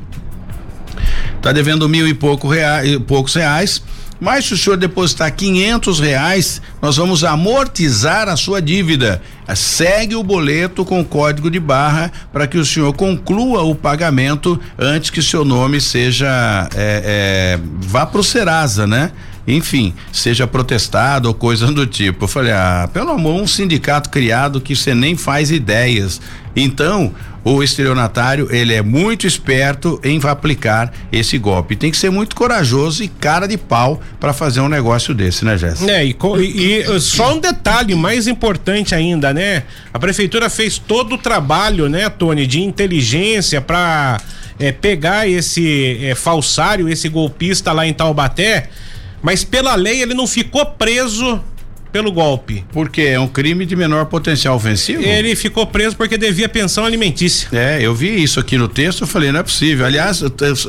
Está 1.35 1.51
devendo 1.51 1.87
mil 1.89 2.07
e 2.07 2.13
pouco 2.13 2.47
reais, 2.47 2.97
poucos 3.07 3.33
reais 3.33 3.81
mas 4.21 4.45
se 4.45 4.53
o 4.53 4.57
senhor 4.57 4.77
depositar 4.77 5.33
quinhentos 5.33 5.99
reais, 5.99 6.61
nós 6.79 6.95
vamos 6.95 7.23
amortizar 7.23 8.29
a 8.29 8.37
sua 8.37 8.61
dívida. 8.61 9.19
Segue 9.55 10.15
o 10.15 10.23
boleto 10.23 10.85
com 10.85 11.03
código 11.03 11.49
de 11.49 11.59
barra 11.59 12.11
para 12.31 12.45
que 12.45 12.59
o 12.59 12.65
senhor 12.65 12.93
conclua 12.93 13.63
o 13.63 13.73
pagamento 13.73 14.59
antes 14.77 15.09
que 15.09 15.23
seu 15.23 15.43
nome 15.43 15.81
seja 15.81 16.69
é, 16.75 17.57
é, 17.57 17.59
vá 17.79 18.05
pro 18.05 18.23
Serasa, 18.23 18.85
né? 18.85 19.11
enfim, 19.47 19.93
seja 20.11 20.45
protestado 20.45 21.27
ou 21.27 21.33
coisa 21.33 21.65
do 21.71 21.87
tipo. 21.87 22.25
Eu 22.25 22.27
falei, 22.27 22.51
ah, 22.51 22.87
pelo 22.93 23.09
amor, 23.09 23.41
um 23.41 23.47
sindicato 23.47 24.09
criado 24.09 24.61
que 24.61 24.75
você 24.75 24.93
nem 24.93 25.17
faz 25.17 25.51
ideias. 25.51 26.21
Então, 26.55 27.13
o 27.43 27.63
estelionatário, 27.63 28.47
ele 28.51 28.73
é 28.73 28.81
muito 28.81 29.25
esperto 29.25 29.99
em 30.03 30.19
aplicar 30.23 30.93
esse 31.11 31.37
golpe. 31.37 31.75
Tem 31.75 31.89
que 31.89 31.97
ser 31.97 32.11
muito 32.11 32.35
corajoso 32.35 33.03
e 33.03 33.07
cara 33.07 33.47
de 33.47 33.57
pau 33.57 33.99
para 34.19 34.31
fazer 34.31 34.61
um 34.61 34.69
negócio 34.69 35.13
desse, 35.13 35.43
né, 35.43 35.57
Jéssica? 35.57 35.91
É, 35.91 36.05
e, 36.05 36.15
e, 36.39 36.83
e, 36.83 36.99
só 36.99 37.33
um 37.33 37.39
detalhe 37.39 37.95
mais 37.95 38.27
importante 38.27 38.93
ainda, 38.93 39.33
né? 39.33 39.63
A 39.91 39.97
prefeitura 39.97 40.49
fez 40.49 40.77
todo 40.77 41.15
o 41.15 41.17
trabalho, 41.17 41.89
né, 41.89 42.09
Tony, 42.09 42.45
de 42.45 42.61
inteligência 42.61 43.59
para 43.59 44.19
é, 44.59 44.71
pegar 44.71 45.27
esse 45.27 45.97
é, 46.03 46.13
falsário, 46.13 46.87
esse 46.87 47.09
golpista 47.09 47.71
lá 47.71 47.87
em 47.87 47.93
Taubaté, 47.93 48.69
mas 49.21 49.43
pela 49.43 49.73
lei 49.75 50.01
ele 50.01 50.13
não 50.13 50.27
ficou 50.27 50.65
preso 50.65 51.41
pelo 51.91 52.11
golpe. 52.11 52.65
Porque 52.71 53.01
é 53.01 53.19
um 53.19 53.27
crime 53.27 53.65
de 53.65 53.75
menor 53.75 54.05
potencial 54.05 54.55
ofensivo? 54.55 55.03
Ele 55.03 55.35
ficou 55.35 55.65
preso 55.67 55.95
porque 55.95 56.17
devia 56.17 56.47
pensão 56.47 56.85
alimentícia. 56.85 57.49
É, 57.51 57.79
eu 57.81 57.93
vi 57.93 58.21
isso 58.21 58.39
aqui 58.39 58.57
no 58.57 58.67
texto, 58.67 59.01
eu 59.01 59.07
falei, 59.07 59.31
não 59.31 59.39
é 59.39 59.43
possível. 59.43 59.85
Aliás, 59.85 60.23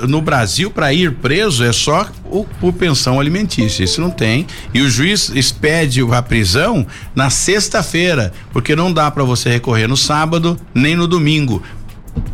no 0.08 0.20
Brasil, 0.20 0.70
para 0.70 0.92
ir 0.92 1.12
preso 1.12 1.64
é 1.64 1.72
só 1.72 2.10
o, 2.24 2.44
por 2.60 2.72
pensão 2.72 3.20
alimentícia. 3.20 3.84
Isso 3.84 4.00
não 4.00 4.10
tem. 4.10 4.46
E 4.74 4.80
o 4.80 4.90
juiz 4.90 5.30
expede 5.34 6.02
a 6.12 6.22
prisão 6.22 6.86
na 7.14 7.30
sexta-feira, 7.30 8.32
porque 8.52 8.74
não 8.74 8.92
dá 8.92 9.10
para 9.10 9.24
você 9.24 9.50
recorrer 9.50 9.86
no 9.86 9.96
sábado 9.96 10.58
nem 10.74 10.96
no 10.96 11.06
domingo. 11.06 11.62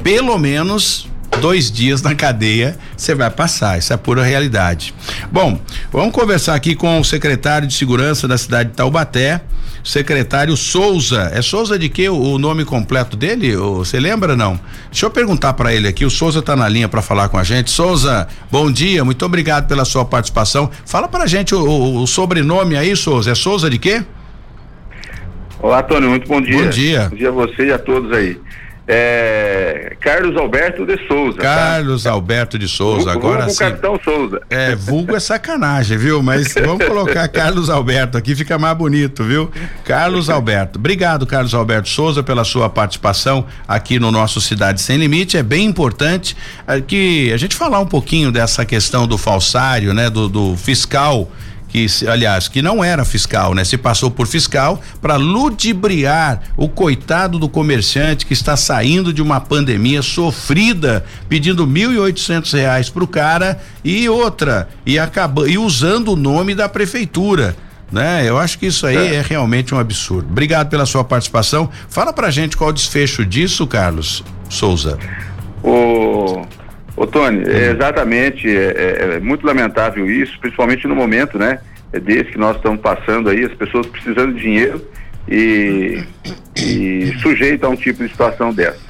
Pelo 0.02 0.36
menos 0.38 1.08
dois 1.40 1.70
dias 1.70 2.02
na 2.02 2.14
cadeia 2.14 2.76
você 2.96 3.14
vai 3.14 3.30
passar, 3.30 3.78
isso 3.78 3.92
é 3.92 3.96
pura 3.96 4.22
realidade. 4.22 4.94
Bom, 5.30 5.60
vamos 5.90 6.12
conversar 6.12 6.54
aqui 6.54 6.74
com 6.74 7.00
o 7.00 7.04
secretário 7.04 7.66
de 7.66 7.74
segurança 7.74 8.26
da 8.26 8.36
cidade 8.36 8.70
de 8.70 8.76
Taubaté, 8.76 9.40
secretário 9.84 10.56
Souza. 10.56 11.30
É 11.32 11.40
Souza 11.40 11.78
de 11.78 11.88
que 11.88 12.08
o, 12.08 12.38
nome 12.38 12.64
completo 12.64 13.16
dele? 13.16 13.56
Você 13.56 14.00
lembra 14.00 14.36
não? 14.36 14.58
Deixa 14.90 15.06
eu 15.06 15.10
perguntar 15.10 15.52
para 15.54 15.72
ele 15.72 15.88
aqui. 15.88 16.04
O 16.04 16.10
Souza 16.10 16.40
está 16.40 16.56
na 16.56 16.68
linha 16.68 16.88
para 16.88 17.00
falar 17.00 17.28
com 17.28 17.38
a 17.38 17.44
gente. 17.44 17.70
Souza, 17.70 18.26
bom 18.50 18.70
dia, 18.70 19.04
muito 19.04 19.24
obrigado 19.24 19.68
pela 19.68 19.84
sua 19.84 20.04
participação. 20.04 20.70
Fala 20.84 21.08
para 21.08 21.24
a 21.24 21.26
gente 21.26 21.54
o, 21.54 21.60
o, 21.60 22.02
o 22.02 22.06
sobrenome 22.06 22.76
aí, 22.76 22.94
Souza. 22.96 23.30
É 23.30 23.34
Souza 23.34 23.70
de 23.70 23.78
quê? 23.78 24.04
Olá, 25.60 25.82
Tony, 25.82 26.06
muito 26.06 26.28
bom 26.28 26.40
dia. 26.40 26.62
Bom 26.62 26.68
dia. 26.70 27.08
Bom 27.10 27.16
dia 27.16 27.28
a 27.28 27.32
você 27.32 27.66
e 27.66 27.72
a 27.72 27.78
todos 27.78 28.12
aí. 28.12 28.38
É, 28.90 29.96
Carlos 30.00 30.34
Alberto 30.34 30.86
de 30.86 30.96
Souza. 31.06 31.36
Tá? 31.36 31.42
Carlos 31.42 32.04
tá? 32.04 32.10
Alberto 32.10 32.58
de 32.58 32.66
Souza, 32.66 33.12
vulgo, 33.12 33.28
agora 33.28 33.48
sim. 33.50 33.58
Capitão 33.58 34.00
Souza. 34.02 34.40
É, 34.48 34.74
vulgo 34.74 35.14
é 35.14 35.20
sacanagem, 35.20 35.98
viu? 35.98 36.22
Mas 36.22 36.54
vamos 36.54 36.86
colocar 36.86 37.28
Carlos 37.28 37.68
Alberto 37.68 38.16
aqui, 38.16 38.34
fica 38.34 38.58
mais 38.58 38.74
bonito, 38.78 39.22
viu? 39.24 39.50
Carlos 39.84 40.30
Alberto. 40.30 40.78
Obrigado, 40.78 41.26
Carlos 41.26 41.52
Alberto 41.52 41.90
Souza, 41.90 42.22
pela 42.22 42.44
sua 42.44 42.70
participação 42.70 43.44
aqui 43.66 43.98
no 43.98 44.10
nosso 44.10 44.40
Cidade 44.40 44.80
Sem 44.80 44.96
Limite. 44.96 45.36
É 45.36 45.42
bem 45.42 45.66
importante 45.66 46.34
é, 46.66 46.80
que 46.80 47.30
a 47.30 47.36
gente 47.36 47.54
falar 47.54 47.80
um 47.80 47.86
pouquinho 47.86 48.32
dessa 48.32 48.64
questão 48.64 49.06
do 49.06 49.18
falsário, 49.18 49.92
né? 49.92 50.08
do, 50.08 50.30
do 50.30 50.56
fiscal 50.56 51.30
que 51.68 51.86
aliás 52.08 52.48
que 52.48 52.62
não 52.62 52.82
era 52.82 53.04
fiscal, 53.04 53.54
né? 53.54 53.64
Se 53.64 53.76
passou 53.76 54.10
por 54.10 54.26
fiscal 54.26 54.80
para 55.00 55.16
ludibriar 55.16 56.40
o 56.56 56.68
coitado 56.68 57.38
do 57.38 57.48
comerciante 57.48 58.26
que 58.26 58.32
está 58.32 58.56
saindo 58.56 59.12
de 59.12 59.22
uma 59.22 59.40
pandemia 59.40 60.02
sofrida, 60.02 61.04
pedindo 61.28 61.66
mil 61.66 61.92
e 61.92 61.98
oitocentos 61.98 62.52
reais 62.52 62.88
para 62.88 63.04
o 63.04 63.08
cara 63.08 63.60
e 63.84 64.08
outra 64.08 64.68
e 64.84 64.98
acaba 64.98 65.48
e 65.48 65.58
usando 65.58 66.12
o 66.12 66.16
nome 66.16 66.54
da 66.54 66.68
prefeitura. 66.68 67.54
Né? 67.90 68.28
Eu 68.28 68.38
acho 68.38 68.58
que 68.58 68.66
isso 68.66 68.86
aí 68.86 68.96
é. 68.96 69.14
é 69.16 69.22
realmente 69.22 69.74
um 69.74 69.78
absurdo. 69.78 70.28
Obrigado 70.30 70.68
pela 70.68 70.84
sua 70.84 71.04
participação. 71.04 71.70
Fala 71.88 72.12
pra 72.12 72.30
gente 72.30 72.56
qual 72.56 72.70
o 72.70 72.72
desfecho 72.72 73.24
disso, 73.24 73.66
Carlos 73.66 74.22
Souza. 74.48 74.98
O 75.62 76.44
Ô 76.98 77.06
Tony, 77.06 77.44
é 77.48 77.70
exatamente, 77.70 78.48
é, 78.48 78.72
é, 78.76 79.14
é, 79.14 79.20
muito 79.20 79.46
lamentável 79.46 80.10
isso, 80.10 80.36
principalmente 80.40 80.84
no 80.88 80.96
momento, 80.96 81.38
né? 81.38 81.60
É 81.92 82.00
desse 82.00 82.32
que 82.32 82.38
nós 82.38 82.56
estamos 82.56 82.80
passando 82.80 83.30
aí, 83.30 83.44
as 83.44 83.54
pessoas 83.54 83.86
precisando 83.86 84.34
de 84.34 84.40
dinheiro 84.40 84.84
e, 85.28 86.02
e 86.56 87.14
sujeito 87.20 87.64
a 87.64 87.68
um 87.68 87.76
tipo 87.76 88.02
de 88.02 88.10
situação 88.10 88.52
dessa. 88.52 88.80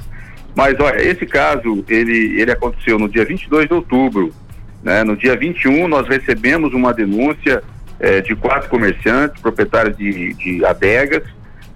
Mas 0.55 0.79
olha, 0.79 0.99
esse 0.99 1.23
caso, 1.27 1.85
ele, 1.87 2.41
ele 2.41 2.51
aconteceu 2.51 2.97
no 2.97 3.07
dia 3.07 3.23
22 3.23 3.67
de 3.67 3.75
outubro, 3.75 4.33
né? 4.81 5.03
No 5.03 5.15
dia 5.15 5.37
21 5.37 5.87
nós 5.87 6.07
recebemos 6.07 6.73
uma 6.73 6.91
denúncia 6.91 7.61
é, 7.99 8.21
de 8.21 8.35
quatro 8.35 8.69
comerciantes, 8.69 9.39
proprietários 9.39 9.95
de, 9.95 10.33
de 10.33 10.65
adegas, 10.65 11.21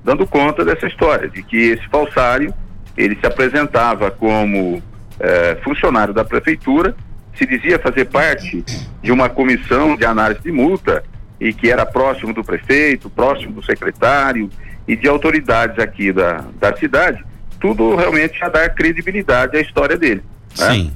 dando 0.03 0.25
conta 0.25 0.65
dessa 0.65 0.87
história, 0.87 1.29
de 1.29 1.43
que 1.43 1.57
esse 1.57 1.87
falsário, 1.89 2.51
ele 2.97 3.15
se 3.21 3.27
apresentava 3.27 4.09
como 4.09 4.81
é, 5.23 5.57
funcionário 5.63 6.13
da 6.13 6.25
prefeitura, 6.25 6.93
se 7.35 7.45
dizia 7.45 7.79
fazer 7.79 8.05
parte 8.05 8.63
de 9.01 9.11
uma 9.11 9.29
comissão 9.29 9.95
de 9.95 10.05
análise 10.05 10.41
de 10.41 10.51
multa 10.51 11.03
e 11.39 11.53
que 11.53 11.71
era 11.71 11.85
próximo 11.85 12.33
do 12.33 12.43
prefeito, 12.43 13.09
próximo 13.09 13.53
do 13.53 13.65
secretário 13.65 14.49
e 14.87 14.95
de 14.95 15.07
autoridades 15.07 15.79
aqui 15.79 16.11
da, 16.11 16.43
da 16.59 16.75
cidade, 16.75 17.23
tudo 17.59 17.95
realmente 17.95 18.43
a 18.43 18.49
dar 18.49 18.69
credibilidade 18.69 19.57
à 19.57 19.61
história 19.61 19.97
dele. 19.97 20.21
Né? 20.59 20.71
Sim. 20.71 20.93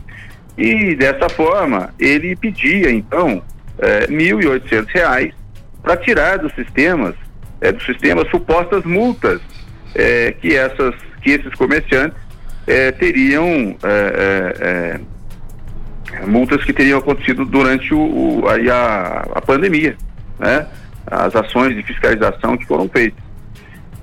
E 0.58 0.96
dessa 0.96 1.30
forma, 1.30 1.94
ele 1.98 2.36
pedia, 2.36 2.92
então, 2.92 3.42
R$ 3.80 4.06
é, 4.06 4.08
1.800 4.08 5.34
para 5.82 5.96
tirar 5.98 6.38
dos 6.38 6.54
sistemas, 6.54 7.16
é, 7.62 7.72
do 7.72 7.82
sistema 7.84 8.28
supostas 8.30 8.84
multas 8.84 9.40
é, 9.96 10.34
que, 10.34 10.56
essas, 10.56 10.96
que 11.22 11.32
esses 11.32 11.54
comerciantes 11.54 12.27
é, 12.68 12.92
teriam 12.92 13.76
é, 13.82 15.00
é, 16.14 16.26
multas 16.26 16.64
que 16.64 16.74
teriam 16.74 17.00
acontecido 17.00 17.46
durante 17.46 17.94
o, 17.94 18.42
o 18.42 18.48
aí 18.50 18.70
a, 18.70 19.26
a 19.34 19.42
pandemia, 19.42 19.96
né? 20.38 20.68
As 21.06 21.34
ações 21.36 21.74
de 21.74 21.84
fiscalização 21.84 22.58
que 22.58 22.66
foram 22.66 22.90
feitas. 22.90 23.24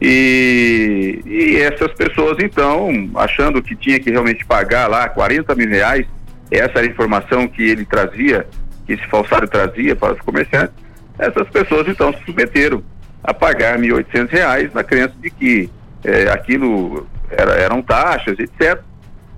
E, 0.01 1.21
e 1.25 1.57
essas 1.61 1.93
pessoas, 1.93 2.39
então, 2.41 3.11
achando 3.15 3.63
que 3.63 3.77
tinha 3.77 4.01
que 4.01 4.11
realmente 4.11 4.45
pagar 4.45 4.89
lá 4.89 5.09
40 5.09 5.55
mil 5.55 5.69
reais, 5.69 6.07
essa 6.51 6.79
era 6.79 6.83
a 6.83 6.91
informação 6.91 7.47
que 7.47 7.63
ele 7.63 7.85
trazia, 7.85 8.47
que 8.87 8.95
esse 8.95 9.07
falsário 9.07 9.49
trazia 9.49 9.95
para 9.95 10.15
os 10.15 10.21
comerciantes, 10.21 10.75
essas 11.19 11.49
pessoas, 11.49 11.87
então, 11.89 12.13
se 12.13 12.25
submeteram 12.25 12.83
a 13.23 13.33
pagar 13.33 13.79
1.800 13.79 14.29
reais 14.31 14.75
na 14.75 14.83
crença 14.83 15.15
de 15.21 15.31
que 15.31 15.71
é, 16.03 16.29
aquilo 16.31 17.07
era, 17.31 17.53
eram 17.55 17.83
taxas, 17.83 18.39
etc. 18.39 18.81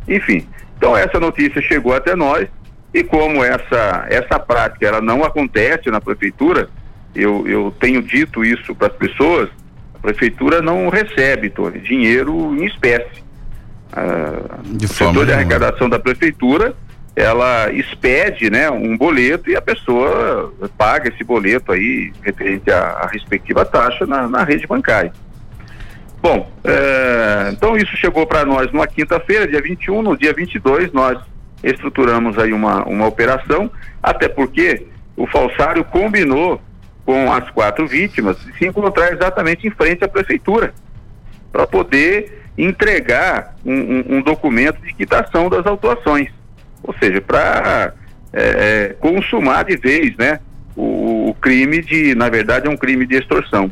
Enfim, 0.09 0.47
então 0.76 0.97
essa 0.97 1.18
notícia 1.18 1.61
chegou 1.62 1.95
até 1.95 2.14
nós 2.14 2.49
e 2.93 3.03
como 3.03 3.45
essa, 3.45 4.07
essa 4.09 4.39
prática 4.39 4.87
ela 4.87 5.01
não 5.01 5.24
acontece 5.24 5.91
na 5.91 6.01
prefeitura, 6.01 6.68
eu, 7.14 7.47
eu 7.47 7.74
tenho 7.80 8.03
dito 8.03 8.45
isso 8.45 8.74
para 8.74 8.89
as 8.89 8.95
pessoas, 8.95 9.49
prefeitura 10.07 10.62
não 10.62 10.89
recebe, 10.89 11.51
Tony, 11.51 11.80
dinheiro 11.80 12.55
em 12.55 12.64
espécie. 12.64 13.24
Ah, 13.93 14.61
de 14.64 14.84
o 14.84 14.89
setor 14.89 15.26
de 15.26 15.32
arrecadação 15.32 15.89
da 15.89 15.99
prefeitura, 15.99 16.74
ela 17.16 17.72
expede 17.72 18.49
né, 18.51 18.70
um 18.70 18.97
boleto 18.97 19.51
e 19.51 19.57
a 19.57 19.62
pessoa 19.62 20.53
paga 20.78 21.09
esse 21.09 21.24
boleto 21.24 21.72
aí 21.72 22.12
referente 22.22 22.70
à, 22.70 23.01
à 23.03 23.07
respectiva 23.09 23.64
taxa 23.64 24.07
na, 24.07 24.28
na, 24.28 24.45
rede 24.45 24.66
bancária. 24.66 25.12
Bom, 26.27 26.51
é, 26.64 27.51
então 27.53 27.77
isso 27.77 27.97
chegou 27.97 28.27
para 28.27 28.45
nós 28.45 28.72
numa 28.72 28.89
quinta-feira, 28.89 29.47
dia 29.47 29.62
21, 29.62 30.03
no 30.03 30.18
dia 30.18 30.33
22 30.33 30.93
nós 30.93 31.16
estruturamos 31.62 32.37
aí 32.37 32.53
uma, 32.53 32.83
uma 32.83 33.07
operação, 33.07 33.70
até 34.03 34.27
porque 34.29 34.89
o 35.16 35.24
falsário 35.29 35.85
combinou 35.85 36.61
com 37.05 37.33
as 37.33 37.49
quatro 37.51 37.87
vítimas 37.87 38.37
se 38.59 38.66
encontrar 38.66 39.12
exatamente 39.12 39.68
em 39.68 39.70
frente 39.70 40.03
à 40.03 40.09
prefeitura 40.09 40.74
para 41.53 41.64
poder 41.64 42.43
entregar 42.59 43.55
um, 43.64 43.72
um, 43.72 44.05
um, 44.16 44.20
documento 44.22 44.83
de 44.83 44.93
quitação 44.95 45.49
das 45.49 45.64
autuações, 45.64 46.31
ou 46.83 46.93
seja, 46.99 47.20
para 47.20 47.95
é, 48.33 48.43
é, 48.43 48.97
consumar 48.99 49.64
de 49.64 49.77
vez, 49.77 50.16
né, 50.16 50.41
o, 50.74 51.31
o, 51.31 51.35
crime 51.35 51.81
de, 51.83 52.16
na 52.16 52.29
verdade, 52.29 52.66
é 52.66 52.70
um 52.70 52.77
crime 52.77 53.07
de 53.07 53.14
extorsão. 53.14 53.70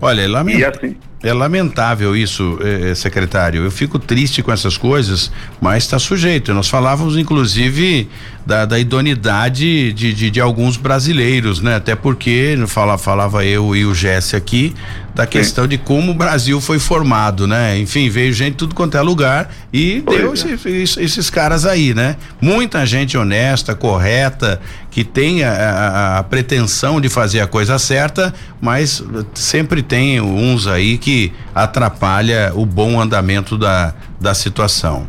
Olha, 0.00 0.28
lament... 0.28 0.64
assim, 0.64 0.96
é 1.22 1.32
lamentável 1.32 2.16
isso, 2.16 2.58
eh, 2.62 2.94
secretário. 2.94 3.62
Eu 3.62 3.70
fico 3.70 3.98
triste 3.98 4.42
com 4.42 4.50
essas 4.50 4.78
coisas, 4.78 5.30
mas 5.60 5.84
está 5.84 5.98
sujeito. 5.98 6.54
Nós 6.54 6.68
falávamos, 6.68 7.16
inclusive, 7.18 8.08
da, 8.46 8.64
da 8.64 8.78
idoneidade 8.78 9.92
de, 9.92 10.14
de, 10.14 10.30
de, 10.30 10.40
alguns 10.40 10.76
brasileiros, 10.76 11.60
né? 11.60 11.76
Até 11.76 11.94
porque 11.94 12.58
fala, 12.66 12.96
falava 12.96 13.44
eu 13.44 13.76
e 13.76 13.84
o 13.84 13.94
Jesse 13.94 14.34
aqui 14.34 14.74
da 15.14 15.26
questão 15.26 15.64
Sim. 15.64 15.70
de 15.70 15.78
como 15.78 16.12
o 16.12 16.14
Brasil 16.14 16.60
foi 16.60 16.78
formado, 16.78 17.46
né? 17.46 17.78
Enfim, 17.78 18.08
veio 18.08 18.32
gente 18.32 18.54
tudo 18.54 18.74
quanto 18.74 18.96
é 18.96 19.02
lugar 19.02 19.52
e 19.72 20.02
pois 20.06 20.18
deu 20.18 20.30
é. 20.30 20.54
esses, 20.54 20.96
esses 20.96 21.30
caras 21.30 21.66
aí, 21.66 21.92
né? 21.92 22.16
Muita 22.40 22.86
gente 22.86 23.18
honesta, 23.18 23.74
correta, 23.74 24.60
que 24.90 25.04
tem 25.04 25.44
a, 25.44 25.52
a, 25.52 26.18
a, 26.18 26.22
pretensão 26.22 27.00
de 27.00 27.08
fazer 27.08 27.40
a 27.40 27.46
coisa 27.46 27.78
certa, 27.78 28.32
mas 28.60 29.02
sempre 29.34 29.82
tem 29.82 30.20
uns 30.20 30.66
aí 30.66 30.96
que 30.96 31.09
atrapalha 31.54 32.52
o 32.54 32.64
bom 32.64 33.00
andamento 33.00 33.56
da, 33.56 33.94
da 34.20 34.34
situação. 34.34 35.08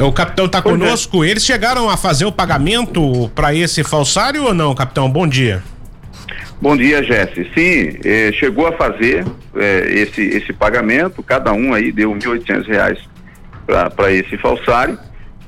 O 0.00 0.12
capitão 0.12 0.46
está 0.46 0.58
é. 0.58 0.62
conosco. 0.62 1.24
Eles 1.24 1.44
chegaram 1.44 1.88
a 1.88 1.96
fazer 1.96 2.24
o 2.24 2.32
pagamento 2.32 3.30
para 3.34 3.54
esse 3.54 3.84
falsário 3.84 4.44
ou 4.44 4.54
não, 4.54 4.74
capitão? 4.74 5.08
Bom 5.08 5.26
dia. 5.26 5.62
Bom 6.60 6.76
dia, 6.76 7.02
Jesse. 7.02 7.44
Sim, 7.54 7.98
eh, 8.04 8.32
chegou 8.32 8.66
a 8.66 8.72
fazer 8.72 9.24
eh, 9.54 9.86
esse, 9.90 10.22
esse 10.22 10.52
pagamento, 10.52 11.22
cada 11.22 11.52
um 11.52 11.74
aí 11.74 11.92
deu 11.92 12.12
R$ 12.12 12.18
reais 12.66 12.98
para 13.94 14.12
esse 14.12 14.36
falsário. 14.38 14.98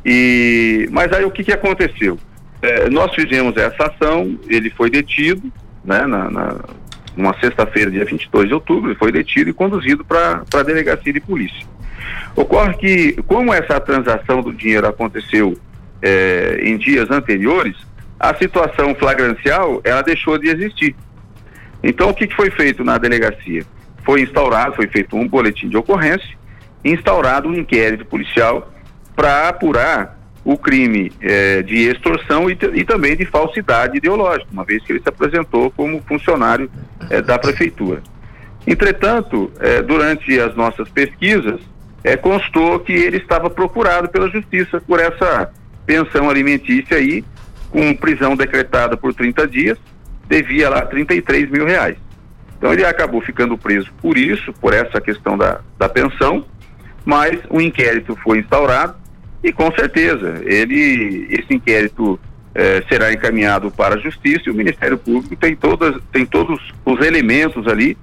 E, 0.05 0.89
mas 0.93 1.13
aí 1.13 1.25
o 1.25 1.31
que, 1.31 1.43
que 1.43 1.53
aconteceu? 1.53 2.19
Eh, 2.63 2.91
nós 2.91 3.15
fizemos 3.15 3.57
essa 3.57 3.87
ação, 3.87 4.39
ele 4.49 4.71
foi 4.71 4.91
detido, 4.91 5.51
né, 5.85 6.07
na, 6.07 6.31
na 6.31 6.57
numa 7.17 7.39
sexta-feira, 7.41 7.91
dia 7.91 8.05
22 8.05 8.49
de 8.49 8.55
outubro, 8.55 8.95
foi 8.97 9.11
detido 9.11 9.51
e 9.51 9.53
conduzido 9.53 10.05
para 10.05 10.43
a 10.55 10.63
delegacia 10.63 11.13
de 11.13 11.21
polícia. 11.21 11.67
Ocorre 12.35 12.75
que, 12.75 13.13
como 13.27 13.53
essa 13.53 13.81
transação 13.81 14.43
do 14.43 14.53
dinheiro 14.53 14.87
aconteceu 14.87 15.59
eh, 16.03 16.61
em 16.63 16.77
dias 16.77 17.11
anteriores, 17.11 17.77
a 18.21 18.35
situação 18.35 18.95
flagrancial 18.95 19.81
ela 19.85 20.03
deixou 20.03 20.39
de 20.39 20.49
existir. 20.49 20.95
Então, 21.83 22.11
o 22.11 22.15
que, 22.15 22.27
que 22.27 22.37
foi 22.37 22.51
feito 22.51 22.85
na 22.85 22.99
delegacia? 22.99 23.65
Foi 24.05 24.21
instaurado, 24.23 24.77
foi 24.77 24.87
feito 24.87 25.17
um 25.17 25.27
boletim 25.27 25.69
de 25.69 25.77
ocorrência, 25.77 26.37
instaurado 26.85 27.49
um 27.49 27.55
inquérito 27.55 28.05
policial 28.05 28.73
para 29.15 29.49
apurar 29.49 30.16
o 30.47 30.57
crime 30.57 31.13
eh, 31.21 31.61
de 31.63 31.89
extorsão 31.89 32.49
e, 32.49 32.57
e, 32.75 32.85
também 32.85 33.17
de 33.17 33.27
falsidade 33.27 33.97
ideológica, 33.97 34.47
uma 34.53 34.63
vez 34.63 34.81
que 34.85 34.93
ele 34.93 35.03
se 35.03 35.09
apresentou 35.09 35.73
como 35.73 36.01
funcionário 36.03 36.71
eh, 37.11 37.21
da 37.21 37.37
prefeitura. 37.37 38.01
Entretanto, 38.65 39.51
eh, 39.59 39.83
durante 39.83 40.39
as 40.39 40.55
nossas 40.55 40.89
pesquisas, 40.89 41.61
constou 42.23 42.79
que 42.79 42.93
ele 42.93 43.17
estava 43.17 43.51
procurado 43.51 44.09
pela 44.09 44.31
justiça 44.31 44.81
por 44.81 45.01
essa 45.01 45.51
pensão 45.85 46.31
alimentícia 46.31 46.97
aí, 46.97 47.25
com 47.69 47.93
prisão 47.97 48.37
decretada 48.37 48.97
por 48.97 49.13
30 49.13 49.49
dias, 49.49 49.77
devia 50.29 50.71
lá 50.71 50.83
33 50.83 51.51
mil 51.51 51.67
reais. 51.67 51.97
Então 52.57 52.73
ele 52.73 52.85
acabou 52.85 53.21
ficando 53.21 53.59
preso 53.59 53.93
por 54.01 54.17
isso, 54.17 54.53
por 54.61 54.73
essa 54.73 55.01
questão 55.01 55.37
da, 55.37 55.59
da 55.77 55.89
pensão, 55.89 56.45
mas 57.05 57.41
o 57.51 57.61
inquérito 57.61 58.17
foi 58.23 58.39
instaurado 58.39 58.95
e 59.47 59.53
com 59.53 59.71
certeza 59.73 60.43
ele 60.45 61.29
esse 61.31 61.55
inquérito 61.55 62.19
eh, 62.53 62.83
será 62.89 63.13
encaminhado 63.13 63.71
para 63.71 63.95
a 63.95 63.99
justiça 63.99 64.43
e 64.49 64.51
o 64.51 64.55
Ministério 64.55 64.99
Público 64.99 65.37
tem 65.37 65.55
todas 65.55 66.03
tem 66.11 66.27
todos 66.27 66.61
os 66.85 67.07
elementos 67.07 67.69
ali 67.69 67.97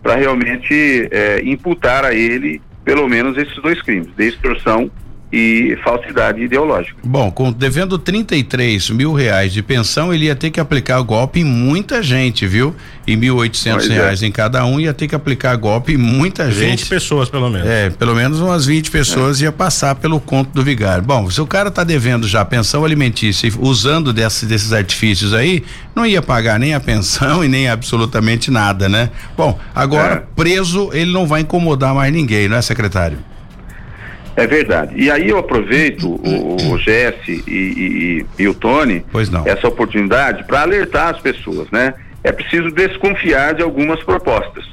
para 0.00 0.14
realmente 0.14 1.08
eh, 1.10 1.40
imputar 1.42 2.04
a 2.04 2.14
ele 2.14 2.62
pelo 2.84 3.08
menos 3.08 3.36
esses 3.36 3.56
dois 3.60 3.82
crimes 3.82 4.14
de 4.16 4.28
extorsão 4.28 4.88
e 5.36 5.76
falsidade 5.82 6.40
ideológica. 6.40 6.96
Bom, 7.02 7.28
com, 7.28 7.50
devendo 7.50 7.98
33 7.98 8.90
mil 8.90 9.12
reais 9.12 9.52
de 9.52 9.64
pensão, 9.64 10.14
ele 10.14 10.26
ia 10.26 10.36
ter 10.36 10.48
que 10.48 10.60
aplicar 10.60 11.02
golpe 11.02 11.40
em 11.40 11.44
muita 11.44 12.00
gente, 12.04 12.46
viu? 12.46 12.72
E 13.04 13.16
mil 13.16 13.36
oitocentos 13.38 13.90
é. 13.90 13.94
reais 13.94 14.22
é. 14.22 14.26
em 14.26 14.30
cada 14.30 14.64
um 14.64 14.78
ia 14.78 14.94
ter 14.94 15.08
que 15.08 15.14
aplicar 15.14 15.56
golpe 15.56 15.94
em 15.94 15.96
muita 15.96 16.44
20 16.44 16.54
gente. 16.54 16.78
20 16.84 16.88
pessoas, 16.88 17.28
pelo 17.28 17.50
menos. 17.50 17.66
É, 17.66 17.90
pelo 17.90 18.14
menos 18.14 18.38
umas 18.38 18.64
20 18.64 18.92
pessoas 18.92 19.42
é. 19.42 19.46
ia 19.46 19.52
passar 19.52 19.96
pelo 19.96 20.20
conto 20.20 20.52
do 20.52 20.62
vigário. 20.62 21.02
Bom, 21.02 21.28
se 21.28 21.40
o 21.40 21.46
cara 21.48 21.68
tá 21.68 21.82
devendo 21.82 22.28
já 22.28 22.44
pensão 22.44 22.84
alimentícia 22.84 23.50
usando 23.58 24.12
desse, 24.12 24.46
desses 24.46 24.72
artifícios 24.72 25.34
aí, 25.34 25.64
não 25.96 26.06
ia 26.06 26.22
pagar 26.22 26.60
nem 26.60 26.74
a 26.74 26.80
pensão 26.80 27.42
e 27.44 27.48
nem 27.48 27.68
absolutamente 27.68 28.52
nada, 28.52 28.88
né? 28.88 29.10
Bom, 29.36 29.58
agora 29.74 30.14
é. 30.14 30.22
preso 30.36 30.90
ele 30.92 31.10
não 31.10 31.26
vai 31.26 31.40
incomodar 31.40 31.92
mais 31.92 32.12
ninguém, 32.12 32.46
não 32.46 32.56
é, 32.56 32.62
secretário? 32.62 33.18
É 34.36 34.46
verdade. 34.46 34.94
E 34.96 35.10
aí 35.10 35.28
eu 35.28 35.38
aproveito 35.38 36.08
o, 36.08 36.72
o 36.72 36.78
Jesse 36.78 37.44
e, 37.46 38.26
e, 38.38 38.42
e, 38.42 38.48
o 38.48 38.54
Tony 38.54 39.04
essa 39.44 39.68
oportunidade 39.68 40.44
para 40.44 40.62
alertar 40.62 41.14
as 41.14 41.20
pessoas, 41.20 41.70
né? 41.70 41.94
É 42.22 42.32
preciso 42.32 42.70
desconfiar 42.70 43.54
de 43.54 43.62
algumas 43.62 44.02
propostas, 44.02 44.64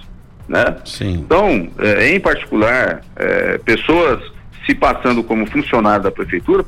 né? 0.47 0.78
Sim. 0.86 1.14
Então, 1.14 1.70
é, 1.78 2.09
em 2.09 2.20
particular, 2.20 3.01
é, 3.16 3.57
pessoas 3.59 4.20
se 4.66 4.74
passando 4.74 5.24
como 5.24 5.45
funcionário 5.45 6.03
da 6.03 6.12
prefeitura, 6.12 6.66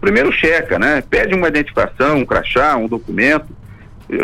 primeiro 0.00 0.32
checa, 0.32 0.78
né? 0.78 1.02
Pede 1.08 1.34
uma 1.34 1.48
identificação, 1.48 2.18
um 2.18 2.24
crachá, 2.24 2.76
um 2.76 2.88
documento, 2.88 3.46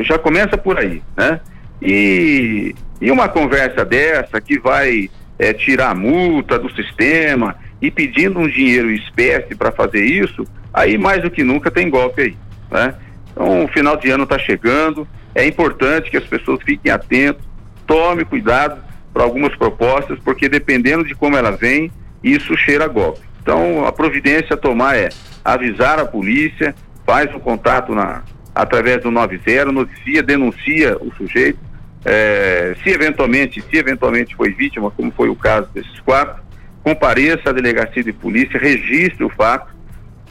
já 0.03 0.19
começa 0.19 0.59
por 0.59 0.79
aí, 0.79 1.03
né? 1.17 1.41
E, 1.81 2.75
e 3.01 3.11
uma 3.11 3.29
conversa 3.29 3.85
dessa 3.85 4.41
que 4.41 4.59
vai 4.59 5.09
é, 5.39 5.53
tirar 5.53 5.91
a 5.91 5.95
multa 5.95 6.59
do 6.59 6.71
sistema 6.73 7.57
e 7.81 7.91
pedindo 7.91 8.39
um 8.39 8.49
dinheiro 8.49 8.91
espécie 8.91 9.55
para 9.55 9.73
fazer 9.73 10.05
isso, 10.05 10.47
aí 10.73 10.99
mais 10.99 11.23
do 11.23 11.31
que 11.31 11.43
nunca 11.43 11.71
tem 11.71 11.89
golpe 11.89 12.23
aí, 12.23 12.37
né? 12.71 12.95
Então, 13.33 13.65
o 13.65 13.69
final 13.69 13.97
de 13.97 14.11
ano 14.11 14.25
está 14.25 14.39
chegando, 14.39 15.07
é 15.35 15.47
importante 15.47 16.11
que 16.11 16.17
as 16.17 16.25
pessoas 16.25 16.61
fiquem 16.63 16.91
atentas, 16.91 17.43
tome 17.87 18.25
cuidado 18.25 18.83
para 19.13 19.23
algumas 19.23 19.55
propostas, 19.57 20.19
porque 20.25 20.49
dependendo 20.49 21.05
de 21.05 21.15
como 21.15 21.37
ela 21.37 21.51
vem, 21.53 21.91
isso 22.23 22.57
cheira 22.57 22.87
golpe. 22.87 23.21
Então, 23.43 23.87
a 23.87 23.93
providência 23.93 24.55
a 24.55 24.57
tomar 24.57 24.97
é 24.97 25.09
avisar 25.45 25.99
a 25.99 26.05
polícia, 26.05 26.75
faz 27.07 27.35
o 27.35 27.41
contato 27.41 27.95
na, 27.95 28.23
através 28.55 29.03
do 29.03 29.11
90, 29.11 29.73
noticia, 29.73 30.23
denuncia 30.23 30.97
o 31.01 31.13
sujeito. 31.15 31.59
É, 32.05 32.75
se 32.83 32.91
eventualmente, 32.91 33.61
se 33.61 33.77
eventualmente 33.77 34.35
foi 34.35 34.53
vítima, 34.53 34.91
como 34.91 35.11
foi 35.13 35.29
o 35.29 35.37
caso 35.37 35.69
desses 35.75 35.99
quatro, 36.01 36.43
compareça 36.83 37.51
à 37.51 37.53
delegacia 37.53 38.03
de 38.03 38.13
polícia, 38.13 38.59
registre 38.59 39.25
o 39.25 39.31
fato 39.31 39.75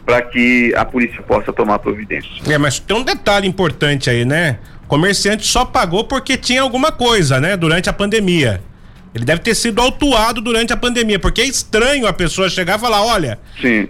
para 0.06 0.22
que 0.22 0.74
a 0.76 0.84
polícia 0.84 1.22
possa 1.22 1.54
tomar 1.54 1.80
providência. 1.80 2.30
É, 2.48 2.58
mas 2.58 2.80
tem 2.80 2.98
um 2.98 3.04
detalhe 3.04 3.48
importante 3.48 4.10
aí, 4.10 4.26
né? 4.26 4.58
O 4.86 4.88
comerciante 4.88 5.46
só 5.46 5.66
pagou 5.66 6.06
porque 6.06 6.36
tinha 6.36 6.62
alguma 6.62 6.92
coisa, 6.92 7.40
né? 7.40 7.56
Durante 7.56 7.90
a 7.90 7.94
pandemia. 7.94 8.62
Ele 9.14 9.26
deve 9.26 9.42
ter 9.42 9.56
sido 9.56 9.82
autuado 9.82 10.40
durante 10.40 10.72
a 10.72 10.78
pandemia, 10.78 11.18
porque 11.18 11.42
é 11.42 11.46
estranho 11.46 12.06
a 12.08 12.14
pessoa 12.14 12.50
chegar 12.50 12.78
e 12.78 12.82
falar: 12.82 13.04
olha, 13.04 13.40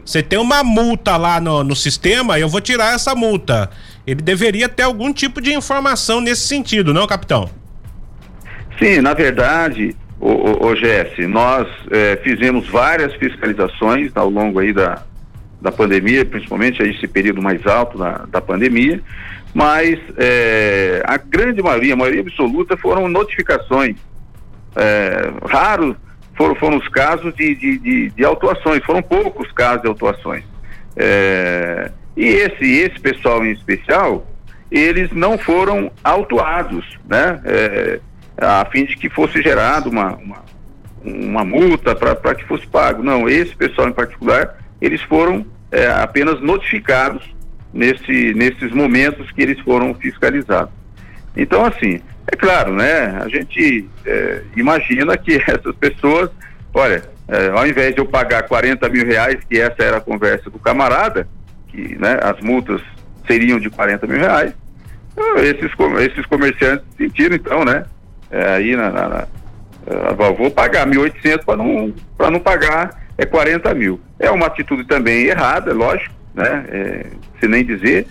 você 0.03 0.23
tem 0.23 0.39
uma 0.39 0.63
multa 0.63 1.17
lá 1.17 1.41
no, 1.41 1.63
no 1.63 1.75
sistema, 1.75 2.39
eu 2.39 2.47
vou 2.47 2.61
tirar 2.61 2.95
essa 2.95 3.13
multa. 3.15 3.69
Ele 4.07 4.21
deveria 4.21 4.67
ter 4.69 4.83
algum 4.83 5.13
tipo 5.13 5.41
de 5.41 5.53
informação 5.53 6.21
nesse 6.21 6.47
sentido, 6.47 6.93
não, 6.93 7.05
capitão? 7.05 7.49
Sim, 8.81 9.01
na 9.01 9.13
verdade, 9.13 9.95
o, 10.19 10.29
o, 10.29 10.67
o 10.67 10.75
Jesse, 10.75 11.25
nós 11.27 11.67
é, 11.91 12.17
fizemos 12.23 12.67
várias 12.67 13.13
fiscalizações 13.15 14.11
ao 14.15 14.29
longo 14.29 14.59
aí 14.59 14.73
da, 14.73 15.01
da 15.61 15.71
pandemia, 15.71 16.25
principalmente 16.25 16.81
esse 16.83 17.07
período 17.07 17.41
mais 17.41 17.65
alto 17.65 17.97
da, 17.97 18.25
da 18.29 18.41
pandemia, 18.41 19.01
mas 19.53 19.99
é, 20.17 21.01
a 21.05 21.17
grande 21.17 21.61
maioria, 21.61 21.93
a 21.93 21.97
maioria 21.97 22.21
absoluta 22.21 22.77
foram 22.77 23.07
notificações 23.07 23.95
é, 24.75 25.31
raros 25.47 25.95
foram, 26.35 26.55
foram 26.55 26.77
os 26.77 26.87
casos 26.87 27.33
de, 27.35 27.55
de, 27.55 27.77
de, 27.79 28.09
de, 28.11 28.25
autuações, 28.25 28.83
foram 28.85 29.01
poucos 29.01 29.51
casos 29.51 29.81
de 29.81 29.87
autuações. 29.89 30.43
É, 30.95 31.91
e 32.15 32.25
esse, 32.25 32.65
esse 32.65 32.99
pessoal 32.99 33.45
em 33.45 33.51
especial, 33.51 34.25
eles 34.71 35.11
não 35.11 35.37
foram 35.37 35.91
autuados, 36.03 36.85
né? 37.07 37.41
É, 37.43 37.99
a 38.41 38.65
fim 38.71 38.85
de 38.85 38.95
que 38.95 39.09
fosse 39.09 39.41
gerado 39.41 39.89
uma, 39.89 40.15
uma, 40.15 40.43
uma 41.03 41.43
multa 41.43 41.95
para 41.95 42.35
que 42.35 42.45
fosse 42.45 42.65
pago. 42.67 43.03
Não, 43.03 43.27
esse 43.27 43.55
pessoal 43.55 43.89
em 43.89 43.93
particular, 43.93 44.57
eles 44.81 45.01
foram 45.01 45.45
é, 45.71 45.87
apenas 45.87 46.41
notificados 46.41 47.23
nesse, 47.73 48.33
nesses 48.33 48.71
momentos 48.71 49.31
que 49.31 49.41
eles 49.41 49.59
foram 49.59 49.93
fiscalizados. 49.93 50.73
Então, 51.35 51.65
assim, 51.65 52.01
é 52.31 52.35
claro, 52.35 52.73
né? 52.73 53.19
A 53.21 53.27
gente 53.27 53.87
é, 54.05 54.41
imagina 54.55 55.17
que 55.17 55.35
essas 55.47 55.75
pessoas, 55.75 56.29
olha, 56.73 57.03
é, 57.27 57.49
ao 57.49 57.67
invés 57.67 57.93
de 57.93 58.01
eu 58.01 58.05
pagar 58.05 58.43
40 58.43 58.89
mil 58.89 59.05
reais, 59.05 59.37
que 59.47 59.59
essa 59.59 59.83
era 59.83 59.97
a 59.97 60.01
conversa 60.01 60.49
do 60.49 60.59
camarada, 60.59 61.27
que 61.67 61.95
né, 61.99 62.19
as 62.21 62.39
multas 62.41 62.81
seriam 63.27 63.59
de 63.59 63.69
40 63.69 64.07
mil 64.07 64.17
reais, 64.17 64.53
esses, 65.37 65.71
esses 66.01 66.25
comerciantes 66.25 66.85
sentiram 66.97 67.35
então, 67.35 67.65
né? 67.65 67.85
É, 68.31 68.53
aí 68.55 68.75
na, 68.75 68.89
na, 68.89 69.09
na 69.09 69.27
é, 69.87 70.33
vou 70.33 70.51
pagar 70.51 70.87
1.800 70.87 71.43
para 71.43 71.57
não 71.57 71.93
para 72.17 72.29
não 72.29 72.39
pagar 72.39 73.07
é 73.17 73.25
40 73.25 73.73
mil. 73.73 73.99
É 74.17 74.29
uma 74.29 74.45
atitude 74.45 74.85
também 74.85 75.25
errada, 75.25 75.73
lógico, 75.73 76.13
né? 76.33 76.65
É, 76.69 77.05
se 77.39 77.47
nem 77.47 77.65
dizer, 77.65 78.07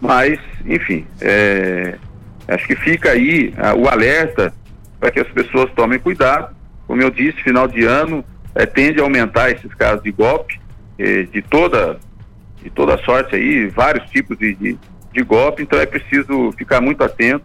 mas 0.00 0.38
enfim, 0.66 1.06
é, 1.20 1.94
Acho 2.48 2.66
que 2.66 2.76
fica 2.76 3.10
aí 3.10 3.54
uh, 3.56 3.78
o 3.78 3.88
alerta 3.88 4.52
para 4.98 5.10
que 5.10 5.20
as 5.20 5.28
pessoas 5.28 5.70
tomem 5.72 5.98
cuidado. 5.98 6.54
Como 6.86 7.00
eu 7.00 7.10
disse, 7.10 7.42
final 7.42 7.66
de 7.66 7.84
ano 7.84 8.24
eh, 8.54 8.66
tende 8.66 9.00
a 9.00 9.02
aumentar 9.02 9.50
esses 9.50 9.72
casos 9.74 10.02
de 10.02 10.12
golpe, 10.12 10.60
eh, 10.98 11.22
de 11.24 11.40
toda 11.40 11.98
de 12.62 12.70
toda 12.70 12.98
sorte 12.98 13.34
aí, 13.34 13.66
vários 13.68 14.08
tipos 14.10 14.38
de, 14.38 14.54
de, 14.54 14.78
de 15.12 15.22
golpe, 15.22 15.62
então 15.62 15.80
é 15.80 15.86
preciso 15.86 16.52
ficar 16.52 16.80
muito 16.80 17.02
atento 17.02 17.44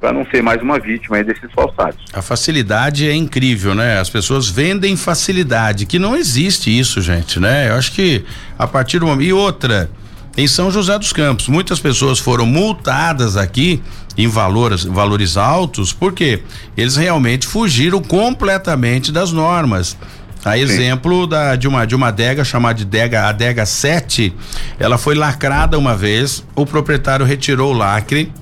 para 0.00 0.12
não 0.12 0.26
ser 0.26 0.42
mais 0.42 0.60
uma 0.62 0.78
vítima 0.78 1.22
desses 1.22 1.50
falsários. 1.52 2.00
A 2.12 2.22
facilidade 2.22 3.08
é 3.08 3.14
incrível, 3.14 3.74
né? 3.74 3.98
As 3.98 4.10
pessoas 4.10 4.48
vendem 4.48 4.96
facilidade, 4.96 5.86
que 5.86 5.98
não 5.98 6.16
existe 6.16 6.76
isso, 6.76 7.00
gente, 7.00 7.40
né? 7.40 7.70
Eu 7.70 7.74
acho 7.74 7.92
que 7.92 8.24
a 8.58 8.66
partir 8.66 8.98
do 8.98 9.06
momento. 9.06 9.26
E 9.26 9.32
outra, 9.32 9.90
em 10.36 10.46
São 10.46 10.70
José 10.70 10.98
dos 10.98 11.12
Campos, 11.12 11.48
muitas 11.48 11.80
pessoas 11.80 12.18
foram 12.18 12.44
multadas 12.44 13.36
aqui 13.36 13.82
em 14.18 14.28
valores, 14.28 14.84
valores 14.84 15.36
altos, 15.36 15.92
porque 15.92 16.42
eles 16.76 16.96
realmente 16.96 17.46
fugiram 17.46 18.02
completamente 18.02 19.10
das 19.10 19.32
normas. 19.32 19.96
A 20.44 20.56
exemplo 20.56 21.26
da, 21.26 21.56
de 21.56 21.66
uma 21.66 21.84
de 21.84 21.96
uma 21.96 22.08
adega 22.08 22.44
chamada 22.44 22.74
de 22.74 22.84
adega, 22.84 23.28
adega 23.28 23.66
7, 23.66 24.32
ela 24.78 24.96
foi 24.96 25.16
lacrada 25.16 25.76
uma 25.76 25.96
vez, 25.96 26.44
o 26.54 26.64
proprietário 26.64 27.26
retirou 27.26 27.72
o 27.72 27.76
lacre 27.76 28.32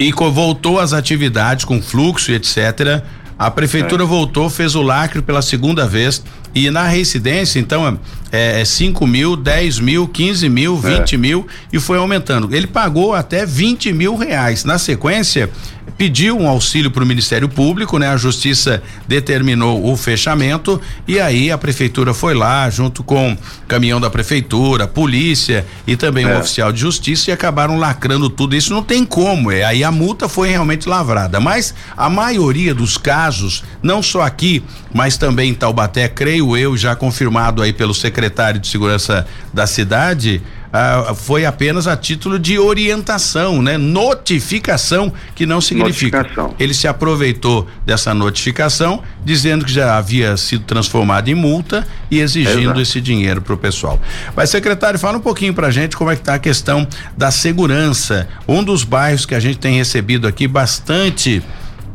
e 0.00 0.10
voltou 0.12 0.80
às 0.80 0.94
atividades 0.94 1.66
com 1.66 1.82
fluxo 1.82 2.32
e 2.32 2.34
etc. 2.34 3.04
A 3.38 3.50
prefeitura 3.50 4.02
é. 4.02 4.06
voltou, 4.06 4.48
fez 4.48 4.74
o 4.74 4.82
lacre 4.82 5.20
pela 5.20 5.42
segunda 5.42 5.86
vez 5.86 6.22
e 6.54 6.70
na 6.70 6.84
reincidência, 6.84 7.60
então, 7.60 7.98
é, 8.32 8.60
é 8.60 8.64
5 8.64 9.06
mil, 9.06 9.36
10 9.36 9.78
mil, 9.78 10.08
15 10.08 10.48
mil, 10.48 10.76
20 10.76 11.14
é. 11.14 11.18
mil 11.18 11.46
e 11.72 11.78
foi 11.78 11.98
aumentando. 11.98 12.54
Ele 12.54 12.66
pagou 12.66 13.14
até 13.14 13.44
20 13.46 13.92
mil 13.92 14.16
reais. 14.16 14.64
Na 14.64 14.78
sequência, 14.78 15.50
pediu 15.96 16.38
um 16.38 16.48
auxílio 16.48 16.90
para 16.90 17.02
o 17.02 17.06
Ministério 17.06 17.48
Público, 17.48 17.98
né? 17.98 18.08
A 18.08 18.16
Justiça 18.16 18.82
determinou 19.06 19.90
o 19.90 19.96
fechamento 19.96 20.80
e 21.06 21.18
aí 21.20 21.50
a 21.50 21.58
prefeitura 21.58 22.14
foi 22.14 22.34
lá 22.34 22.68
junto 22.70 23.02
com 23.02 23.36
caminhão 23.68 24.00
da 24.00 24.10
prefeitura, 24.10 24.86
polícia 24.86 25.64
e 25.86 25.96
também 25.96 26.24
é. 26.24 26.34
um 26.34 26.40
oficial 26.40 26.72
de 26.72 26.80
justiça 26.80 27.30
e 27.30 27.32
acabaram 27.32 27.78
lacrando 27.78 28.28
tudo. 28.28 28.56
Isso 28.56 28.72
não 28.72 28.82
tem 28.82 29.04
como, 29.04 29.50
é. 29.50 29.64
Aí 29.64 29.84
a 29.84 29.90
multa 29.90 30.28
foi 30.28 30.50
realmente 30.50 30.88
lavrada, 30.88 31.40
mas 31.40 31.74
a 31.96 32.08
maioria 32.08 32.74
dos 32.74 32.96
casos, 32.96 33.62
não 33.82 34.02
só 34.02 34.22
aqui, 34.22 34.62
mas 34.92 35.16
também 35.16 35.50
em 35.50 35.54
Taubaté, 35.54 36.08
creio 36.08 36.56
eu, 36.56 36.76
já 36.76 36.96
confirmado 36.96 37.62
aí 37.62 37.72
pelo 37.72 37.94
secretário 37.94 38.60
de 38.60 38.68
segurança 38.68 39.26
da 39.52 39.66
cidade, 39.66 40.42
ah, 40.72 41.14
foi 41.14 41.44
apenas 41.44 41.86
a 41.86 41.96
título 41.96 42.38
de 42.38 42.58
orientação, 42.58 43.60
né? 43.60 43.76
Notificação, 43.76 45.12
que 45.34 45.44
não 45.44 45.60
significa. 45.60 46.26
Ele 46.58 46.72
se 46.72 46.86
aproveitou 46.86 47.66
dessa 47.84 48.14
notificação, 48.14 49.02
dizendo 49.24 49.64
que 49.64 49.72
já 49.72 49.96
havia 49.96 50.36
sido 50.36 50.64
transformado 50.64 51.28
em 51.28 51.34
multa 51.34 51.86
e 52.10 52.20
exigindo 52.20 52.60
Exato. 52.60 52.80
esse 52.80 53.00
dinheiro 53.00 53.42
para 53.42 53.54
o 53.54 53.58
pessoal. 53.58 54.00
Mas, 54.36 54.50
secretário, 54.50 54.98
fala 54.98 55.18
um 55.18 55.22
pouquinho 55.22 55.52
para 55.52 55.66
a 55.66 55.70
gente 55.70 55.96
como 55.96 56.10
é 56.10 56.14
que 56.14 56.22
está 56.22 56.34
a 56.34 56.38
questão 56.38 56.86
da 57.16 57.30
segurança. 57.30 58.28
Um 58.46 58.62
dos 58.62 58.84
bairros 58.84 59.26
que 59.26 59.34
a 59.34 59.40
gente 59.40 59.58
tem 59.58 59.76
recebido 59.76 60.28
aqui 60.28 60.46
bastante 60.46 61.42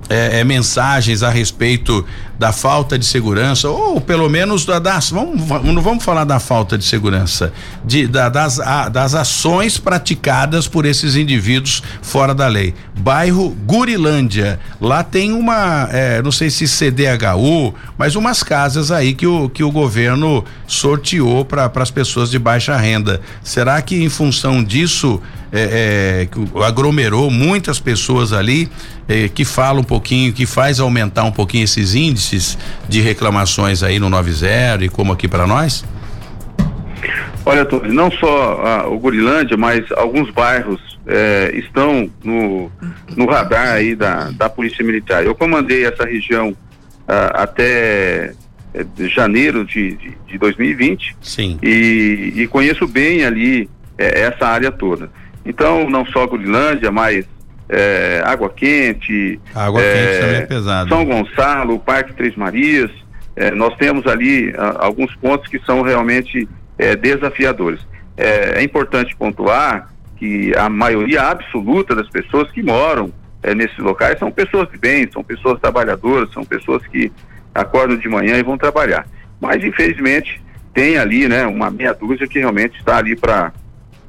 é, 0.10 0.40
é, 0.40 0.44
mensagens 0.44 1.24
a 1.24 1.30
respeito 1.30 2.06
da 2.38 2.52
falta 2.52 2.98
de 3.00 3.06
segurança, 3.06 3.70
ou 3.70 4.02
pelo 4.02 4.30
menos 4.30 4.66
da, 4.66 4.80
das. 4.80 5.10
Vamos, 5.10 5.48
não 5.64 5.82
vamos 5.82 6.04
falar 6.04 6.24
da 6.24 6.40
falta 6.40 6.78
de 6.78 6.84
segurança, 6.84 7.54
de, 7.84 8.08
da, 8.08 8.30
das, 8.30 8.60
a, 8.60 8.90
das 8.90 9.16
ações 9.16 9.78
praticadas 9.78 10.68
por 10.68 10.86
esses 10.86 11.16
indivíduos 11.16 11.82
fora 12.02 12.34
da 12.34 12.48
lei. 12.48 12.74
Bairro 12.98 13.50
Gurilândia. 13.50 14.60
Lá 14.80 15.04
tem 15.04 15.32
uma, 15.32 15.88
é, 15.92 16.22
não 16.22 16.32
sei 16.32 16.50
se 16.50 16.68
CDHU, 16.68 17.74
mas 17.98 18.16
umas 18.16 18.44
casas 18.44 18.92
aí 18.92 19.14
que 19.14 19.28
o, 19.28 19.50
que 19.50 19.64
o 19.64 19.72
governo 19.72 20.44
sorteou 20.68 21.46
para 21.46 21.72
as 21.76 21.92
pessoas 21.92 22.30
de 22.30 22.40
baixa 22.40 22.76
renda. 22.76 23.22
Será 23.44 23.82
que 23.82 24.04
em 24.04 24.10
função 24.10 24.64
disso 24.64 25.22
é, 25.52 26.28
é, 26.28 26.64
aglomerou 26.66 27.32
muitas 27.32 27.80
pessoas 27.80 28.34
ali 28.34 28.70
é, 29.08 29.30
que 29.30 29.46
fala 29.46 29.80
um 29.80 29.84
pouquinho, 29.84 30.34
que 30.34 30.46
faz 30.46 30.80
aumentar 30.80 31.24
um 31.24 31.32
pouquinho 31.32 31.64
esses 31.64 31.96
índices 31.96 32.25
de 32.88 33.02
reclamações 33.02 33.84
aí 33.84 34.00
no 34.00 34.10
90 34.10 34.84
e 34.84 34.90
como 34.90 35.12
aqui 35.12 35.28
para 35.28 35.46
nós? 35.46 35.86
Olha, 37.46 37.68
não 37.92 38.10
só 38.10 38.62
ah, 38.66 38.88
o 38.88 38.98
Gurilândia, 38.98 39.56
mas 39.56 39.92
alguns 39.92 40.32
bairros 40.32 40.98
eh, 41.06 41.52
estão 41.54 42.10
no, 42.24 42.72
no 43.16 43.26
radar 43.28 43.74
aí 43.74 43.96
da, 43.96 44.32
da 44.32 44.50
Polícia 44.50 44.84
Militar. 44.84 45.24
Eu 45.24 45.36
comandei 45.36 45.86
essa 45.86 46.06
região 46.06 46.56
ah, 47.08 47.44
até 47.44 48.34
eh, 48.74 48.86
janeiro 49.08 49.64
de, 49.64 49.96
de, 49.96 50.18
de, 50.28 50.38
2020 50.40 51.16
Sim. 51.22 51.60
E, 51.62 52.34
e 52.36 52.48
conheço 52.48 52.88
bem 52.88 53.24
ali 53.24 53.70
eh, 53.98 54.22
essa 54.22 54.48
área 54.48 54.72
toda. 54.72 55.12
Então, 55.46 55.88
não 55.88 56.04
só 56.08 56.26
Gurilândia, 56.26 56.92
mas 56.92 57.26
é, 57.70 58.22
Água 58.26 58.50
Quente. 58.50 59.40
Água 59.54 59.82
é, 59.82 59.94
Quente 59.94 60.20
também 60.20 60.36
é 60.36 60.46
pesado. 60.46 60.90
São 60.90 61.06
Gonçalo, 61.06 61.80
Parque 61.80 62.14
Três 62.14 62.36
Marias. 62.36 62.92
É, 63.36 63.52
nós 63.52 63.76
temos 63.76 64.06
ali 64.08 64.54
a, 64.58 64.86
alguns 64.86 65.14
pontos 65.16 65.50
que 65.50 65.60
são 65.66 65.82
realmente 65.82 66.48
é, 66.78 66.96
desafiadores. 66.96 67.80
É, 68.18 68.64
importante 68.64 69.16
pontuar 69.16 69.90
que 70.18 70.54
a 70.56 70.70
maioria 70.70 71.24
absoluta 71.24 71.94
das 71.94 72.10
pessoas 72.10 72.50
que 72.52 72.64
moram 72.64 73.12
nesses 73.56 73.78
locais 73.78 74.18
são 74.18 74.32
pessoas 74.32 74.68
de 74.72 74.78
bem, 74.78 75.08
são 75.12 75.24
pessoas 75.24 75.60
trabalhadoras, 75.60 76.32
são 76.34 76.44
pessoas 76.44 76.82
que 76.88 77.12
acordam 77.54 77.96
de 77.96 78.08
manhã 78.10 78.38
e 78.38 78.44
vão 78.44 78.58
trabalhar. 78.58 79.06
mas 79.40 79.64
infelizmente 79.64 80.42
tem 80.74 80.98
ali, 80.98 81.28
né, 81.28 81.46
uma 81.46 81.70
meia 81.70 81.94
dúzia 81.94 82.28
que 82.28 82.40
realmente 82.40 82.78
está 82.80 82.98
ali 82.98 83.16
para 83.16 83.52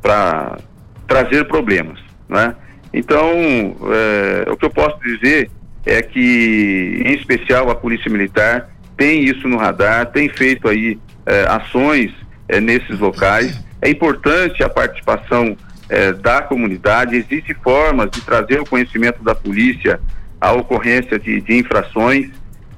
para 0.00 0.58
trazer 1.06 1.44
problemas, 1.44 1.98
né? 2.28 2.54
Então, 2.96 3.76
é, 3.92 4.50
o 4.50 4.56
que 4.56 4.64
eu 4.64 4.70
posso 4.70 4.98
dizer 5.00 5.50
é 5.84 6.00
que, 6.00 7.02
em 7.04 7.12
especial, 7.12 7.70
a 7.70 7.74
Polícia 7.74 8.10
Militar 8.10 8.70
tem 8.96 9.22
isso 9.22 9.46
no 9.46 9.58
radar, 9.58 10.06
tem 10.06 10.30
feito 10.30 10.66
aí 10.66 10.98
é, 11.26 11.42
ações 11.42 12.10
é, 12.48 12.58
nesses 12.58 12.98
locais. 12.98 13.62
É 13.82 13.90
importante 13.90 14.62
a 14.62 14.68
participação 14.70 15.54
é, 15.90 16.14
da 16.14 16.40
comunidade, 16.40 17.16
existem 17.16 17.54
formas 17.62 18.10
de 18.10 18.22
trazer 18.22 18.60
o 18.60 18.64
conhecimento 18.64 19.22
da 19.22 19.34
polícia 19.34 20.00
à 20.40 20.52
ocorrência 20.52 21.18
de, 21.18 21.42
de 21.42 21.58
infrações, 21.58 22.30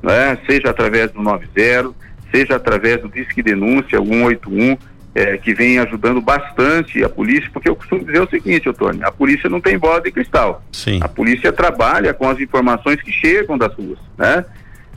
né? 0.02 0.36
seja 0.48 0.70
através 0.70 1.12
do 1.12 1.22
90, 1.22 1.94
seja 2.34 2.56
através 2.56 3.00
do 3.00 3.08
Disque 3.08 3.40
Denúncia 3.40 4.00
181, 4.00 4.76
é, 5.14 5.36
que 5.36 5.54
vem 5.54 5.78
ajudando 5.78 6.20
bastante 6.20 7.02
a 7.02 7.08
polícia, 7.08 7.50
porque 7.52 7.68
eu 7.68 7.76
costumo 7.76 8.04
dizer 8.04 8.20
o 8.20 8.28
seguinte, 8.28 8.68
Otônio, 8.68 9.06
a 9.06 9.10
polícia 9.10 9.48
não 9.48 9.60
tem 9.60 9.78
bola 9.78 10.00
de 10.00 10.10
cristal. 10.10 10.62
Sim. 10.72 11.00
A 11.02 11.08
polícia 11.08 11.52
trabalha 11.52 12.14
com 12.14 12.28
as 12.28 12.38
informações 12.40 13.00
que 13.02 13.10
chegam 13.10 13.58
das 13.58 13.74
ruas, 13.74 13.98
né? 14.16 14.44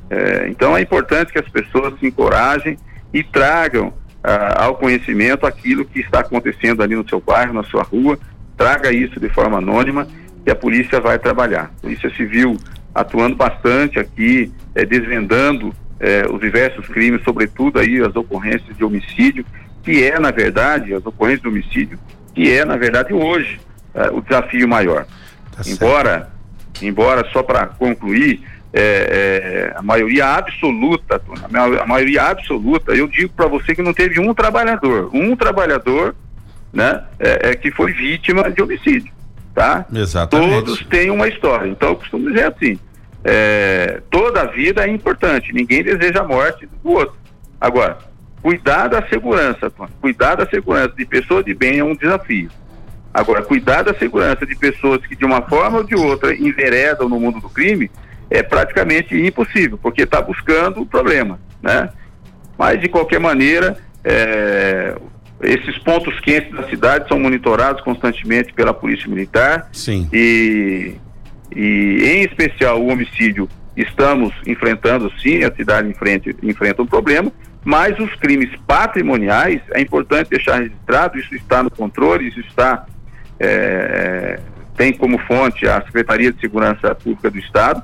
É, 0.10 0.48
então 0.50 0.76
é 0.76 0.82
importante 0.82 1.32
que 1.32 1.40
as 1.40 1.48
pessoas 1.48 1.98
se 2.00 2.06
encorajem 2.06 2.78
e 3.14 3.24
tragam 3.24 3.94
ah, 4.24 4.66
ao 4.66 4.76
conhecimento 4.76 5.46
aquilo 5.46 5.86
que 5.86 6.02
está 6.02 6.20
acontecendo 6.20 6.84
ali 6.84 6.96
no 6.96 7.08
seu 7.08 7.20
bairro, 7.20 7.54
na 7.54 7.64
sua 7.64 7.84
rua, 7.84 8.20
traga 8.58 8.92
isso 8.92 9.20
de 9.20 9.30
forma 9.30 9.58
anônima 9.58 10.08
que 10.44 10.52
a 10.52 10.56
polícia 10.56 11.00
vai 11.00 11.18
trabalhar. 11.18 11.72
A 11.78 11.82
Polícia 11.82 12.10
Civil 12.16 12.58
atuando 12.94 13.36
bastante 13.36 14.00
aqui, 14.00 14.52
é, 14.76 14.86
desvendando 14.86 15.74
é, 16.00 16.26
os 16.30 16.40
diversos 16.42 16.88
crimes, 16.88 17.24
sobretudo 17.24 17.80
aí 17.80 18.02
as 18.02 18.16
ocorrências 18.16 18.76
de 18.76 18.84
homicídio, 18.84 19.46
que 19.84 20.04
é, 20.04 20.20
na 20.20 20.32
verdade, 20.32 20.94
as 20.94 21.06
ocorrências 21.06 21.42
de 21.42 21.48
homicídio, 21.48 22.00
que 22.34 22.52
é, 22.52 22.64
na 22.64 22.78
verdade, 22.78 23.14
hoje 23.14 23.60
é, 23.94 24.10
o 24.10 24.22
desafio 24.22 24.68
maior. 24.68 25.06
Tá 25.56 25.64
embora, 25.68 26.30
embora, 26.82 27.28
só 27.32 27.44
para 27.44 27.68
concluir, 27.68 28.42
é, 28.74 29.74
é, 29.74 29.78
a 29.78 29.82
maioria 29.82 30.28
absoluta, 30.28 31.22
a 31.82 31.86
maioria 31.86 32.24
absoluta, 32.24 32.94
eu 32.94 33.08
digo 33.08 33.34
para 33.34 33.48
você 33.48 33.76
que 33.76 33.82
não 33.82 33.94
teve 33.94 34.20
um 34.20 34.34
trabalhador, 34.34 35.10
um 35.14 35.36
trabalhador, 35.36 36.16
né, 36.72 37.04
é, 37.20 37.54
que 37.56 37.70
foi 37.70 37.92
vítima 37.92 38.50
de 38.50 38.62
homicídio, 38.62 39.12
tá? 39.54 39.86
Exatamente. 39.94 40.66
Todos 40.66 40.86
têm 40.86 41.10
uma 41.10 41.28
história. 41.28 41.68
Então 41.68 41.90
eu 41.90 41.96
costumo 41.98 42.30
dizer 42.30 42.46
assim, 42.46 42.80
toda 44.10 44.44
a 44.44 44.46
vida 44.46 44.86
é 44.86 44.90
importante, 44.90 45.52
ninguém 45.52 45.84
deseja 45.84 46.22
a 46.22 46.28
morte 46.28 46.66
do 46.82 46.92
outro. 46.92 47.16
Agora, 47.60 47.98
cuidar 48.42 48.88
da 48.88 49.08
segurança, 49.08 49.72
cuidar 50.02 50.36
da 50.36 50.48
segurança 50.48 50.94
de 50.98 51.06
pessoas 51.06 51.46
de 51.46 51.54
bem 51.54 51.80
é 51.80 51.84
um 51.84 51.96
desafio. 51.96 52.50
Agora, 53.14 53.42
cuidar 53.42 53.84
da 53.84 53.94
segurança 53.94 54.46
de 54.46 54.56
pessoas 54.56 55.06
que 55.06 55.16
de 55.16 55.26
uma 55.26 55.42
forma 55.42 55.80
ou 55.80 55.84
de 55.84 55.96
outra 55.96 56.34
enveredam 56.34 57.10
no 57.10 57.20
mundo 57.20 57.40
do 57.40 57.50
crime 57.50 57.92
é 58.30 58.42
praticamente 58.42 59.16
impossível, 59.16 59.78
porque 59.78 60.04
está 60.04 60.22
buscando 60.22 60.82
o 60.82 60.86
problema, 60.86 61.38
né? 61.62 61.90
Mas 62.58 62.80
de 62.80 62.88
qualquer 62.88 63.20
maneira, 63.20 63.78
é, 64.04 64.96
esses 65.42 65.78
pontos 65.80 66.18
quentes 66.22 66.52
da 66.54 66.64
cidade 66.70 67.08
são 67.10 67.20
monitorados 67.20 67.82
constantemente 67.82 68.54
pela 68.54 68.74
Polícia 68.74 69.10
Militar. 69.10 69.68
Sim. 69.74 70.08
E, 70.14 70.96
e 71.54 72.04
em 72.06 72.22
especial 72.22 72.82
o 72.82 72.88
homicídio, 72.88 73.50
estamos 73.76 74.34
enfrentando 74.46 75.12
sim, 75.20 75.44
a 75.44 75.54
cidade 75.54 75.90
enfrenta, 75.90 76.30
enfrenta 76.44 76.82
um 76.82 76.86
problema, 76.86 77.32
mas 77.64 77.98
os 78.00 78.14
crimes 78.16 78.50
patrimoniais, 78.68 79.62
é 79.74 79.82
importante 79.82 80.30
deixar 80.30 80.60
registrado, 80.60 81.20
isso 81.20 81.36
está 81.36 81.62
no 81.64 81.70
controle, 81.70 82.28
isso 82.28 82.40
está 82.42 82.86
é, 83.40 84.40
tem 84.76 84.94
como 84.94 85.18
fonte 85.20 85.68
a 85.68 85.82
Secretaria 85.84 86.32
de 86.32 86.40
Segurança 86.40 86.94
Pública 86.96 87.30
do 87.30 87.38
Estado, 87.38 87.84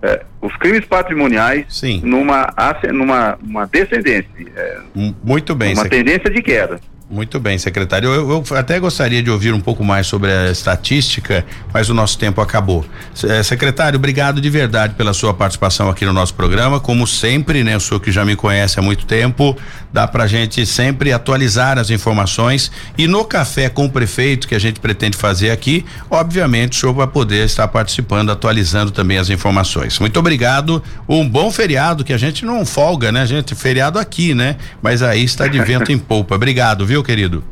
é, 0.00 0.24
os 0.40 0.54
crimes 0.56 0.84
patrimoniais 0.84 1.66
Sim. 1.68 2.00
numa 2.04 2.54
numa 2.92 3.36
uma 3.42 3.66
descendência 3.66 4.30
é, 4.54 4.78
muito 5.24 5.56
bem 5.56 5.74
uma 5.74 5.88
tendência 5.88 6.30
de 6.30 6.40
queda 6.40 6.78
muito 7.10 7.40
bem, 7.40 7.56
secretário. 7.56 8.12
Eu, 8.12 8.30
eu, 8.30 8.56
até 8.56 8.78
gostaria 8.78 9.22
de 9.22 9.30
ouvir 9.30 9.54
um 9.54 9.60
pouco 9.60 9.82
mais 9.82 10.06
sobre 10.06 10.30
a 10.30 10.50
estatística, 10.50 11.44
mas 11.72 11.88
o 11.88 11.94
nosso 11.94 12.18
tempo 12.18 12.40
acabou. 12.40 12.84
É, 13.24 13.42
secretário, 13.42 13.96
obrigado 13.96 14.40
de 14.40 14.50
verdade 14.50 14.94
pela 14.94 15.14
sua 15.14 15.32
participação 15.32 15.88
aqui 15.88 16.04
no 16.04 16.12
nosso 16.12 16.34
programa. 16.34 16.78
Como 16.78 17.06
sempre, 17.06 17.64
né? 17.64 17.76
O 17.76 17.80
senhor 17.80 18.00
que 18.00 18.12
já 18.12 18.24
me 18.26 18.36
conhece 18.36 18.78
há 18.78 18.82
muito 18.82 19.06
tempo, 19.06 19.56
dá 19.90 20.06
pra 20.06 20.26
gente 20.26 20.66
sempre 20.66 21.10
atualizar 21.12 21.78
as 21.78 21.88
informações. 21.88 22.70
E 22.96 23.06
no 23.06 23.24
café 23.24 23.70
com 23.70 23.86
o 23.86 23.90
prefeito, 23.90 24.46
que 24.46 24.54
a 24.54 24.58
gente 24.58 24.78
pretende 24.78 25.16
fazer 25.16 25.50
aqui, 25.50 25.86
obviamente 26.10 26.76
o 26.76 26.80
senhor 26.80 26.92
vai 26.92 27.06
poder 27.06 27.46
estar 27.46 27.68
participando, 27.68 28.30
atualizando 28.30 28.90
também 28.90 29.16
as 29.16 29.30
informações. 29.30 29.98
Muito 29.98 30.18
obrigado. 30.18 30.82
Um 31.08 31.26
bom 31.26 31.50
feriado, 31.50 32.04
que 32.04 32.12
a 32.12 32.18
gente 32.18 32.44
não 32.44 32.66
folga, 32.66 33.10
né? 33.10 33.22
A 33.22 33.26
gente, 33.26 33.54
feriado 33.54 33.98
aqui, 33.98 34.34
né? 34.34 34.56
Mas 34.82 35.02
aí 35.02 35.24
está 35.24 35.46
de 35.46 35.58
vento 35.60 35.90
em 35.90 35.96
polpa. 35.98 36.34
Obrigado, 36.34 36.84
viu? 36.98 37.04
querido? 37.04 37.44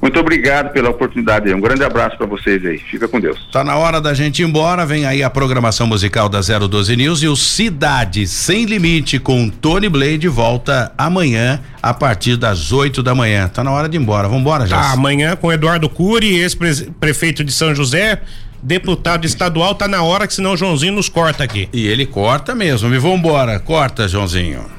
Muito 0.00 0.18
obrigado 0.20 0.72
pela 0.72 0.90
oportunidade. 0.90 1.52
Um 1.52 1.60
grande 1.60 1.82
abraço 1.82 2.16
para 2.16 2.26
vocês 2.26 2.64
aí. 2.64 2.78
Fica 2.78 3.08
com 3.08 3.18
Deus. 3.18 3.48
Tá 3.50 3.64
na 3.64 3.76
hora 3.76 4.00
da 4.00 4.14
gente 4.14 4.42
ir 4.42 4.44
embora. 4.46 4.86
Vem 4.86 5.04
aí 5.04 5.24
a 5.24 5.30
programação 5.30 5.88
musical 5.88 6.28
da 6.28 6.40
012 6.40 6.94
News 6.94 7.22
e 7.22 7.26
o 7.26 7.34
Cidade 7.34 8.24
Sem 8.28 8.64
Limite 8.64 9.18
com 9.18 9.50
Tony 9.50 9.88
Blade 9.88 10.28
volta 10.28 10.92
amanhã 10.96 11.60
a 11.82 11.92
partir 11.92 12.36
das 12.36 12.70
8 12.70 13.02
da 13.02 13.12
manhã. 13.12 13.48
Tá 13.48 13.64
na 13.64 13.72
hora 13.72 13.88
de 13.88 13.96
ir 13.96 14.00
embora. 14.00 14.28
Vamos 14.28 14.42
embora, 14.42 14.68
já. 14.68 14.80
Tá, 14.80 14.92
amanhã 14.92 15.34
com 15.34 15.52
Eduardo 15.52 15.88
Cury, 15.88 16.36
ex-prefeito 16.36 17.42
de 17.42 17.50
São 17.50 17.74
José, 17.74 18.22
deputado 18.62 19.26
estadual, 19.26 19.74
tá 19.74 19.88
na 19.88 20.04
hora 20.04 20.28
que 20.28 20.34
senão 20.34 20.52
o 20.52 20.56
Joãozinho 20.56 20.92
nos 20.92 21.08
corta 21.08 21.42
aqui. 21.42 21.68
E 21.72 21.88
ele 21.88 22.06
corta 22.06 22.54
mesmo. 22.54 22.94
E 22.94 22.98
vambora. 22.98 23.58
Corta, 23.58 24.06
Joãozinho 24.06 24.78